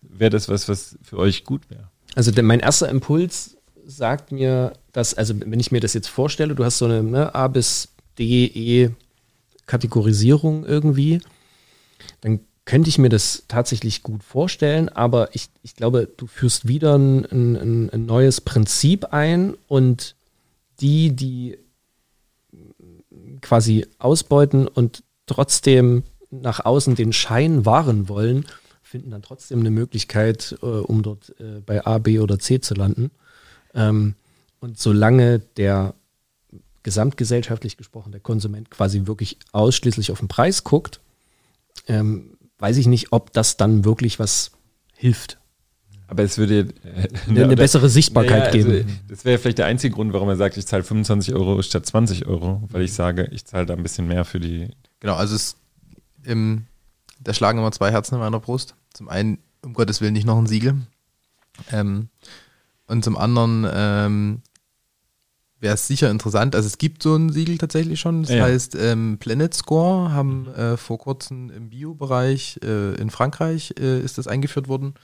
[0.00, 1.90] wäre das was, was für euch gut wäre?
[2.14, 6.54] Also der, mein erster Impuls sagt mir, dass, also wenn ich mir das jetzt vorstelle,
[6.54, 7.88] du hast so eine ne, A bis
[8.18, 8.90] D, E
[9.66, 11.20] Kategorisierung irgendwie,
[12.20, 16.96] dann könnte ich mir das tatsächlich gut vorstellen, aber ich, ich glaube, du führst wieder
[16.96, 20.16] ein, ein, ein neues Prinzip ein und
[20.80, 21.58] die, die
[23.42, 28.46] quasi ausbeuten und trotzdem nach außen den Schein wahren wollen,
[28.94, 32.74] finden dann trotzdem eine Möglichkeit, äh, um dort äh, bei A, B oder C zu
[32.74, 33.10] landen.
[33.74, 34.14] Ähm,
[34.60, 35.94] und solange der
[36.84, 41.00] gesamtgesellschaftlich gesprochen, der Konsument quasi wirklich ausschließlich auf den Preis guckt,
[41.88, 44.52] ähm, weiß ich nicht, ob das dann wirklich was
[44.94, 45.38] hilft.
[46.06, 49.00] Aber es würde äh, eine, eine, bessere Sichtbarkeit ja, also geben.
[49.08, 52.26] das wäre vielleicht der einzige Grund, warum er sagt, ich zahle 25 Euro statt 20
[52.26, 54.68] Euro, weil ich sage, ich zahle da ein bisschen mehr für die.
[55.00, 55.56] Genau, also es,
[56.22, 56.66] im,
[57.18, 58.76] da schlagen immer zwei Herzen in meiner Brust.
[58.94, 60.76] Zum einen, um Gottes Willen, nicht noch ein Siegel.
[61.70, 62.08] Ähm,
[62.86, 64.42] Und zum anderen ähm,
[65.60, 68.44] wäre es sicher interessant, also es gibt so ein Siegel tatsächlich schon, das Ja.
[68.44, 74.18] heißt ähm, Planet Score, haben äh, vor kurzem im Bio-Bereich äh, in Frankreich äh, ist
[74.18, 74.94] das eingeführt worden.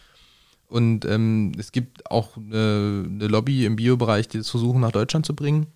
[0.67, 5.25] Und ähm, es gibt auch eine, eine Lobby im Bio-Bereich, die das versuchen nach Deutschland
[5.27, 5.67] zu bringen.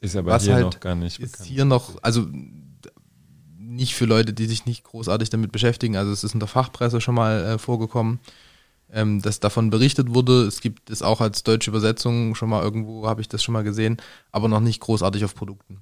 [0.00, 1.48] Ist aber Was hier halt noch gar nicht Ist bekannt.
[1.48, 2.26] hier noch, also
[3.74, 5.96] nicht für Leute, die sich nicht großartig damit beschäftigen.
[5.96, 8.20] Also es ist in der Fachpresse schon mal äh, vorgekommen,
[8.92, 10.42] ähm, dass davon berichtet wurde.
[10.42, 13.64] Es gibt es auch als deutsche Übersetzung schon mal irgendwo, habe ich das schon mal
[13.64, 13.98] gesehen,
[14.32, 15.80] aber noch nicht großartig auf Produkten.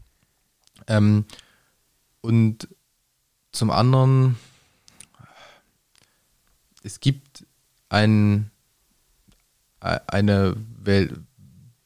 [0.86, 1.24] Ähm,
[2.20, 2.69] und
[3.52, 4.36] zum anderen,
[6.82, 7.44] es gibt
[7.89, 8.51] ein,
[9.81, 11.12] äh, eine Wel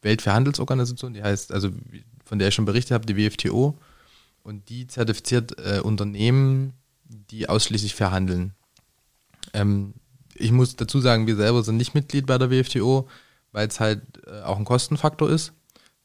[0.03, 1.70] Weltverhandelsorganisation, die heißt, also
[2.24, 3.77] von der ich schon berichtet habe, die WFTO,
[4.47, 6.73] und die zertifiziert äh, Unternehmen,
[7.05, 8.55] die ausschließlich verhandeln.
[9.52, 9.94] Ähm,
[10.35, 13.09] ich muss dazu sagen, wir selber sind nicht Mitglied bei der WFTO,
[13.51, 15.52] weil es halt äh, auch ein Kostenfaktor ist,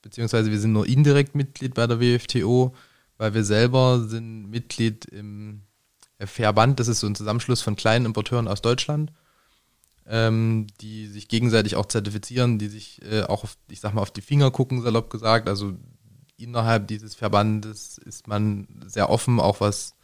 [0.01, 2.73] beziehungsweise wir sind nur indirekt Mitglied bei der WFTO,
[3.17, 5.61] weil wir selber sind Mitglied im
[6.17, 9.11] äh, Verband, das ist so ein Zusammenschluss von kleinen Importeuren aus Deutschland,
[10.07, 14.11] ähm, die sich gegenseitig auch zertifizieren, die sich äh, auch, auf, ich sag mal, auf
[14.11, 15.47] die Finger gucken, salopp gesagt.
[15.47, 15.73] Also
[16.43, 19.95] innerhalb dieses Verbandes ist man sehr offen, auch was,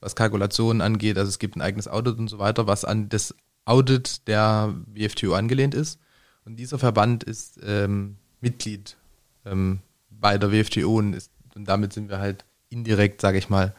[0.00, 1.18] was Kalkulationen angeht.
[1.18, 3.34] Also es gibt ein eigenes Audit und so weiter, was an das
[3.64, 5.98] Audit der WFTO angelehnt ist.
[6.44, 8.96] Und dieser Verband ist ähm, Mitglied
[9.44, 13.74] ähm, bei der WFTO und, ist, und damit sind wir halt indirekt, sage ich mal,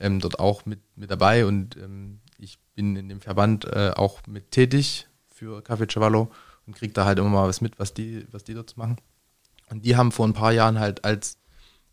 [0.00, 1.46] ähm, dort auch mit, mit dabei.
[1.46, 6.30] Und ähm, ich bin in dem Verband äh, auch mit tätig für Café Cavallo
[6.66, 8.96] und kriege da halt immer mal was mit, was die, was die dort machen.
[9.70, 11.38] Und die haben vor ein paar Jahren halt als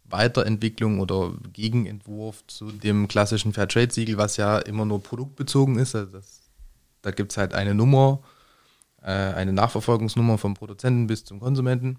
[0.05, 6.41] Weiterentwicklung oder Gegenentwurf zu dem klassischen Fairtrade-Siegel, was ja immer nur produktbezogen ist, also das,
[7.01, 8.21] da gibt es halt eine Nummer,
[9.01, 11.97] äh, eine Nachverfolgungsnummer vom Produzenten bis zum Konsumenten.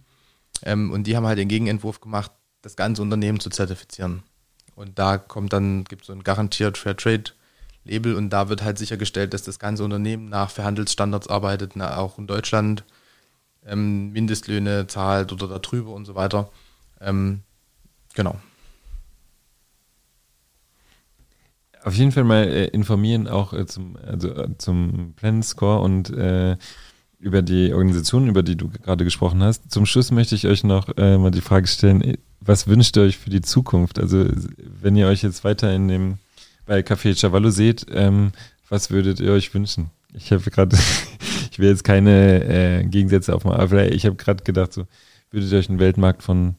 [0.62, 2.30] Ähm, und die haben halt den Gegenentwurf gemacht,
[2.62, 4.22] das ganze Unternehmen zu zertifizieren.
[4.74, 9.34] Und da kommt dann, gibt es so ein garantiert Fairtrade-Label und da wird halt sichergestellt,
[9.34, 12.84] dass das ganze Unternehmen nach Verhandelsstandards arbeitet, na, auch in Deutschland
[13.66, 16.50] ähm, Mindestlöhne zahlt oder darüber und so weiter.
[17.00, 17.42] Ähm,
[18.14, 18.36] genau.
[21.82, 26.10] Auf jeden Fall mal äh, informieren auch äh, zum, also, äh, zum Plan Score und
[26.10, 26.56] äh,
[27.18, 29.70] über die Organisation, über die du gerade gesprochen hast.
[29.70, 33.04] Zum Schluss möchte ich euch noch äh, mal die Frage stellen, äh, was wünscht ihr
[33.04, 33.98] euch für die Zukunft?
[33.98, 34.26] Also
[34.56, 36.18] wenn ihr euch jetzt weiter in dem
[36.66, 38.32] bei Café Chavallo seht, ähm,
[38.68, 39.90] was würdet ihr euch wünschen?
[40.12, 40.76] Ich habe gerade,
[41.56, 44.84] ich will jetzt keine äh, Gegensätze aufmachen, aber ich habe gerade gedacht, so,
[45.30, 46.56] würdet ihr euch einen Weltmarkt von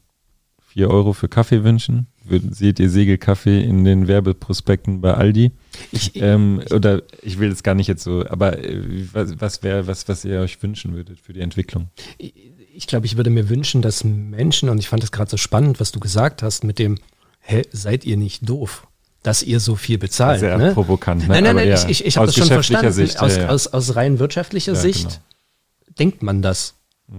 [0.69, 2.07] 4 Euro für Kaffee wünschen?
[2.23, 5.51] Würd, seht ihr Segelkaffee in den Werbeprospekten bei Aldi?
[5.91, 8.81] Ich, Ähm, oder ich will jetzt gar nicht jetzt so, aber äh,
[9.13, 11.89] was, was wäre was, was ihr euch wünschen würdet für die Entwicklung?
[12.17, 15.79] ich glaube, ich würde mir wünschen, dass Menschen, und ich fand es gerade so spannend,
[15.79, 16.97] was du gesagt hast, mit dem,
[17.39, 18.86] hä, seid ihr nicht doof,
[19.27, 20.39] dass ihr so viel bezahlt?
[20.39, 20.73] Sehr ne?
[20.73, 21.23] provokant.
[21.23, 21.27] Ne?
[21.27, 22.93] Nein, nein, nein, ja, ich, ich, ich habe das schon verstanden.
[22.93, 23.49] Sicht, aus, ja.
[23.49, 25.95] Aus, aus rein wirtschaftlicher Ja, Sicht genau.
[25.99, 26.75] denkt man das.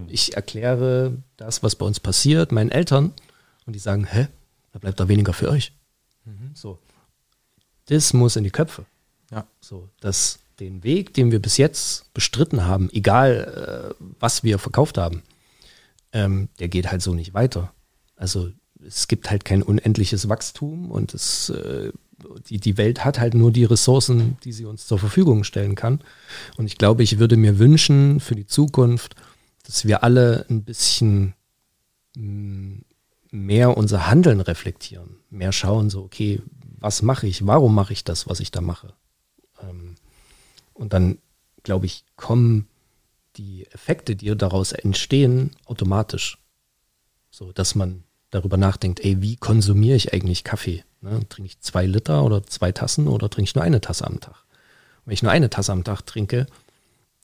[0.06, 3.12] Ich erkläre das, was bei uns passiert, meinen Eltern,
[3.66, 4.28] und die sagen, hä,
[4.72, 5.72] da bleibt doch weniger für euch.
[6.54, 6.78] So.
[7.86, 8.86] Das muss in die Köpfe.
[9.30, 9.46] Ja.
[9.60, 14.96] So, dass den Weg, den wir bis jetzt bestritten haben, egal äh, was wir verkauft
[14.96, 15.22] haben,
[16.12, 17.70] ähm, der geht halt so nicht weiter.
[18.16, 18.50] Also
[18.86, 21.92] es gibt halt kein unendliches Wachstum und es, äh,
[22.48, 26.00] die, die Welt hat halt nur die Ressourcen, die sie uns zur Verfügung stellen kann.
[26.56, 29.14] Und ich glaube, ich würde mir wünschen für die Zukunft,
[29.64, 31.34] dass wir alle ein bisschen
[32.16, 32.80] mh,
[33.30, 36.40] mehr unser Handeln reflektieren, mehr schauen, so, okay,
[36.80, 38.94] was mache ich, warum mache ich das, was ich da mache.
[39.62, 39.96] Ähm,
[40.74, 41.18] und dann,
[41.62, 42.68] glaube ich, kommen
[43.36, 46.38] die Effekte, die daraus entstehen, automatisch.
[47.30, 50.84] So, dass man darüber nachdenkt, ey, wie konsumiere ich eigentlich Kaffee?
[51.00, 51.20] Ne?
[51.28, 54.44] Trinke ich zwei Liter oder zwei Tassen oder trinke ich nur eine Tasse am Tag?
[55.04, 56.46] Wenn ich nur eine Tasse am Tag trinke,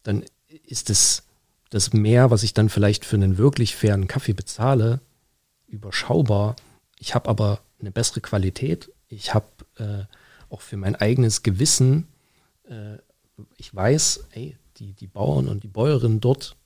[0.03, 0.25] dann
[0.67, 1.25] ist es
[1.71, 5.01] das Mehr, was ich dann vielleicht für einen wirklich fairen Kaffee bezahle,
[5.67, 6.57] überschaubar.
[6.99, 8.91] Ich habe aber eine bessere Qualität.
[9.09, 10.05] Ich habe äh,
[10.49, 12.07] auch für mein eigenes Gewissen,
[12.69, 12.97] äh,
[13.57, 16.57] ich weiß, ey, die, die Bauern und die Bäuerinnen dort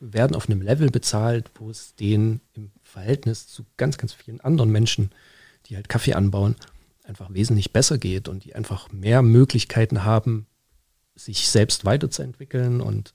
[0.00, 4.70] werden auf einem Level bezahlt, wo es denen im Verhältnis zu ganz, ganz vielen anderen
[4.70, 5.10] Menschen,
[5.66, 6.56] die halt Kaffee anbauen,
[7.04, 10.46] einfach wesentlich besser geht und die einfach mehr Möglichkeiten haben,
[11.14, 12.80] sich selbst weiterzuentwickeln.
[12.80, 13.14] Und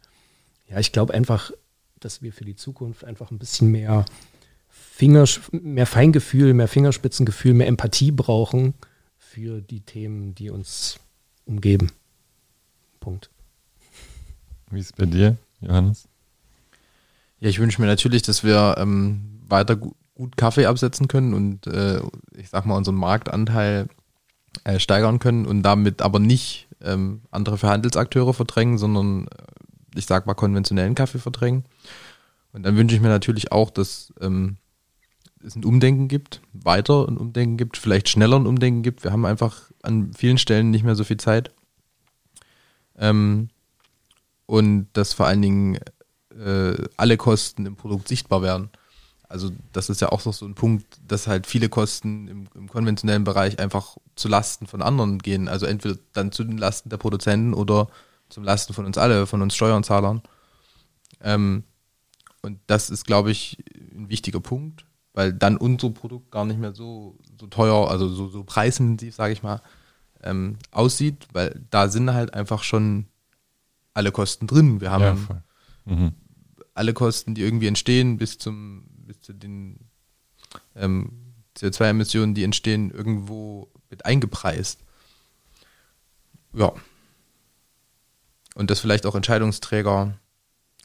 [0.67, 1.51] ja, ich glaube einfach,
[1.99, 4.05] dass wir für die Zukunft einfach ein bisschen mehr
[4.67, 8.73] Fingers, mehr Feingefühl, mehr Fingerspitzengefühl, mehr Empathie brauchen
[9.17, 10.99] für die Themen, die uns
[11.45, 11.91] umgeben.
[12.99, 13.29] Punkt.
[14.69, 16.07] Wie ist es bei dir, Johannes?
[17.39, 21.67] Ja, ich wünsche mir natürlich, dass wir ähm, weiter gu gut Kaffee absetzen können und
[21.67, 22.01] äh,
[22.35, 23.87] ich sag mal unseren Marktanteil
[24.63, 29.43] äh, steigern können und damit aber nicht ähm, andere Verhandelsakteure verdrängen, sondern äh,
[29.95, 31.65] ich sag mal konventionellen Kaffee verdrängen.
[32.51, 34.57] Und dann wünsche ich mir natürlich auch, dass ähm,
[35.43, 39.03] es ein Umdenken gibt, weiter ein Umdenken gibt, vielleicht schneller ein Umdenken gibt.
[39.03, 41.51] Wir haben einfach an vielen Stellen nicht mehr so viel Zeit.
[42.97, 43.49] Ähm,
[44.47, 45.77] und dass vor allen Dingen
[46.37, 48.69] äh, alle Kosten im Produkt sichtbar werden.
[49.29, 52.69] Also das ist ja auch noch so ein Punkt, dass halt viele Kosten im, im
[52.69, 55.49] konventionellen Bereich einfach zu Lasten von anderen gehen.
[55.49, 57.89] Also entweder dann zu den Lasten der Produzenten oder
[58.29, 60.21] zum Lasten von uns alle, von uns Steuerzahlern.
[61.21, 61.63] Ähm,
[62.41, 63.57] und das ist, glaube ich,
[63.91, 68.29] ein wichtiger Punkt, weil dann unser Produkt gar nicht mehr so, so teuer, also so,
[68.29, 69.61] so preisintensiv, sage ich mal,
[70.23, 73.07] ähm, aussieht, weil da sind halt einfach schon
[73.93, 74.79] alle Kosten drin.
[74.79, 76.13] Wir haben ja, mhm.
[76.77, 79.79] Alle Kosten, die irgendwie entstehen, bis zum, bis zu den
[80.75, 84.79] ähm, CO2-Emissionen, die entstehen, irgendwo mit eingepreist.
[86.53, 86.73] Ja.
[88.55, 90.17] Und das vielleicht auch Entscheidungsträger,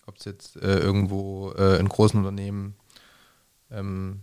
[0.06, 2.74] ob es jetzt äh, irgendwo äh, in großen Unternehmen,
[3.70, 4.20] ähm,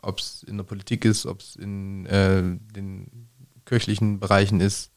[0.00, 3.28] ob es in der Politik ist, ob es in äh, den
[3.64, 4.90] kirchlichen Bereichen ist,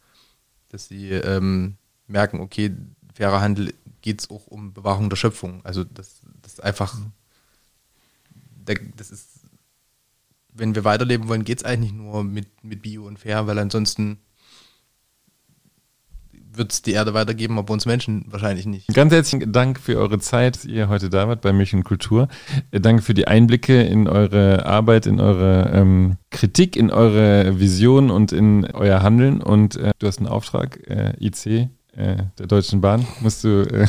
[0.70, 1.78] dass sie ähm,
[2.08, 2.76] merken, okay,
[3.14, 3.74] fairer Handel
[4.08, 5.60] geht es auch um Bewahrung der Schöpfung.
[5.66, 7.12] Also das, das ist einfach, mhm.
[8.96, 9.28] das ist,
[10.54, 14.20] wenn wir weiterleben wollen, geht es eigentlich nur mit, mit Bio und Fair, weil ansonsten
[16.54, 18.88] wird es die Erde weitergeben, aber uns Menschen wahrscheinlich nicht.
[18.94, 22.30] Ganz herzlichen Dank für eure Zeit, dass ihr heute da wart bei und Kultur.
[22.72, 28.10] Äh, danke für die Einblicke in eure Arbeit, in eure ähm, Kritik, in eure Vision
[28.10, 29.42] und in euer Handeln.
[29.42, 33.88] Und äh, du hast einen Auftrag, äh, IC, äh, der Deutschen Bahn, musst du, äh,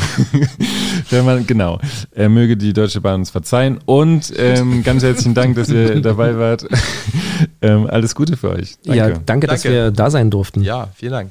[1.10, 1.78] wenn man, genau,
[2.14, 6.38] äh, möge die Deutsche Bahn uns verzeihen und ähm, ganz herzlichen Dank, dass ihr dabei
[6.38, 6.66] wart.
[7.60, 8.76] ähm, alles Gute für euch.
[8.84, 8.98] Danke.
[8.98, 10.62] Ja, danke, danke, dass wir da sein durften.
[10.62, 11.26] Ja, vielen Dank.